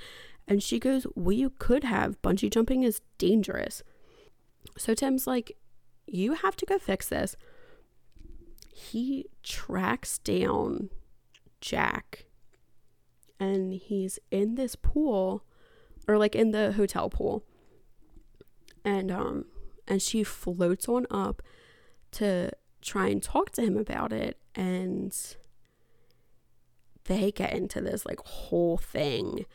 And 0.47 0.63
she 0.63 0.79
goes, 0.79 1.07
Well, 1.15 1.37
you 1.37 1.51
could 1.51 1.85
have. 1.85 2.21
Bungee 2.23 2.51
jumping 2.51 2.85
is 2.85 3.03
dangerous. 3.19 3.83
So 4.79 4.95
Tim's 4.95 5.27
like, 5.27 5.53
You 6.07 6.33
have 6.33 6.57
to 6.57 6.65
go 6.65 6.79
fix 6.79 7.11
this. 7.11 7.37
He 8.73 9.27
tracks 9.43 10.17
down 10.17 10.89
Jack 11.61 12.28
and 13.41 13.75
he's 13.75 14.19
in 14.31 14.55
this 14.55 14.77
pool 14.77 15.45
or 16.07 16.19
like 16.19 16.35
in 16.35 16.51
the 16.51 16.73
hotel 16.73 17.11
pool. 17.11 17.45
And 18.85 19.11
um 19.11 19.45
and 19.87 20.03
she 20.03 20.25
floats 20.25 20.89
on 20.89 21.07
up 21.11 21.43
to 22.13 22.51
try 22.81 23.09
and 23.09 23.23
talk 23.23 23.51
to 23.51 23.63
him 23.63 23.77
about 23.77 24.13
it 24.13 24.39
and 24.55 25.17
they 27.05 27.31
get 27.31 27.53
into 27.53 27.81
this 27.81 28.05
like 28.07 28.21
whole 28.21 28.77
thing. 28.77 29.47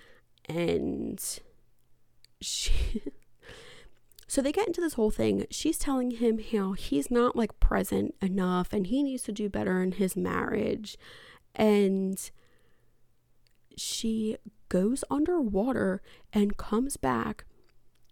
And 0.49 1.23
she 2.41 3.03
so 4.27 4.41
they 4.41 4.51
get 4.51 4.67
into 4.67 4.81
this 4.81 4.93
whole 4.93 5.11
thing. 5.11 5.45
She's 5.51 5.77
telling 5.77 6.11
him 6.11 6.39
how 6.51 6.73
he's 6.73 7.11
not 7.11 7.35
like 7.35 7.59
present 7.59 8.15
enough 8.21 8.73
and 8.73 8.87
he 8.87 9.03
needs 9.03 9.23
to 9.23 9.31
do 9.31 9.49
better 9.49 9.81
in 9.81 9.93
his 9.93 10.15
marriage. 10.15 10.97
And 11.55 12.19
she 13.77 14.37
goes 14.69 15.03
underwater 15.09 16.01
and 16.31 16.57
comes 16.57 16.97
back 16.97 17.45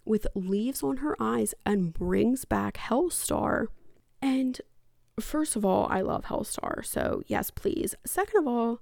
with 0.06 0.28
leaves 0.36 0.84
on 0.84 0.98
her 0.98 1.16
eyes 1.20 1.54
and 1.66 1.94
brings 1.94 2.46
back 2.46 2.78
Hellstar. 2.78 3.68
And 4.22 4.60
first 5.20 5.56
of 5.56 5.66
all, 5.66 5.88
I 5.90 6.02
love 6.02 6.26
Hellstar, 6.26 6.86
so 6.86 7.24
yes, 7.28 7.52
please. 7.52 7.96
Second 8.06 8.40
of 8.40 8.48
all, 8.48 8.80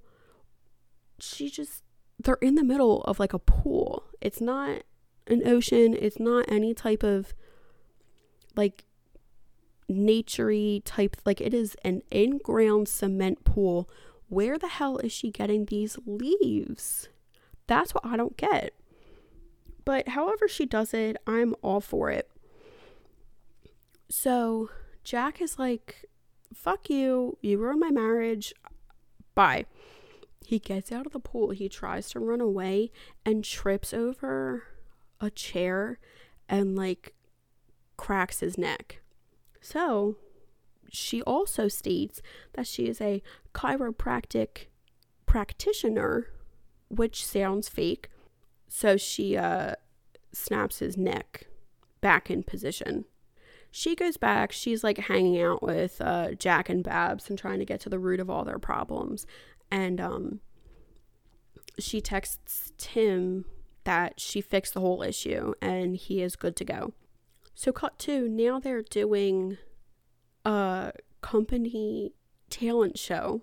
she 1.18 1.50
just 1.50 1.82
they're 2.18 2.38
in 2.42 2.54
the 2.54 2.64
middle 2.64 3.02
of 3.02 3.18
like 3.18 3.32
a 3.32 3.38
pool. 3.38 4.04
It's 4.20 4.40
not 4.40 4.82
an 5.26 5.46
ocean, 5.46 5.96
it's 5.98 6.18
not 6.18 6.44
any 6.48 6.74
type 6.74 7.02
of 7.02 7.34
like 8.56 8.84
naturey 9.90 10.82
type 10.84 11.16
like 11.24 11.40
it 11.40 11.52
is 11.52 11.76
an 11.84 12.02
in-ground 12.10 12.88
cement 12.88 13.44
pool. 13.44 13.88
Where 14.30 14.58
the 14.58 14.68
hell 14.68 14.98
is 14.98 15.10
she 15.10 15.32
getting 15.32 15.64
these 15.64 15.98
leaves? 16.06 17.08
That's 17.66 17.92
what 17.92 18.06
I 18.06 18.16
don't 18.16 18.36
get. 18.36 18.72
But 19.84 20.10
however 20.10 20.46
she 20.46 20.66
does 20.66 20.94
it, 20.94 21.16
I'm 21.26 21.56
all 21.62 21.80
for 21.80 22.10
it. 22.10 22.30
So 24.08 24.70
Jack 25.02 25.40
is 25.40 25.58
like, 25.58 26.04
fuck 26.54 26.88
you, 26.88 27.38
you 27.40 27.58
ruined 27.58 27.80
my 27.80 27.90
marriage. 27.90 28.54
Bye. 29.34 29.66
He 30.46 30.60
gets 30.60 30.92
out 30.92 31.06
of 31.06 31.12
the 31.12 31.18
pool. 31.18 31.50
He 31.50 31.68
tries 31.68 32.08
to 32.10 32.20
run 32.20 32.40
away 32.40 32.92
and 33.26 33.44
trips 33.44 33.92
over 33.92 34.62
a 35.20 35.30
chair 35.30 35.98
and 36.48 36.76
like 36.76 37.14
cracks 37.96 38.38
his 38.38 38.56
neck. 38.56 39.00
So 39.60 40.16
she 40.90 41.22
also 41.22 41.68
states 41.68 42.20
that 42.54 42.66
she 42.66 42.86
is 42.86 43.00
a 43.00 43.22
chiropractic 43.54 44.66
practitioner, 45.26 46.28
which 46.88 47.24
sounds 47.24 47.68
fake. 47.68 48.08
So 48.68 48.96
she 48.96 49.36
uh, 49.36 49.74
snaps 50.32 50.78
his 50.78 50.96
neck 50.96 51.46
back 52.00 52.30
in 52.30 52.42
position. 52.42 53.04
She 53.70 53.94
goes 53.94 54.16
back. 54.16 54.50
She's 54.50 54.82
like 54.82 54.98
hanging 54.98 55.40
out 55.40 55.62
with 55.62 56.00
uh, 56.00 56.32
Jack 56.32 56.68
and 56.68 56.82
Babs 56.82 57.28
and 57.28 57.38
trying 57.38 57.60
to 57.60 57.64
get 57.64 57.80
to 57.80 57.88
the 57.88 57.98
root 57.98 58.20
of 58.20 58.28
all 58.28 58.44
their 58.44 58.58
problems 58.58 59.26
and 59.70 60.00
um 60.00 60.40
she 61.78 62.00
texts 62.00 62.72
Tim 62.76 63.44
that 63.84 64.20
she 64.20 64.40
fixed 64.40 64.74
the 64.74 64.80
whole 64.80 65.02
issue 65.02 65.54
and 65.62 65.96
he 65.96 66.22
is 66.22 66.36
good 66.36 66.56
to 66.56 66.64
go. 66.64 66.92
So 67.54 67.72
cut 67.72 67.98
to 68.00 68.28
now 68.28 68.58
they're 68.58 68.82
doing 68.82 69.56
a 70.44 70.92
company 71.20 72.12
talent 72.48 72.98
show. 72.98 73.42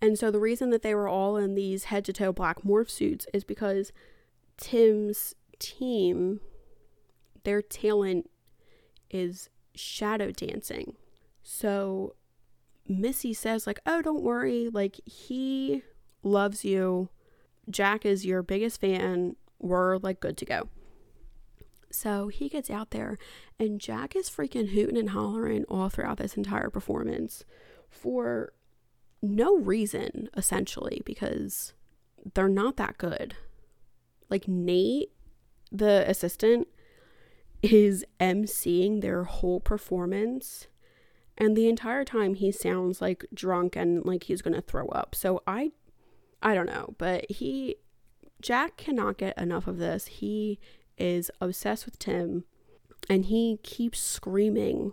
And 0.00 0.18
so 0.18 0.30
the 0.30 0.40
reason 0.40 0.70
that 0.70 0.82
they 0.82 0.94
were 0.94 1.08
all 1.08 1.36
in 1.36 1.54
these 1.54 1.84
head 1.84 2.04
to 2.06 2.12
toe 2.12 2.32
black 2.32 2.62
morph 2.62 2.90
suits 2.90 3.26
is 3.34 3.44
because 3.44 3.92
Tim's 4.56 5.34
team, 5.58 6.40
their 7.44 7.60
talent 7.60 8.30
is 9.10 9.50
shadow 9.74 10.30
dancing. 10.30 10.94
So 11.42 12.14
Missy 12.88 13.34
says, 13.34 13.66
like, 13.66 13.80
oh, 13.86 14.02
don't 14.02 14.22
worry. 14.22 14.68
Like, 14.72 15.00
he 15.04 15.82
loves 16.22 16.64
you. 16.64 17.08
Jack 17.68 18.04
is 18.04 18.26
your 18.26 18.42
biggest 18.42 18.80
fan. 18.80 19.36
We're 19.58 19.98
like 19.98 20.20
good 20.20 20.36
to 20.38 20.44
go. 20.44 20.68
So 21.90 22.28
he 22.28 22.48
gets 22.48 22.70
out 22.70 22.90
there, 22.90 23.18
and 23.58 23.80
Jack 23.80 24.14
is 24.14 24.30
freaking 24.30 24.70
hooting 24.70 24.96
and 24.96 25.10
hollering 25.10 25.64
all 25.68 25.88
throughout 25.88 26.18
this 26.18 26.36
entire 26.36 26.70
performance 26.70 27.44
for 27.88 28.52
no 29.22 29.56
reason, 29.56 30.28
essentially, 30.36 31.02
because 31.04 31.72
they're 32.34 32.48
not 32.48 32.76
that 32.76 32.98
good. 32.98 33.34
Like, 34.28 34.46
Nate, 34.46 35.10
the 35.72 36.04
assistant, 36.08 36.68
is 37.62 38.04
emceeing 38.20 39.00
their 39.00 39.24
whole 39.24 39.60
performance 39.60 40.68
and 41.40 41.56
the 41.56 41.68
entire 41.68 42.04
time 42.04 42.34
he 42.34 42.52
sounds 42.52 43.00
like 43.00 43.24
drunk 43.32 43.74
and 43.74 44.04
like 44.04 44.24
he's 44.24 44.42
to 44.42 44.60
throw 44.60 44.86
up. 44.88 45.14
So 45.14 45.42
I 45.46 45.72
I 46.42 46.54
don't 46.54 46.66
know, 46.66 46.94
but 46.98 47.28
he 47.30 47.76
Jack 48.42 48.76
cannot 48.76 49.16
get 49.16 49.36
enough 49.38 49.66
of 49.66 49.78
this. 49.78 50.06
He 50.06 50.60
is 51.00 51.30
obsessed 51.40 51.84
with 51.84 51.98
Tim 51.98 52.44
and 53.08 53.26
he 53.26 53.58
keeps 53.62 54.00
screaming, 54.00 54.92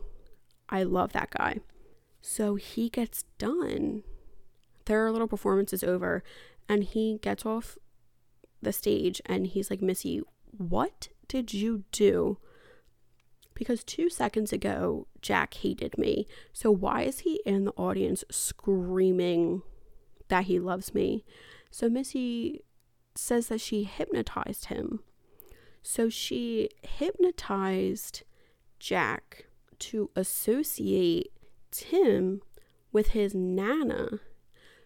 I 0.70 0.84
love 0.84 1.14
that 1.14 1.32
guy. 1.32 1.60
So 2.22 2.56
he 2.56 2.90
gets 2.90 3.24
done. 3.38 4.04
Their 4.86 5.12
little 5.12 5.28
performance 5.28 5.74
is 5.74 5.84
over 5.84 6.24
and 6.70 6.84
he 6.84 7.20
gets 7.22 7.46
off 7.46 7.78
the 8.62 8.74
stage 8.74 9.22
and 9.26 9.48
he's 9.48 9.70
like, 9.70 9.82
Missy, 9.82 10.22
what 10.58 11.10
did 11.28 11.54
you 11.54 11.84
do 11.92 12.38
because 13.58 13.84
two 13.84 14.08
seconds 14.08 14.54
ago, 14.54 15.08
Jack 15.20 15.56
hated 15.56 15.98
me. 15.98 16.28
So 16.54 16.70
why 16.70 17.02
is 17.02 17.20
he 17.20 17.42
in 17.44 17.66
the 17.66 17.72
audience 17.72 18.24
screaming 18.30 19.64
that 20.28 20.44
he 20.44 20.60
loves 20.60 20.94
me? 20.94 21.26
So 21.72 21.90
Missy 21.90 22.62
says 23.16 23.48
that 23.48 23.60
she 23.60 23.84
hypnotized 23.84 24.66
him. 24.66 25.00
So 25.90 26.10
she 26.10 26.68
hypnotized 26.82 28.24
Jack 28.78 29.46
to 29.80 30.10
associate 30.18 31.32
Tim 31.72 32.42
with 32.92 33.12
his 33.12 33.34
Nana. 33.34 34.20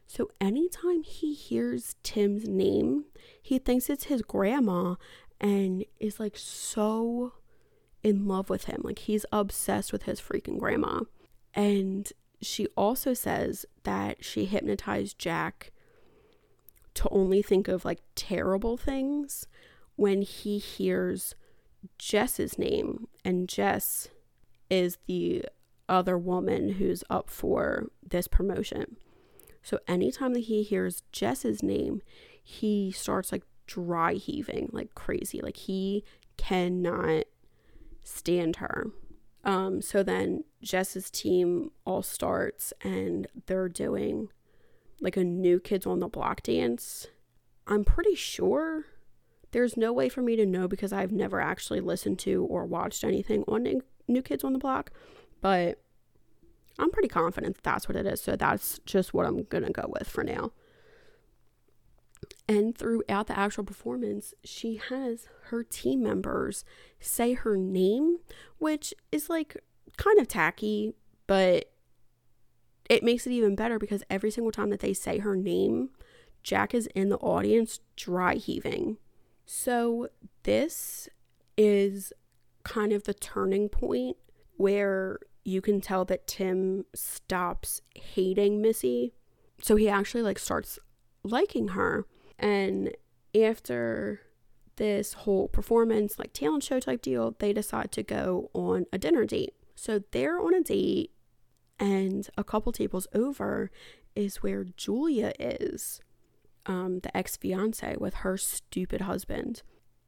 So 0.06 0.30
anytime 0.40 1.02
he 1.02 1.34
hears 1.34 1.96
Tim's 2.04 2.48
name, 2.48 3.06
he 3.42 3.58
thinks 3.58 3.90
it's 3.90 4.06
his 4.06 4.22
grandma 4.22 4.94
and 5.40 5.86
is 6.00 6.20
like 6.20 6.38
so 6.38 7.34
in 8.04 8.28
love 8.28 8.52
with 8.52 8.66
him. 8.66 8.82
Like 8.84 9.00
he's 9.00 9.26
obsessed 9.32 9.92
with 9.92 10.04
his 10.04 10.22
freaking 10.22 10.60
grandma. 10.60 11.02
And 11.56 12.14
she 12.44 12.68
also 12.78 13.16
says 13.16 13.66
that 13.86 14.24
she 14.24 14.46
hypnotized 14.46 15.18
Jack 15.18 15.72
to 16.94 17.10
only 17.10 17.42
think 17.42 17.68
of 17.68 17.86
like 17.86 18.02
terrible 18.14 18.78
things 18.78 19.48
when 20.02 20.24
he 20.24 20.58
hears 20.58 21.36
Jess's 22.00 22.58
name. 22.58 23.08
And 23.24 23.48
Jess 23.48 24.08
is 24.68 24.98
the 25.06 25.46
other 25.88 26.18
woman 26.18 26.70
who's 26.70 27.04
up 27.08 27.30
for 27.30 27.92
this 28.04 28.28
promotion. 28.28 28.98
So 29.62 29.78
anytime 29.88 30.34
that 30.34 30.46
he 30.46 30.64
hears 30.64 31.04
Jess's 31.12 31.62
name, 31.62 32.02
he 32.44 32.92
starts 32.92 33.32
like 33.32 33.44
dry 33.68 34.14
heaving 34.14 34.70
like 34.72 34.96
crazy. 34.96 35.40
Like 35.40 35.58
he 35.58 36.04
cannot 36.36 37.26
stand 38.02 38.56
her. 38.56 38.88
Um, 39.44 39.84
so 39.84 40.02
then 40.02 40.46
Jess's 40.64 41.12
team 41.12 41.70
all 41.86 42.02
starts 42.02 42.74
and 42.82 43.28
they're 43.46 43.70
doing 43.70 44.30
like 45.00 45.16
a 45.16 45.24
new 45.24 45.60
kids 45.60 45.86
on 45.86 46.00
the 46.00 46.08
block 46.08 46.42
dance. 46.42 47.06
I'm 47.68 47.84
pretty 47.84 48.16
sure 48.16 48.86
there's 49.52 49.78
no 49.78 49.92
way 49.94 50.10
for 50.10 50.22
me 50.22 50.36
to 50.36 50.46
know 50.46 50.68
because 50.68 50.94
I've 50.94 51.12
never 51.12 51.40
actually 51.40 51.82
listened 51.82 52.20
to 52.20 52.46
or 52.46 52.66
watched 52.66 53.04
anything 53.04 53.44
on 53.48 53.82
New 54.08 54.22
Kids 54.22 54.44
on 54.44 54.54
the 54.54 54.60
Block, 54.60 54.92
but 55.42 55.82
I'm 56.80 56.92
pretty 56.92 57.10
confident 57.10 57.56
that 57.56 57.64
that's 57.64 57.88
what 57.88 57.96
it 57.96 58.06
is. 58.06 58.22
So 58.22 58.36
that's 58.36 58.80
just 58.86 59.14
what 59.14 59.26
I'm 59.26 59.44
going 59.44 59.66
to 59.66 59.72
go 59.72 59.86
with 59.88 60.08
for 60.08 60.24
now. 60.24 60.52
And 62.48 62.78
throughout 62.78 63.28
the 63.28 63.38
actual 63.38 63.64
performance, 63.64 64.34
she 64.44 64.82
has 64.90 65.28
her 65.46 65.64
team 65.64 66.04
members 66.04 66.66
say 67.00 67.34
her 67.34 67.58
name, 67.58 68.18
which 68.58 68.94
is 69.12 69.30
like 69.30 69.58
kind 69.98 70.20
of 70.20 70.28
tacky, 70.28 70.94
but 71.28 71.72
it 72.90 73.04
makes 73.04 73.26
it 73.26 73.32
even 73.32 73.56
better 73.56 73.80
because 73.80 74.04
every 74.10 74.32
single 74.32 74.52
time 74.52 74.70
that 74.70 74.82
they 74.82 74.94
say 74.94 75.20
her 75.20 75.36
name, 75.36 75.90
Jack 76.44 76.74
is 76.74 76.88
in 76.88 77.10
the 77.10 77.18
audience 77.18 77.80
dry 77.96 78.36
heaving. 78.36 78.98
So, 79.54 80.08
this 80.44 81.10
is 81.58 82.14
kind 82.64 82.94
of 82.94 83.04
the 83.04 83.14
turning 83.14 83.68
point 83.68 84.16
where 84.56 85.20
you 85.44 85.60
can 85.60 85.82
tell 85.82 86.06
that 86.06 86.26
Tim 86.26 86.86
stops 86.96 87.82
hating 87.94 88.62
Missy. 88.62 89.14
So 89.62 89.76
he 89.76 89.90
actually 89.90 90.24
like 90.24 90.40
starts 90.40 90.80
liking 91.24 91.70
her. 91.70 92.06
And 92.40 92.94
after 93.36 94.22
this 94.78 95.12
whole 95.14 95.50
performance, 95.50 96.18
like 96.18 96.32
talent 96.32 96.64
show 96.64 96.80
type 96.80 97.02
deal, 97.02 97.36
they 97.40 97.52
decide 97.52 97.92
to 97.92 98.04
go 98.04 98.52
on 98.54 98.86
a 98.94 98.98
dinner 98.98 99.26
date. 99.26 99.54
So 99.76 100.02
they're 100.12 100.40
on 100.40 100.54
a 100.54 100.62
date, 100.62 101.12
and 101.78 102.30
a 102.38 102.46
couple 102.46 102.72
tables 102.72 103.06
over 103.14 103.70
is 104.16 104.38
where 104.38 104.64
Julia 104.64 105.34
is, 105.38 106.00
um, 106.66 107.00
the 107.00 107.16
ex 107.16 107.38
fiance 107.38 107.96
with 108.00 108.16
her 108.16 108.38
stupid 108.38 109.02
husband. 109.02 109.62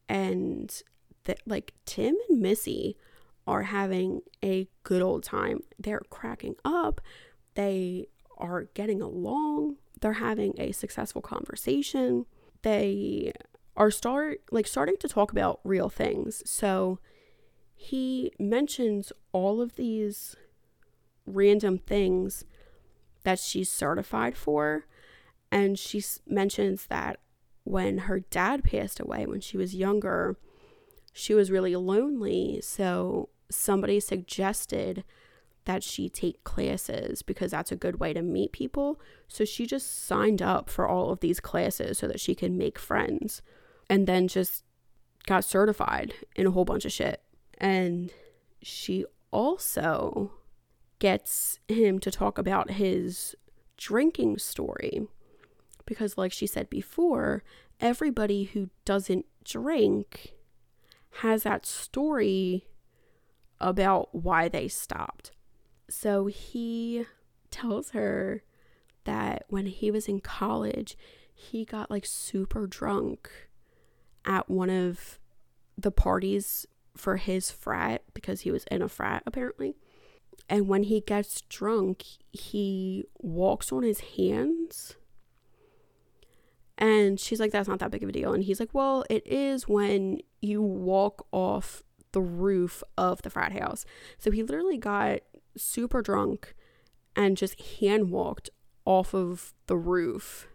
And 0.10 0.82
that, 1.26 1.40
like, 1.46 1.74
Tim 1.86 2.16
and 2.30 2.42
Missy 2.42 2.98
are 3.46 3.64
having 3.64 4.22
a 4.44 4.68
good 4.84 5.02
old 5.02 5.24
time. 5.24 5.64
They're 5.80 6.02
cracking 6.10 6.56
up, 6.64 7.02
they 7.56 8.08
are 8.38 8.64
getting 8.74 9.02
along, 9.02 9.78
they're 10.02 10.14
having 10.14 10.54
a 10.58 10.72
successful 10.72 11.22
conversation. 11.22 12.26
They 12.62 13.34
are 13.76 13.92
start 13.92 14.42
like 14.52 14.68
starting 14.68 14.98
to 15.00 15.08
talk 15.08 15.32
about 15.32 15.60
real 15.64 15.90
things. 15.90 16.44
So 16.46 17.00
he 17.76 18.32
mentions 18.38 19.12
all 19.32 19.62
of 19.62 19.76
these 19.76 20.36
random 21.26 21.78
things 21.78 22.44
that 23.24 23.40
she's 23.40 23.72
certified 23.72 24.38
for 24.38 24.86
and 25.54 25.78
she 25.78 26.04
mentions 26.28 26.88
that 26.88 27.20
when 27.64 28.00
her 28.00 28.20
dad 28.20 28.64
passed 28.64 29.00
away 29.00 29.26
when 29.26 29.40
she 29.40 29.58
was 29.58 29.76
younger 29.76 30.38
she 31.14 31.34
was 31.34 31.52
really 31.52 31.76
lonely 31.76 32.60
so 32.62 33.30
somebody 33.50 34.00
suggested 34.00 35.04
that 35.66 35.84
she 35.84 36.10
take 36.10 36.44
classes 36.44 37.22
because 37.22 37.52
that's 37.52 37.72
a 37.72 37.78
good 37.78 38.00
way 38.00 38.14
to 38.14 38.22
meet 38.22 38.52
people. 38.52 39.00
So 39.28 39.46
she 39.46 39.66
just 39.66 40.06
signed 40.06 40.42
up 40.42 40.70
for 40.70 40.88
all 40.88 41.12
of 41.12 41.22
these 41.22 41.40
classes 41.40 41.98
so 41.98 42.08
that 42.08 42.20
she 42.20 42.36
can 42.36 42.58
make 42.58 42.78
friends 42.78 43.42
and 43.90 44.08
then 44.08 44.28
just 44.28 44.64
got 45.26 45.46
certified 45.46 46.14
in 46.36 46.48
a 46.48 46.52
whole 46.52 46.66
bunch 46.66 46.86
of 46.86 46.92
shit. 46.92 47.22
And 47.58 48.12
she 48.62 49.06
also 49.32 50.32
gets 51.00 51.60
him 51.68 52.00
to 52.00 52.12
talk 52.12 52.38
about 52.38 52.72
his 52.72 53.36
drinking 53.78 54.38
story 54.38 55.08
because, 55.86 56.18
like 56.18 56.32
she 56.32 56.48
said 56.48 56.70
before, 56.70 57.44
everybody 57.80 58.44
who 58.46 58.70
doesn't 58.86 59.26
drink 59.44 60.34
has 61.22 61.44
that 61.44 61.66
story 61.66 62.68
about 63.60 64.14
why 64.14 64.48
they 64.48 64.68
stopped. 64.68 65.32
So 65.90 66.26
he 66.26 67.06
tells 67.52 67.92
her 67.92 68.44
that 69.06 69.46
when 69.48 69.68
he 69.68 69.92
was 69.92 70.08
in 70.08 70.20
college, 70.20 70.98
he 71.34 71.66
got 71.66 71.92
like 71.92 72.06
super 72.06 72.68
drunk 72.68 73.30
at 74.26 74.50
one 74.50 74.70
of 74.70 75.20
the 75.78 75.92
parties 75.92 76.66
for 76.96 77.18
his 77.18 77.52
frat 77.52 78.04
because 78.14 78.42
he 78.42 78.52
was 78.52 78.64
in 78.66 78.82
a 78.82 78.90
frat 78.90 79.24
apparently. 79.26 79.76
And 80.50 80.68
when 80.68 80.84
he 80.84 81.00
gets 81.02 81.42
drunk, 81.42 82.04
he 82.32 83.06
walks 83.20 83.72
on 83.72 83.84
his 83.84 84.02
hands. 84.18 84.96
And 86.78 87.20
she's 87.20 87.40
like, 87.40 87.52
that's 87.52 87.68
not 87.68 87.80
that 87.80 87.92
big 87.92 88.04
of 88.04 88.10
a 88.10 88.12
deal. 88.12 88.34
And 88.34 88.44
he's 88.44 88.60
like, 88.60 88.74
well, 88.74 89.06
it 89.10 89.26
is 89.28 89.68
when 89.68 90.20
you 90.42 90.62
walk 90.62 91.28
off 91.32 91.84
the 92.14 92.22
roof 92.22 92.84
of 92.98 93.22
the 93.22 93.30
frat 93.30 93.52
house. 93.54 93.86
So 94.18 94.32
he 94.32 94.44
literally 94.44 94.78
got 94.78 95.20
super 95.56 96.02
drunk 96.02 96.56
and 97.16 97.38
just 97.38 97.62
hand 97.80 98.10
walked 98.10 98.50
off 98.86 99.14
of 99.14 99.54
the 99.68 99.78
roof 99.78 100.48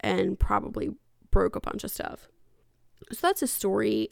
and 0.00 0.38
probably 0.38 0.90
broke 1.30 1.56
a 1.56 1.60
bunch 1.60 1.84
of 1.84 1.90
stuff. 1.90 2.28
So 3.12 3.26
that's 3.26 3.42
a 3.42 3.46
story 3.46 4.10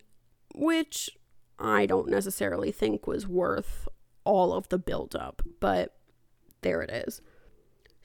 which 0.55 1.11
I 1.59 1.87
don't 1.87 2.09
necessarily 2.09 2.71
think 2.71 3.07
was 3.07 3.27
worth 3.27 3.89
all 4.25 4.53
of 4.53 4.69
the 4.69 4.79
buildup, 4.79 5.43
but 5.61 5.97
there 6.63 6.83
it 6.83 6.91
is. 6.91 7.21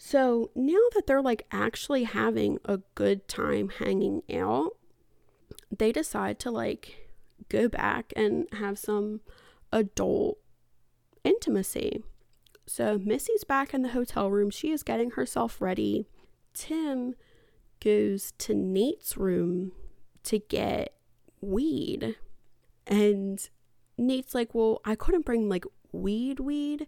So 0.03 0.49
now 0.55 0.79
that 0.95 1.05
they're 1.05 1.21
like 1.21 1.45
actually 1.51 2.05
having 2.05 2.57
a 2.65 2.79
good 2.95 3.27
time 3.27 3.69
hanging 3.69 4.23
out, 4.33 4.71
they 5.69 5.91
decide 5.91 6.39
to 6.39 6.49
like 6.49 7.07
go 7.49 7.69
back 7.69 8.11
and 8.15 8.47
have 8.53 8.79
some 8.79 9.21
adult 9.71 10.39
intimacy. 11.23 12.03
So 12.65 12.97
Missy's 12.97 13.43
back 13.43 13.75
in 13.75 13.83
the 13.83 13.89
hotel 13.89 14.31
room. 14.31 14.49
She 14.49 14.71
is 14.71 14.81
getting 14.81 15.11
herself 15.11 15.61
ready. 15.61 16.07
Tim 16.55 17.13
goes 17.79 18.33
to 18.39 18.55
Nate's 18.55 19.17
room 19.17 19.71
to 20.23 20.39
get 20.39 20.95
weed. 21.41 22.15
And 22.87 23.47
Nate's 23.99 24.33
like, 24.33 24.55
Well, 24.55 24.81
I 24.83 24.95
couldn't 24.95 25.27
bring 25.27 25.47
like 25.47 25.65
weed, 25.91 26.39
weed 26.39 26.87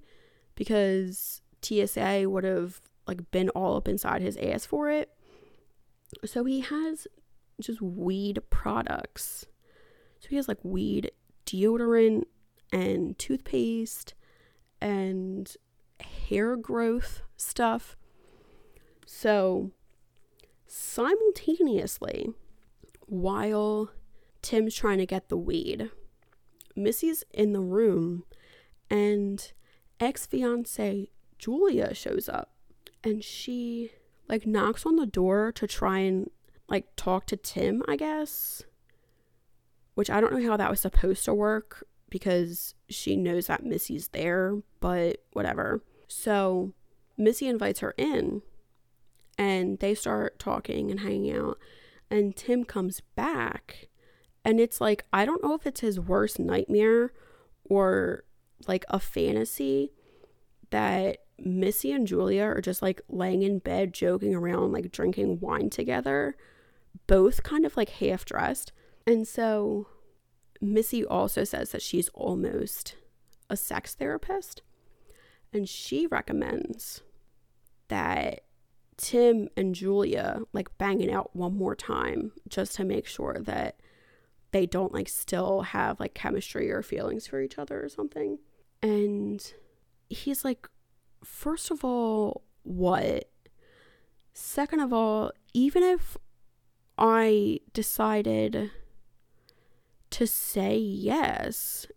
because 0.56 1.44
TSA 1.62 2.24
would 2.28 2.44
have 2.44 2.82
like 3.08 3.32
been 3.32 3.50
all 3.50 3.78
up 3.78 3.88
inside 3.88 4.22
his 4.22 4.38
ass 4.38 4.66
for 4.66 4.90
it. 4.90 5.10
So 6.26 6.46
he 6.46 6.62
has 6.62 7.08
just 7.60 7.82
weed 7.82 8.40
products. 8.50 9.46
So 10.20 10.30
he 10.30 10.36
has 10.38 10.48
like 10.48 10.60
weed 10.64 11.12
deodorant 11.46 12.24
and 12.72 13.18
toothpaste 13.18 14.14
and 14.82 15.56
hair 16.28 16.56
growth 16.56 17.22
stuff. 17.38 17.96
So 19.06 19.72
simultaneously, 20.68 22.30
while 23.08 23.92
Tim's 24.42 24.76
trying 24.76 24.98
to 24.98 25.06
get 25.06 25.30
the 25.30 25.38
weed, 25.38 25.92
Missy's 26.76 27.24
in 27.34 27.54
the 27.54 27.62
room 27.62 28.24
and 28.90 29.52
ex 30.00 30.26
fiance 30.26 31.10
Julia 31.38 31.94
shows 31.94 32.28
up 32.28 32.53
and 33.04 33.24
she 33.24 33.92
like 34.30 34.48
knocks 34.48 34.86
on 34.86 34.96
the 34.96 35.06
door 35.06 35.52
to 35.54 35.68
try 35.68 36.00
and 36.00 36.30
like 36.68 36.88
talk 36.96 37.26
to 37.28 37.38
Tim, 37.38 37.84
I 37.88 37.96
guess. 37.96 38.64
Which 39.96 40.10
I 40.10 40.22
don't 40.22 40.34
know 40.34 40.50
how 40.50 40.58
that 40.58 40.72
was 40.72 40.80
supposed 40.80 41.24
to 41.26 41.34
work 41.34 41.86
because 42.10 42.74
she 42.90 43.16
knows 43.16 43.48
that 43.48 43.64
Missy's 43.64 44.08
there, 44.10 44.62
but 44.80 45.24
whatever. 45.34 45.84
So 46.08 46.74
Missy 47.18 47.48
invites 47.48 47.80
her 47.82 47.94
in 47.98 48.42
and 49.38 49.80
they 49.80 49.94
start 49.94 50.40
talking 50.40 50.90
and 50.90 51.02
hanging 51.02 51.36
out. 51.36 51.58
And 52.10 52.36
Tim 52.36 52.64
comes 52.64 53.02
back 53.16 53.90
and 54.46 54.60
it's 54.60 54.82
like, 54.82 55.06
I 55.14 55.26
don't 55.26 55.44
know 55.44 55.54
if 55.54 55.66
it's 55.66 55.82
his 55.82 56.00
worst 56.00 56.40
nightmare 56.40 57.14
or 57.64 58.24
like 58.68 58.86
a 58.90 59.00
fantasy 59.00 59.92
that 60.70 61.20
Missy 61.40 61.92
and 61.92 62.08
Julia 62.08 62.44
are 62.44 62.62
just 62.62 62.82
like 62.82 63.02
laying 63.10 63.44
in 63.44 63.60
bed, 63.60 63.94
joking 63.94 64.36
around, 64.36 64.72
like 64.72 64.92
drinking 64.92 65.40
wine 65.40 65.70
together, 65.70 66.36
both 67.08 67.44
kind 67.44 67.66
of 67.66 67.76
like 67.76 67.90
half 67.90 68.26
dressed. 68.26 68.72
And 69.06 69.28
so 69.28 69.88
Missy 70.62 71.06
also 71.06 71.44
says 71.44 71.72
that 71.72 71.82
she's 71.82 72.10
almost 72.10 72.96
a 73.50 73.58
sex 73.58 73.96
therapist. 73.96 74.62
And 75.52 75.68
she 75.68 76.08
recommends 76.08 77.02
that 77.90 78.42
Tim 78.98 79.50
and 79.58 79.76
Julia 79.76 80.40
like 80.54 80.76
banging 80.78 81.12
out 81.12 81.36
one 81.36 81.56
more 81.56 81.76
time 81.76 82.32
just 82.48 82.76
to 82.76 82.84
make 82.84 83.08
sure 83.08 83.38
that 83.42 83.80
they 84.52 84.66
don't 84.66 84.94
like 84.94 85.10
still 85.10 85.62
have 85.62 86.00
like 86.00 86.14
chemistry 86.14 86.72
or 86.72 86.82
feelings 86.82 87.28
for 87.28 87.42
each 87.42 87.58
other 87.58 87.84
or 87.84 87.90
something. 87.90 88.40
And 88.82 89.54
he's 90.10 90.46
like, 90.46 90.70
first 91.24 91.72
of 91.72 91.84
all, 91.84 92.44
what? 92.64 93.30
Second 94.34 94.80
of 94.80 94.92
all, 94.94 95.32
even 95.54 95.84
if 95.84 96.18
I 96.98 97.60
decided 97.74 98.72
to 100.12 100.28
say 100.28 100.78
yes, 100.78 101.88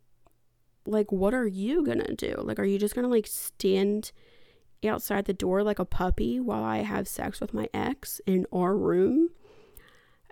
like, 0.87 1.11
what 1.11 1.35
are 1.35 1.47
you 1.47 1.85
gonna 1.85 2.15
do? 2.15 2.35
Like, 2.39 2.59
are 2.59 2.65
you 2.65 2.79
just 2.79 2.95
gonna 2.95 3.09
like 3.09 3.27
stand 3.27 4.13
outside 4.87 5.25
the 5.25 5.33
door 5.33 5.63
like 5.63 5.79
a 5.79 5.85
puppy 5.85 6.39
while 6.39 6.63
I 6.63 6.79
have 6.79 7.09
sex 7.09 7.41
with 7.41 7.53
my 7.55 7.69
ex 7.75 8.21
in 8.27 8.47
our 8.53 8.77
room? 8.77 9.31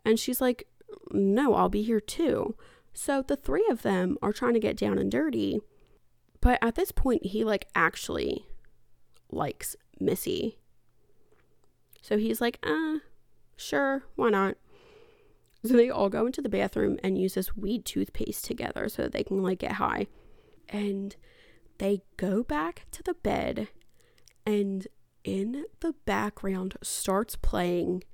And 0.05 0.19
she's 0.19 0.41
like, 0.41 0.67
No, 1.11 1.55
I'll 1.55 1.69
be 1.69 1.83
here 1.83 2.01
too. 2.01 2.55
So 2.93 3.23
the 3.23 3.37
three 3.37 3.67
of 3.69 3.83
them 3.83 4.17
are 4.23 4.33
trying 4.33 4.55
to 4.55 4.61
get 4.61 4.77
down 4.77 4.99
and 4.99 5.11
dirty. 5.11 5.61
But 6.41 6.59
at 6.63 6.75
this 6.77 6.93
point, 6.93 7.27
he 7.27 7.43
like 7.43 7.67
actually 7.75 8.47
likes 9.31 9.77
Missy. 10.01 10.59
So 12.03 12.19
he's 12.19 12.41
like, 12.41 12.59
uh, 12.63 12.99
sure, 13.57 14.05
why 14.17 14.31
not? 14.31 14.57
So 15.65 15.75
they 15.75 15.89
all 15.89 16.11
go 16.11 16.27
into 16.27 16.43
the 16.43 16.51
bathroom 16.51 16.99
and 17.03 17.17
use 17.17 17.35
this 17.35 17.57
weed 17.57 17.87
toothpaste 17.87 18.45
together 18.45 18.89
so 18.89 19.03
that 19.03 19.13
they 19.13 19.25
can 19.25 19.43
like 19.43 19.61
get 19.61 19.73
high. 19.73 20.09
And 20.69 21.17
they 21.79 22.03
go 22.17 22.43
back 22.43 22.87
to 22.93 23.03
the 23.03 23.15
bed 23.15 23.69
and 24.47 24.87
in 25.25 25.65
the 25.81 25.95
background 26.05 26.77
starts 26.83 27.35
playing 27.37 28.05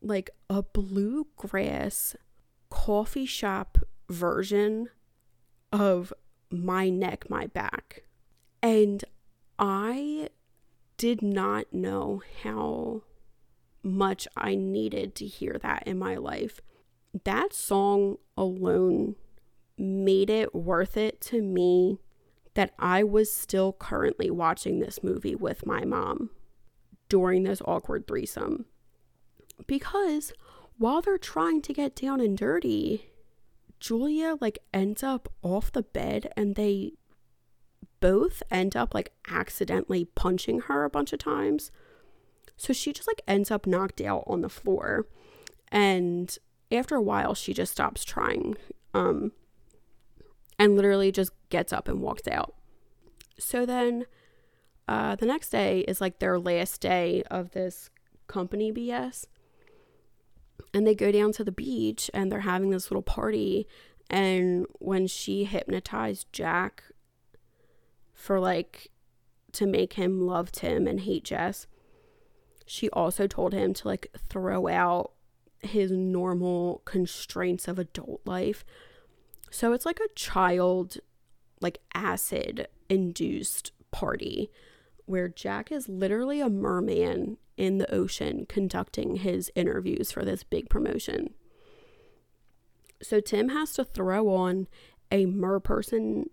like 0.00 0.30
a 0.50 0.62
bluegrass 0.62 2.16
coffee 2.70 3.26
shop 3.26 3.78
version 4.08 4.88
of 5.72 6.12
My 6.50 6.88
Neck, 6.88 7.30
My 7.30 7.46
Back. 7.46 8.02
And 8.62 9.04
I 9.58 10.28
did 10.96 11.22
not 11.22 11.72
know 11.72 12.22
how 12.42 13.02
much 13.82 14.28
I 14.36 14.54
needed 14.54 15.14
to 15.16 15.26
hear 15.26 15.58
that 15.62 15.82
in 15.86 15.98
my 15.98 16.16
life. 16.16 16.60
That 17.24 17.52
song 17.52 18.16
alone 18.36 19.16
made 19.76 20.30
it 20.30 20.54
worth 20.54 20.96
it 20.96 21.20
to 21.22 21.42
me 21.42 21.98
that 22.54 22.72
I 22.78 23.02
was 23.02 23.32
still 23.32 23.72
currently 23.72 24.30
watching 24.30 24.78
this 24.78 25.02
movie 25.02 25.34
with 25.34 25.66
my 25.66 25.84
mom 25.84 26.30
during 27.08 27.42
this 27.42 27.62
awkward 27.64 28.06
threesome. 28.06 28.66
Because 29.66 30.32
while 30.78 31.00
they're 31.00 31.18
trying 31.18 31.62
to 31.62 31.72
get 31.72 31.96
down 31.96 32.20
and 32.20 32.36
dirty, 32.36 33.10
Julia 33.80 34.36
like 34.40 34.58
ends 34.72 35.02
up 35.02 35.32
off 35.42 35.72
the 35.72 35.82
bed 35.82 36.32
and 36.36 36.54
they 36.54 36.92
both 38.02 38.42
end 38.50 38.76
up 38.76 38.92
like 38.92 39.12
accidentally 39.30 40.04
punching 40.04 40.62
her 40.62 40.84
a 40.84 40.90
bunch 40.90 41.12
of 41.12 41.20
times. 41.20 41.70
So 42.56 42.72
she 42.72 42.92
just 42.92 43.08
like 43.08 43.22
ends 43.26 43.50
up 43.50 43.66
knocked 43.66 44.00
out 44.00 44.24
on 44.26 44.42
the 44.42 44.50
floor. 44.50 45.06
And 45.68 46.36
after 46.70 46.96
a 46.96 47.02
while 47.02 47.34
she 47.34 47.54
just 47.54 47.72
stops 47.72 48.04
trying. 48.04 48.56
Um 48.92 49.32
and 50.58 50.76
literally 50.76 51.10
just 51.10 51.32
gets 51.48 51.72
up 51.72 51.88
and 51.88 52.02
walks 52.02 52.28
out. 52.28 52.54
So 53.38 53.64
then 53.64 54.06
uh, 54.86 55.16
the 55.16 55.26
next 55.26 55.50
day 55.50 55.80
is 55.80 56.00
like 56.00 56.18
their 56.18 56.38
last 56.38 56.80
day 56.80 57.22
of 57.30 57.52
this 57.52 57.90
company 58.26 58.72
BS. 58.72 59.26
And 60.74 60.86
they 60.86 60.94
go 60.94 61.10
down 61.10 61.32
to 61.32 61.44
the 61.44 61.52
beach 61.52 62.10
and 62.12 62.30
they're 62.30 62.40
having 62.40 62.70
this 62.70 62.90
little 62.90 63.02
party. 63.02 63.66
And 64.10 64.66
when 64.78 65.06
she 65.06 65.44
hypnotized 65.44 66.26
Jack 66.32 66.84
for 68.22 68.38
like 68.38 68.88
to 69.52 69.66
make 69.66 69.94
him 69.94 70.26
love 70.26 70.52
Tim 70.52 70.86
and 70.86 71.00
hate 71.00 71.24
Jess, 71.24 71.66
she 72.66 72.88
also 72.90 73.26
told 73.26 73.52
him 73.52 73.74
to 73.74 73.88
like 73.88 74.08
throw 74.28 74.68
out 74.68 75.12
his 75.60 75.90
normal 75.90 76.82
constraints 76.84 77.68
of 77.68 77.78
adult 77.78 78.20
life 78.24 78.64
so 79.52 79.74
it's 79.74 79.84
like 79.84 80.00
a 80.00 80.08
child, 80.14 80.96
like 81.60 81.78
acid 81.92 82.68
induced 82.88 83.72
party 83.90 84.50
where 85.04 85.28
Jack 85.28 85.70
is 85.70 85.90
literally 85.90 86.40
a 86.40 86.48
merman 86.48 87.36
in 87.58 87.76
the 87.76 87.94
ocean 87.94 88.46
conducting 88.48 89.16
his 89.16 89.52
interviews 89.54 90.10
for 90.10 90.24
this 90.24 90.42
big 90.42 90.70
promotion. 90.70 91.34
So 93.02 93.20
Tim 93.20 93.50
has 93.50 93.74
to 93.74 93.84
throw 93.84 94.34
on 94.34 94.68
a 95.10 95.26
merperson 95.26 96.30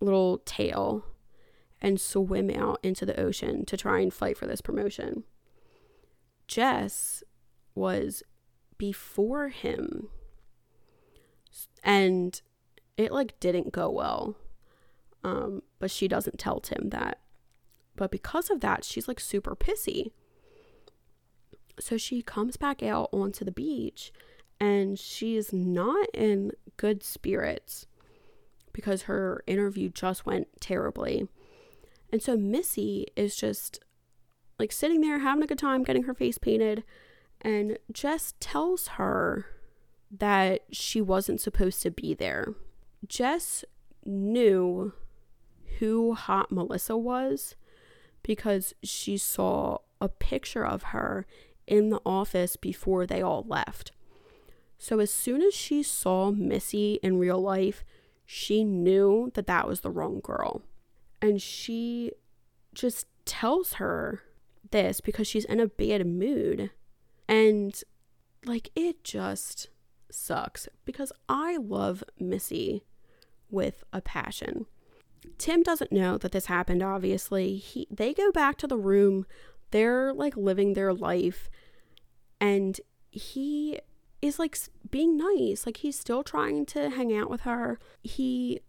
little 0.00 0.38
tail 0.38 1.04
and 1.80 2.00
swim 2.00 2.50
out 2.50 2.80
into 2.82 3.04
the 3.04 3.18
ocean 3.20 3.64
to 3.66 3.76
try 3.76 4.00
and 4.00 4.12
fight 4.12 4.36
for 4.36 4.46
this 4.46 4.60
promotion. 4.60 5.24
Jess 6.46 7.22
was 7.74 8.22
before 8.78 9.48
him 9.48 10.08
and 11.82 12.40
it 12.96 13.12
like 13.12 13.38
didn't 13.40 13.72
go 13.72 13.90
well. 13.90 14.36
Um, 15.24 15.62
but 15.78 15.90
she 15.90 16.08
doesn't 16.08 16.38
tell 16.38 16.60
Tim 16.60 16.90
that. 16.90 17.18
But 17.96 18.10
because 18.10 18.50
of 18.50 18.60
that, 18.60 18.84
she's 18.84 19.08
like 19.08 19.20
super 19.20 19.56
pissy. 19.56 20.12
So 21.80 21.96
she 21.96 22.22
comes 22.22 22.56
back 22.56 22.82
out 22.82 23.08
onto 23.12 23.44
the 23.44 23.52
beach 23.52 24.12
and 24.60 24.98
she's 24.98 25.52
not 25.52 26.08
in 26.14 26.52
good 26.76 27.02
spirits 27.02 27.86
because 28.76 29.04
her 29.04 29.42
interview 29.46 29.88
just 29.88 30.26
went 30.26 30.48
terribly. 30.60 31.26
And 32.12 32.22
so 32.22 32.36
Missy 32.36 33.06
is 33.16 33.34
just 33.34 33.80
like 34.58 34.70
sitting 34.70 35.00
there 35.00 35.20
having 35.20 35.42
a 35.42 35.46
good 35.46 35.58
time 35.58 35.82
getting 35.82 36.02
her 36.02 36.12
face 36.12 36.36
painted 36.36 36.84
and 37.40 37.78
Jess 37.90 38.34
tells 38.38 38.88
her 38.88 39.46
that 40.10 40.64
she 40.70 41.00
wasn't 41.00 41.40
supposed 41.40 41.80
to 41.82 41.90
be 41.90 42.12
there. 42.12 42.52
Jess 43.08 43.64
knew 44.04 44.92
who 45.78 46.12
Hot 46.12 46.52
Melissa 46.52 46.98
was 46.98 47.54
because 48.22 48.74
she 48.82 49.16
saw 49.16 49.78
a 50.02 50.08
picture 50.10 50.66
of 50.66 50.82
her 50.84 51.26
in 51.66 51.88
the 51.88 52.00
office 52.04 52.56
before 52.56 53.06
they 53.06 53.22
all 53.22 53.44
left. 53.48 53.92
So 54.76 55.00
as 55.00 55.10
soon 55.10 55.40
as 55.40 55.54
she 55.54 55.82
saw 55.82 56.30
Missy 56.30 57.00
in 57.02 57.18
real 57.18 57.40
life, 57.40 57.84
she 58.26 58.64
knew 58.64 59.30
that 59.34 59.46
that 59.46 59.68
was 59.68 59.80
the 59.80 59.90
wrong 59.90 60.20
girl. 60.20 60.62
And 61.22 61.40
she 61.40 62.12
just 62.74 63.06
tells 63.24 63.74
her 63.74 64.22
this 64.70 65.00
because 65.00 65.26
she's 65.26 65.44
in 65.44 65.60
a 65.60 65.68
bad 65.68 66.06
mood. 66.06 66.70
And 67.28 67.80
like 68.44 68.70
it 68.74 69.04
just 69.04 69.68
sucks 70.10 70.68
because 70.84 71.12
I 71.28 71.56
love 71.56 72.04
Missy 72.18 72.84
with 73.50 73.84
a 73.92 74.00
passion. 74.00 74.66
Tim 75.38 75.62
doesn't 75.62 75.92
know 75.92 76.18
that 76.18 76.32
this 76.32 76.46
happened 76.46 76.82
obviously. 76.82 77.56
He 77.56 77.86
they 77.90 78.12
go 78.12 78.30
back 78.32 78.58
to 78.58 78.66
the 78.66 78.76
room. 78.76 79.26
They're 79.70 80.12
like 80.12 80.36
living 80.36 80.74
their 80.74 80.92
life 80.92 81.48
and 82.40 82.80
he 83.10 83.80
is 84.26 84.38
like 84.38 84.58
being 84.90 85.16
nice. 85.16 85.66
Like 85.66 85.78
he's 85.78 85.98
still 85.98 86.22
trying 86.22 86.66
to 86.66 86.90
hang 86.90 87.16
out 87.16 87.30
with 87.30 87.42
her. 87.42 87.78
He 88.02 88.60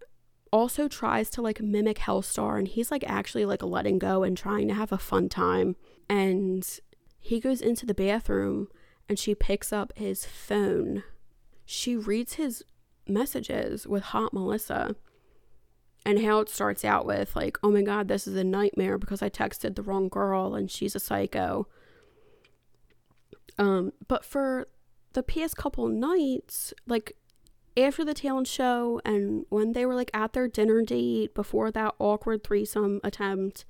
also 0.51 0.87
tries 0.87 1.29
to 1.31 1.41
like 1.41 1.61
mimic 1.61 1.99
Hellstar 1.99 2.57
and 2.57 2.67
he's 2.67 2.91
like 2.91 3.03
actually 3.05 3.45
like 3.45 3.61
letting 3.63 3.99
go 3.99 4.23
and 4.23 4.37
trying 4.37 4.67
to 4.69 4.73
have 4.73 4.91
a 4.91 4.97
fun 4.97 5.29
time. 5.29 5.75
And 6.09 6.67
he 7.19 7.39
goes 7.39 7.61
into 7.61 7.85
the 7.85 7.93
bathroom 7.93 8.67
and 9.09 9.19
she 9.19 9.35
picks 9.35 9.73
up 9.73 9.93
his 9.95 10.25
phone 10.25 11.03
she 11.69 11.97
reads 11.97 12.35
his 12.35 12.63
messages 13.07 13.85
with 13.85 14.01
Hot 14.03 14.33
Melissa 14.33 14.95
and 16.05 16.23
how 16.23 16.39
it 16.39 16.47
starts 16.47 16.85
out 16.85 17.05
with, 17.05 17.35
like, 17.35 17.57
oh 17.61 17.69
my 17.69 17.81
God, 17.81 18.07
this 18.07 18.25
is 18.25 18.37
a 18.37 18.43
nightmare 18.43 18.97
because 18.97 19.21
I 19.21 19.29
texted 19.29 19.75
the 19.75 19.83
wrong 19.83 20.07
girl 20.07 20.55
and 20.55 20.71
she's 20.71 20.95
a 20.95 20.99
psycho. 20.99 21.67
Um, 23.57 23.91
but 24.07 24.23
for 24.23 24.69
the 25.17 25.23
past 25.23 25.57
couple 25.57 25.87
nights, 25.87 26.75
like 26.85 27.13
after 27.75 28.05
the 28.05 28.13
talent 28.13 28.45
show 28.45 29.01
and 29.03 29.47
when 29.49 29.73
they 29.73 29.83
were 29.83 29.95
like 29.95 30.11
at 30.13 30.33
their 30.33 30.47
dinner 30.47 30.83
date 30.83 31.33
before 31.33 31.71
that 31.71 31.95
awkward 31.97 32.43
threesome 32.43 33.01
attempt, 33.03 33.65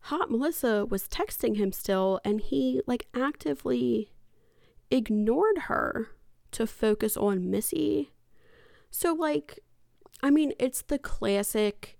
Hot 0.00 0.32
Melissa 0.32 0.84
was 0.84 1.06
texting 1.06 1.58
him 1.58 1.70
still 1.70 2.18
and 2.24 2.40
he 2.40 2.80
like 2.88 3.06
actively 3.14 4.10
ignored 4.90 5.58
her 5.68 6.08
to 6.50 6.66
focus 6.66 7.16
on 7.16 7.48
Missy. 7.48 8.10
So, 8.90 9.12
like, 9.12 9.60
I 10.24 10.30
mean, 10.30 10.54
it's 10.58 10.82
the 10.82 10.98
classic 10.98 11.96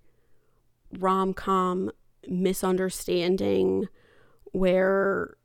rom 0.99 1.33
com 1.33 1.91
misunderstanding 2.27 3.87
where, 4.51 5.37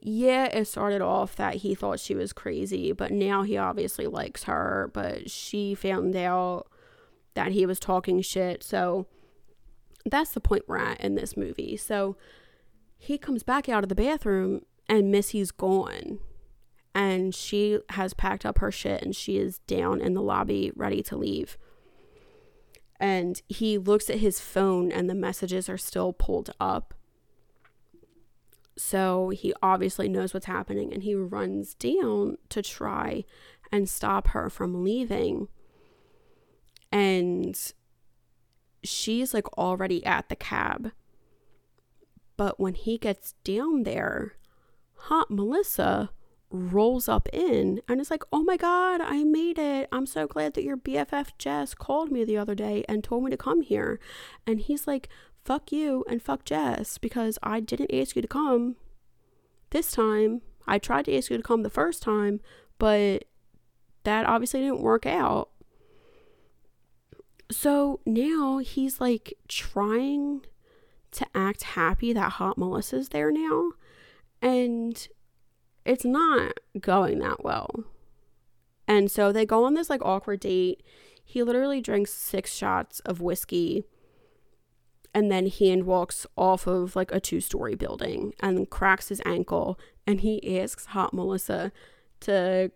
yeah, 0.00 0.44
it 0.46 0.66
started 0.66 1.00
off 1.00 1.36
that 1.36 1.56
he 1.56 1.74
thought 1.74 2.00
she 2.00 2.14
was 2.14 2.32
crazy, 2.32 2.92
but 2.92 3.10
now 3.10 3.42
he 3.42 3.56
obviously 3.56 4.06
likes 4.06 4.44
her, 4.44 4.90
but 4.92 5.30
she 5.30 5.74
found 5.74 6.14
out 6.14 6.66
that 7.34 7.52
he 7.52 7.66
was 7.66 7.80
talking 7.80 8.22
shit. 8.22 8.62
So, 8.62 9.06
that's 10.04 10.30
the 10.30 10.40
point 10.40 10.64
we're 10.66 10.78
at 10.78 11.00
in 11.00 11.14
this 11.14 11.36
movie. 11.36 11.76
So, 11.76 12.16
he 12.96 13.18
comes 13.18 13.42
back 13.42 13.68
out 13.68 13.82
of 13.82 13.88
the 13.88 13.94
bathroom 13.94 14.62
and 14.88 15.10
Missy's 15.10 15.50
gone 15.50 16.18
and 16.94 17.34
she 17.34 17.78
has 17.90 18.12
packed 18.12 18.44
up 18.44 18.58
her 18.58 18.72
shit 18.72 19.02
and 19.02 19.14
she 19.14 19.36
is 19.36 19.58
down 19.60 20.00
in 20.00 20.14
the 20.14 20.22
lobby 20.22 20.72
ready 20.74 21.02
to 21.04 21.16
leave. 21.16 21.56
And 22.98 23.40
he 23.48 23.78
looks 23.78 24.10
at 24.10 24.18
his 24.18 24.40
phone 24.40 24.90
and 24.90 25.08
the 25.08 25.14
messages 25.14 25.68
are 25.68 25.78
still 25.78 26.12
pulled 26.12 26.50
up. 26.58 26.94
So 28.78 29.30
he 29.30 29.52
obviously 29.62 30.08
knows 30.08 30.32
what's 30.32 30.46
happening 30.46 30.92
and 30.92 31.02
he 31.02 31.14
runs 31.14 31.74
down 31.74 32.38
to 32.48 32.62
try 32.62 33.24
and 33.72 33.88
stop 33.88 34.28
her 34.28 34.48
from 34.48 34.84
leaving. 34.84 35.48
And 36.92 37.58
she's 38.84 39.34
like 39.34 39.48
already 39.58 40.04
at 40.06 40.28
the 40.28 40.36
cab. 40.36 40.92
But 42.36 42.60
when 42.60 42.74
he 42.74 42.98
gets 42.98 43.32
down 43.44 43.82
there, 43.82 44.36
Hot 44.94 45.30
Melissa 45.30 46.10
rolls 46.50 47.08
up 47.08 47.28
in 47.32 47.80
and 47.88 48.00
is 48.00 48.10
like, 48.10 48.22
Oh 48.32 48.42
my 48.42 48.56
God, 48.56 49.00
I 49.00 49.24
made 49.24 49.58
it. 49.58 49.88
I'm 49.92 50.06
so 50.06 50.26
glad 50.26 50.54
that 50.54 50.64
your 50.64 50.76
BFF 50.76 51.32
Jess 51.36 51.74
called 51.74 52.10
me 52.10 52.24
the 52.24 52.38
other 52.38 52.54
day 52.54 52.84
and 52.88 53.02
told 53.02 53.24
me 53.24 53.30
to 53.30 53.36
come 53.36 53.60
here. 53.60 54.00
And 54.46 54.60
he's 54.60 54.86
like, 54.86 55.08
Fuck 55.48 55.72
you 55.72 56.04
and 56.10 56.20
fuck 56.20 56.44
Jess 56.44 56.98
because 56.98 57.38
I 57.42 57.60
didn't 57.60 57.94
ask 57.94 58.14
you 58.14 58.20
to 58.20 58.28
come 58.28 58.76
this 59.70 59.90
time. 59.90 60.42
I 60.66 60.78
tried 60.78 61.06
to 61.06 61.16
ask 61.16 61.30
you 61.30 61.38
to 61.38 61.42
come 61.42 61.62
the 61.62 61.70
first 61.70 62.02
time, 62.02 62.40
but 62.78 63.24
that 64.04 64.26
obviously 64.26 64.60
didn't 64.60 64.82
work 64.82 65.06
out. 65.06 65.48
So 67.50 68.00
now 68.04 68.58
he's 68.58 69.00
like 69.00 69.32
trying 69.48 70.42
to 71.12 71.26
act 71.34 71.62
happy 71.62 72.12
that 72.12 72.32
Hot 72.32 72.58
Melissa's 72.58 73.08
there 73.08 73.32
now. 73.32 73.70
And 74.42 75.08
it's 75.86 76.04
not 76.04 76.58
going 76.78 77.20
that 77.20 77.42
well. 77.42 77.70
And 78.86 79.10
so 79.10 79.32
they 79.32 79.46
go 79.46 79.64
on 79.64 79.72
this 79.72 79.88
like 79.88 80.04
awkward 80.04 80.40
date. 80.40 80.82
He 81.24 81.42
literally 81.42 81.80
drinks 81.80 82.12
six 82.12 82.54
shots 82.54 83.00
of 83.06 83.22
whiskey 83.22 83.86
and 85.14 85.30
then 85.30 85.48
hand 85.48 85.84
walks 85.84 86.26
off 86.36 86.66
of 86.66 86.94
like 86.94 87.12
a 87.12 87.20
two 87.20 87.40
story 87.40 87.74
building 87.74 88.34
and 88.40 88.68
cracks 88.70 89.08
his 89.08 89.22
ankle. 89.24 89.78
And 90.06 90.20
he 90.20 90.58
asks 90.58 90.86
Hot 90.86 91.12
Melissa 91.12 91.72
to 92.20 92.70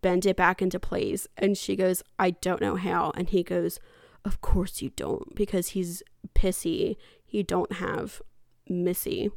bend 0.00 0.26
it 0.26 0.36
back 0.36 0.62
into 0.62 0.78
place. 0.78 1.26
And 1.36 1.56
she 1.56 1.76
goes, 1.76 2.02
I 2.18 2.30
don't 2.30 2.60
know 2.60 2.76
how. 2.76 3.12
And 3.16 3.28
he 3.28 3.42
goes, 3.42 3.80
Of 4.24 4.40
course 4.40 4.82
you 4.82 4.90
don't, 4.90 5.34
because 5.34 5.68
he's 5.68 6.02
pissy. 6.34 6.96
He 7.24 7.42
don't 7.42 7.72
have 7.74 8.20
Missy. 8.68 9.30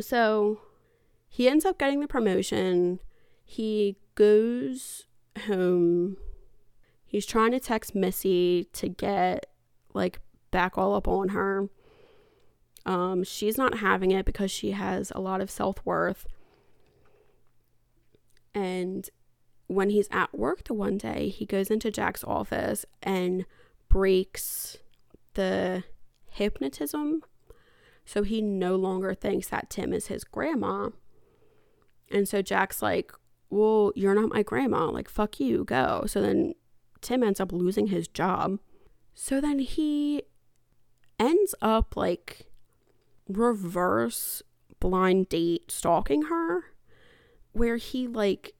So 0.00 0.60
he 1.28 1.48
ends 1.48 1.64
up 1.64 1.78
getting 1.78 2.00
the 2.00 2.08
promotion. 2.08 3.00
He 3.44 3.96
goes 4.14 5.06
home. 5.46 6.16
He's 7.06 7.26
trying 7.26 7.52
to 7.52 7.60
text 7.60 7.94
Missy 7.94 8.68
to 8.72 8.88
get 8.88 9.46
like 9.94 10.20
back 10.52 10.78
all 10.78 10.94
up 10.94 11.08
on 11.08 11.30
her. 11.30 11.68
Um, 12.86 13.24
she's 13.24 13.58
not 13.58 13.78
having 13.78 14.12
it 14.12 14.24
because 14.24 14.50
she 14.50 14.70
has 14.72 15.10
a 15.14 15.20
lot 15.20 15.40
of 15.40 15.50
self 15.50 15.84
worth. 15.84 16.26
And 18.54 19.08
when 19.66 19.90
he's 19.90 20.08
at 20.10 20.36
work 20.36 20.64
the 20.64 20.74
one 20.74 20.98
day, 20.98 21.28
he 21.28 21.46
goes 21.46 21.70
into 21.70 21.90
Jack's 21.90 22.22
office 22.22 22.84
and 23.02 23.46
breaks 23.88 24.78
the 25.34 25.84
hypnotism. 26.28 27.22
So 28.04 28.22
he 28.22 28.42
no 28.42 28.76
longer 28.76 29.14
thinks 29.14 29.48
that 29.48 29.70
Tim 29.70 29.92
is 29.92 30.08
his 30.08 30.24
grandma. 30.24 30.90
And 32.10 32.28
so 32.28 32.42
Jack's 32.42 32.82
like, 32.82 33.12
Well, 33.48 33.92
you're 33.94 34.14
not 34.14 34.34
my 34.34 34.42
grandma. 34.42 34.90
Like, 34.90 35.08
fuck 35.08 35.40
you, 35.40 35.64
go. 35.64 36.04
So 36.06 36.20
then 36.20 36.54
Tim 37.00 37.22
ends 37.22 37.40
up 37.40 37.52
losing 37.52 37.88
his 37.88 38.08
job. 38.08 38.58
So 39.14 39.40
then 39.40 39.58
he 39.60 40.22
ends 41.22 41.54
up 41.62 41.96
like 41.96 42.46
reverse 43.28 44.42
blind 44.80 45.28
date 45.28 45.70
stalking 45.70 46.22
her, 46.22 46.64
where 47.52 47.76
he 47.76 48.06
like, 48.06 48.54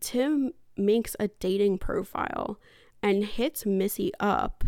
Tim 0.00 0.52
makes 0.76 1.14
a 1.20 1.28
dating 1.28 1.78
profile 1.78 2.58
and 3.02 3.24
hits 3.24 3.64
Missy 3.64 4.12
up. 4.18 4.64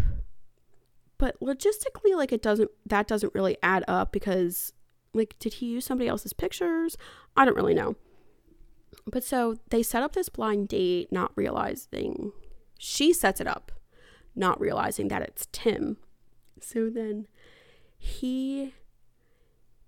But 1.19 1.41
logistically, 1.41 2.15
like, 2.15 2.31
it 2.31 2.43
doesn't, 2.43 2.71
that 2.85 3.09
doesn't 3.09 3.35
really 3.35 3.57
add 3.63 3.85
up 3.89 4.13
because, 4.13 4.75
like, 5.15 5.35
did 5.39 5.55
he 5.55 5.67
use 5.67 5.87
somebody 5.87 6.09
else's 6.09 6.35
pictures? 6.35 6.99
I 7.35 7.47
don't 7.47 7.57
really 7.57 7.73
know. 7.73 7.97
But 9.07 9.25
so 9.25 9.57
they 9.71 9.83
set 9.83 10.03
up 10.03 10.13
this 10.13 10.29
blind 10.29 10.69
date, 10.69 11.11
not 11.11 11.33
realizing 11.35 12.33
she 12.79 13.15
sets 13.15 13.41
it 13.41 13.47
up, 13.47 13.73
not 14.35 14.61
realizing 14.61 15.09
that 15.09 15.23
it's 15.23 15.49
Tim. 15.53 15.97
So 16.61 16.91
then 16.91 17.27
he 17.99 18.75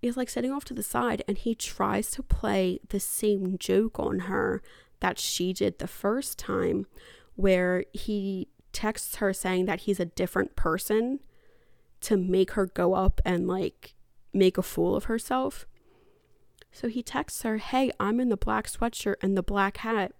is 0.00 0.16
like 0.16 0.28
sitting 0.28 0.52
off 0.52 0.64
to 0.64 0.74
the 0.74 0.82
side 0.82 1.22
and 1.26 1.36
he 1.36 1.54
tries 1.54 2.10
to 2.12 2.22
play 2.22 2.78
the 2.88 3.00
same 3.00 3.58
joke 3.58 3.98
on 3.98 4.20
her 4.20 4.62
that 5.00 5.18
she 5.18 5.52
did 5.52 5.78
the 5.78 5.86
first 5.86 6.38
time, 6.38 6.86
where 7.36 7.84
he 7.92 8.48
texts 8.72 9.16
her 9.16 9.32
saying 9.32 9.66
that 9.66 9.80
he's 9.80 10.00
a 10.00 10.04
different 10.04 10.56
person 10.56 11.20
to 12.00 12.16
make 12.16 12.52
her 12.52 12.66
go 12.66 12.94
up 12.94 13.20
and 13.24 13.48
like 13.48 13.94
make 14.32 14.58
a 14.58 14.62
fool 14.62 14.94
of 14.94 15.04
herself. 15.04 15.66
So 16.70 16.88
he 16.88 17.02
texts 17.02 17.42
her, 17.42 17.58
Hey, 17.58 17.90
I'm 17.98 18.20
in 18.20 18.28
the 18.28 18.36
black 18.36 18.68
sweatshirt 18.68 19.16
and 19.22 19.36
the 19.36 19.42
black 19.42 19.78
hat. 19.78 20.12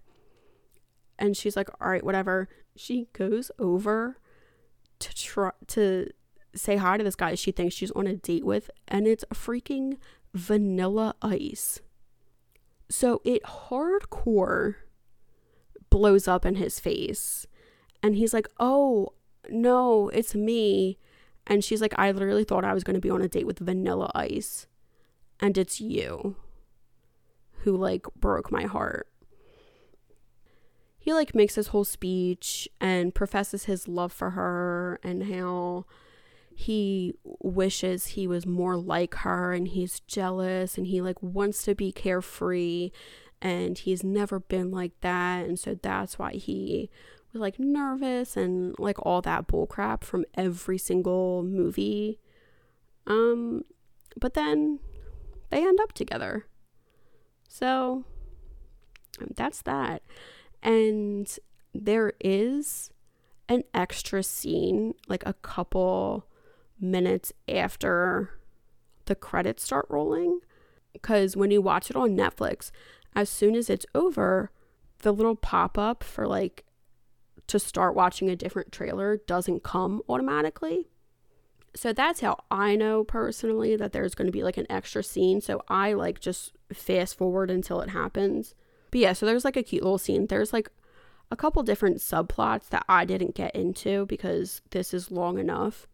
And 1.17 1.37
she's 1.37 1.55
like, 1.55 1.69
All 1.79 1.89
right, 1.89 2.03
whatever. 2.03 2.49
She 2.75 3.07
goes 3.13 3.51
over 3.59 4.17
to 4.99 5.15
try 5.15 5.51
to 5.67 6.09
say 6.59 6.77
hi 6.77 6.97
to 6.97 7.03
this 7.03 7.15
guy 7.15 7.35
she 7.35 7.51
thinks 7.51 7.75
she's 7.75 7.91
on 7.91 8.07
a 8.07 8.15
date 8.15 8.45
with, 8.45 8.69
and 8.87 9.07
it's 9.07 9.25
a 9.31 9.35
freaking 9.35 9.97
vanilla 10.33 11.15
ice. 11.21 11.79
So 12.89 13.21
it 13.23 13.43
hardcore 13.43 14.75
blows 15.89 16.27
up 16.27 16.45
in 16.45 16.55
his 16.55 16.79
face. 16.79 17.45
And 18.01 18.15
he's 18.15 18.33
like, 18.33 18.47
Oh, 18.59 19.13
no, 19.49 20.09
it's 20.09 20.33
me. 20.35 20.97
And 21.45 21.63
she's 21.63 21.81
like, 21.81 21.93
I 21.97 22.11
literally 22.11 22.43
thought 22.43 22.63
I 22.63 22.73
was 22.73 22.83
going 22.83 22.93
to 22.95 23.01
be 23.01 23.09
on 23.09 23.21
a 23.21 23.27
date 23.27 23.47
with 23.47 23.59
vanilla 23.59 24.11
ice 24.13 24.67
and 25.39 25.57
it's 25.57 25.79
you 25.79 26.35
who 27.63 27.75
like 27.75 28.05
broke 28.15 28.51
my 28.51 28.63
heart. 28.63 29.07
He 30.97 31.13
like 31.13 31.33
makes 31.33 31.55
his 31.55 31.67
whole 31.67 31.85
speech 31.85 32.67
and 32.79 33.15
professes 33.15 33.65
his 33.65 33.87
love 33.87 34.11
for 34.11 34.31
her 34.31 34.99
and 35.03 35.33
how 35.33 35.85
he 36.59 37.13
wishes 37.39 38.07
he 38.07 38.27
was 38.27 38.45
more 38.45 38.75
like 38.75 39.15
her 39.15 39.53
and 39.53 39.69
he's 39.69 40.01
jealous 40.01 40.77
and 40.77 40.87
he 40.87 41.01
like 41.01 41.21
wants 41.21 41.63
to 41.63 41.73
be 41.73 41.91
carefree 41.91 42.91
and 43.41 43.79
he's 43.79 44.03
never 44.03 44.39
been 44.39 44.69
like 44.69 44.91
that 45.01 45.45
and 45.45 45.57
so 45.57 45.73
that's 45.81 46.19
why 46.19 46.33
he 46.33 46.89
was 47.31 47.39
like 47.39 47.59
nervous 47.59 48.35
and 48.35 48.75
like 48.77 48.97
all 49.05 49.21
that 49.21 49.47
bullcrap 49.47 50.03
from 50.03 50.25
every 50.35 50.77
single 50.77 51.43
movie 51.43 52.19
um 53.07 53.63
but 54.17 54.33
then 54.33 54.79
they 55.49 55.65
end 55.65 55.79
up 55.81 55.93
together. 55.93 56.45
So 57.47 58.05
that's 59.35 59.61
that. 59.63 60.03
And 60.61 61.27
there 61.73 62.13
is 62.19 62.91
an 63.47 63.63
extra 63.73 64.23
scene, 64.23 64.93
like 65.07 65.23
a 65.25 65.33
couple 65.33 66.25
minutes 66.79 67.33
after 67.47 68.31
the 69.05 69.15
credits 69.15 69.63
start 69.63 69.85
rolling. 69.89 70.39
Because 70.93 71.37
when 71.37 71.51
you 71.51 71.61
watch 71.61 71.89
it 71.89 71.95
on 71.95 72.15
Netflix, 72.15 72.71
as 73.15 73.29
soon 73.29 73.55
as 73.55 73.69
it's 73.69 73.85
over, 73.93 74.51
the 74.99 75.11
little 75.11 75.35
pop 75.35 75.77
up 75.77 76.03
for 76.03 76.27
like 76.27 76.65
to 77.47 77.59
start 77.59 77.95
watching 77.95 78.29
a 78.29 78.35
different 78.35 78.71
trailer 78.71 79.17
doesn't 79.17 79.63
come 79.63 80.01
automatically. 80.07 80.87
So 81.75 81.93
that's 81.93 82.21
how 82.21 82.37
I 82.49 82.75
know 82.75 83.03
personally 83.03 83.75
that 83.75 83.91
there's 83.91 84.15
going 84.15 84.27
to 84.27 84.31
be 84.31 84.43
like 84.43 84.57
an 84.57 84.67
extra 84.69 85.03
scene. 85.03 85.41
So 85.41 85.61
I 85.67 85.93
like 85.93 86.19
just 86.19 86.53
fast 86.73 87.17
forward 87.17 87.49
until 87.51 87.81
it 87.81 87.89
happens. 87.89 88.55
But 88.91 89.01
yeah, 89.01 89.13
so 89.13 89.25
there's 89.25 89.45
like 89.45 89.57
a 89.57 89.63
cute 89.63 89.83
little 89.83 89.97
scene. 89.97 90.27
There's 90.27 90.53
like 90.53 90.69
a 91.31 91.35
couple 91.35 91.61
different 91.63 91.97
subplots 91.97 92.69
that 92.69 92.85
I 92.89 93.05
didn't 93.05 93.35
get 93.35 93.55
into 93.55 94.05
because 94.07 94.61
this 94.71 94.93
is 94.93 95.11
long 95.11 95.37
enough 95.37 95.87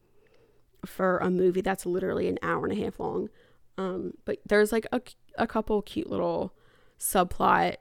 for 0.86 1.18
a 1.18 1.30
movie 1.30 1.62
that's 1.62 1.86
literally 1.86 2.28
an 2.28 2.40
hour 2.42 2.66
and 2.66 2.78
a 2.78 2.84
half 2.84 3.00
long. 3.00 3.30
Um, 3.78 4.14
but 4.26 4.40
there's 4.46 4.72
like 4.72 4.88
a, 4.92 5.02
a 5.38 5.48
couple 5.48 5.82
cute 5.82 6.10
little 6.10 6.54
subplot 7.00 7.76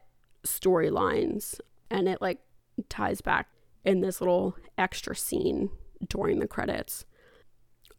storylines 0.44 1.60
and 1.90 2.08
it 2.08 2.20
like 2.20 2.40
ties 2.88 3.20
back 3.20 3.48
in 3.84 4.00
this 4.00 4.20
little 4.20 4.56
extra 4.76 5.14
scene 5.14 5.70
during 6.08 6.40
the 6.40 6.48
credits 6.48 7.04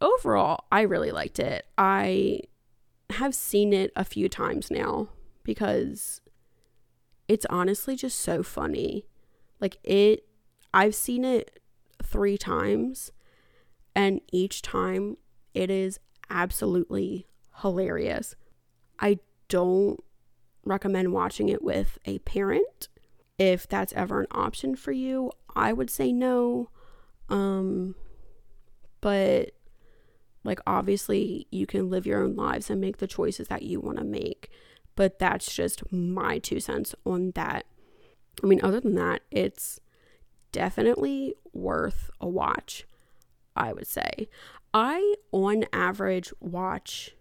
overall, 0.00 0.64
I 0.70 0.82
really 0.82 1.10
liked 1.10 1.38
it. 1.38 1.66
I 1.76 2.40
have 3.10 3.34
seen 3.34 3.72
it 3.72 3.92
a 3.96 4.04
few 4.04 4.28
times 4.28 4.70
now 4.70 5.08
because 5.42 6.20
it's 7.28 7.46
honestly 7.46 7.96
just 7.96 8.18
so 8.18 8.42
funny. 8.42 9.06
Like 9.60 9.78
it 9.82 10.24
I've 10.74 10.94
seen 10.94 11.24
it 11.24 11.60
3 12.02 12.36
times 12.36 13.12
and 13.96 14.20
each 14.30 14.60
time 14.60 15.16
it 15.54 15.70
is 15.70 15.98
absolutely 16.28 17.26
hilarious. 17.62 18.36
I 19.00 19.18
don't 19.48 19.98
recommend 20.64 21.12
watching 21.12 21.48
it 21.48 21.62
with 21.62 21.98
a 22.04 22.18
parent. 22.20 22.88
If 23.38 23.66
that's 23.66 23.94
ever 23.94 24.20
an 24.20 24.26
option 24.30 24.76
for 24.76 24.92
you, 24.92 25.32
I 25.54 25.72
would 25.72 25.88
say 25.88 26.12
no. 26.12 26.68
Um, 27.30 27.94
but 29.00 29.52
like, 30.44 30.60
obviously, 30.66 31.46
you 31.50 31.66
can 31.66 31.88
live 31.88 32.06
your 32.06 32.22
own 32.22 32.36
lives 32.36 32.68
and 32.68 32.80
make 32.80 32.98
the 32.98 33.06
choices 33.06 33.48
that 33.48 33.62
you 33.62 33.80
want 33.80 33.98
to 33.98 34.04
make. 34.04 34.50
But 34.94 35.18
that's 35.18 35.54
just 35.54 35.90
my 35.90 36.38
two 36.38 36.60
cents 36.60 36.94
on 37.04 37.32
that. 37.34 37.64
I 38.42 38.46
mean, 38.46 38.60
other 38.62 38.80
than 38.80 38.94
that, 38.94 39.22
it's 39.30 39.80
definitely 40.52 41.34
worth 41.52 42.10
a 42.20 42.28
watch, 42.28 42.86
I 43.56 43.72
would 43.72 43.86
say. 43.86 44.28
I, 44.74 45.14
on 45.32 45.64
average, 45.72 46.32
watch 46.40 47.16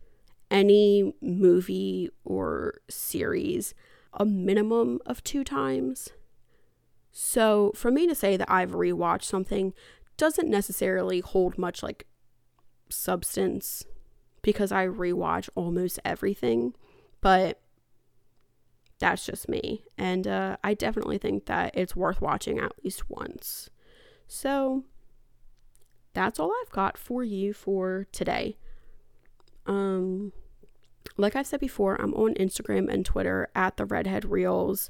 any 0.51 1.13
movie 1.21 2.09
or 2.23 2.75
series 2.89 3.73
a 4.13 4.25
minimum 4.25 4.99
of 5.05 5.23
two 5.23 5.43
times. 5.43 6.09
So, 7.11 7.71
for 7.75 7.91
me 7.91 8.07
to 8.07 8.15
say 8.15 8.35
that 8.37 8.51
I've 8.51 8.71
rewatched 8.71 9.23
something 9.23 9.73
doesn't 10.17 10.49
necessarily 10.49 11.21
hold 11.21 11.57
much 11.57 11.81
like 11.81 12.07
substance 12.89 13.83
because 14.41 14.71
I 14.71 14.87
rewatch 14.87 15.49
almost 15.55 15.99
everything, 16.05 16.73
but 17.21 17.61
that's 18.99 19.25
just 19.25 19.49
me. 19.49 19.83
And 19.97 20.27
uh, 20.27 20.57
I 20.63 20.73
definitely 20.73 21.17
think 21.17 21.45
that 21.45 21.71
it's 21.73 21.95
worth 21.95 22.21
watching 22.21 22.59
at 22.59 22.71
least 22.83 23.09
once. 23.09 23.69
So 24.27 24.83
that's 26.15 26.39
all 26.39 26.51
I've 26.63 26.71
got 26.71 26.97
for 26.97 27.23
you 27.23 27.53
for 27.53 28.07
today. 28.11 28.57
Um, 29.67 30.31
like 31.17 31.35
I 31.35 31.43
said 31.43 31.59
before, 31.59 32.01
I'm 32.01 32.13
on 32.15 32.33
Instagram 32.35 32.91
and 32.91 33.05
Twitter 33.05 33.49
at 33.53 33.77
the 33.77 33.85
Redhead 33.85 34.25
Reels. 34.25 34.89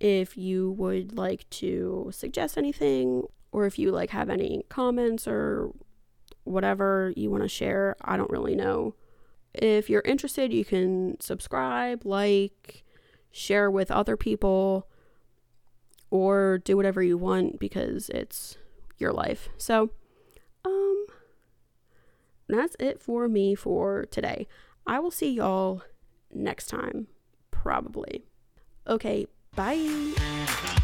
If 0.00 0.36
you 0.36 0.72
would 0.72 1.16
like 1.16 1.48
to 1.50 2.10
suggest 2.12 2.58
anything, 2.58 3.24
or 3.52 3.66
if 3.66 3.78
you 3.78 3.92
like 3.92 4.10
have 4.10 4.30
any 4.30 4.64
comments 4.68 5.28
or 5.28 5.72
whatever 6.44 7.12
you 7.16 7.30
want 7.30 7.42
to 7.42 7.48
share, 7.48 7.94
I 8.02 8.16
don't 8.16 8.30
really 8.30 8.56
know. 8.56 8.94
If 9.54 9.90
you're 9.90 10.02
interested, 10.02 10.52
you 10.52 10.64
can 10.64 11.20
subscribe, 11.20 12.06
like, 12.06 12.82
share 13.30 13.70
with 13.70 13.90
other 13.90 14.16
people, 14.16 14.88
or 16.10 16.58
do 16.64 16.76
whatever 16.76 17.02
you 17.02 17.18
want 17.18 17.60
because 17.60 18.08
it's 18.08 18.56
your 18.98 19.12
life. 19.12 19.50
So, 19.58 19.90
um, 20.64 21.06
that's 22.48 22.76
it 22.78 23.00
for 23.00 23.28
me 23.28 23.54
for 23.54 24.06
today. 24.10 24.46
I 24.86 24.98
will 24.98 25.10
see 25.10 25.30
y'all 25.30 25.82
next 26.32 26.66
time, 26.66 27.08
probably. 27.50 28.24
Okay, 28.86 29.26
bye. 29.54 30.81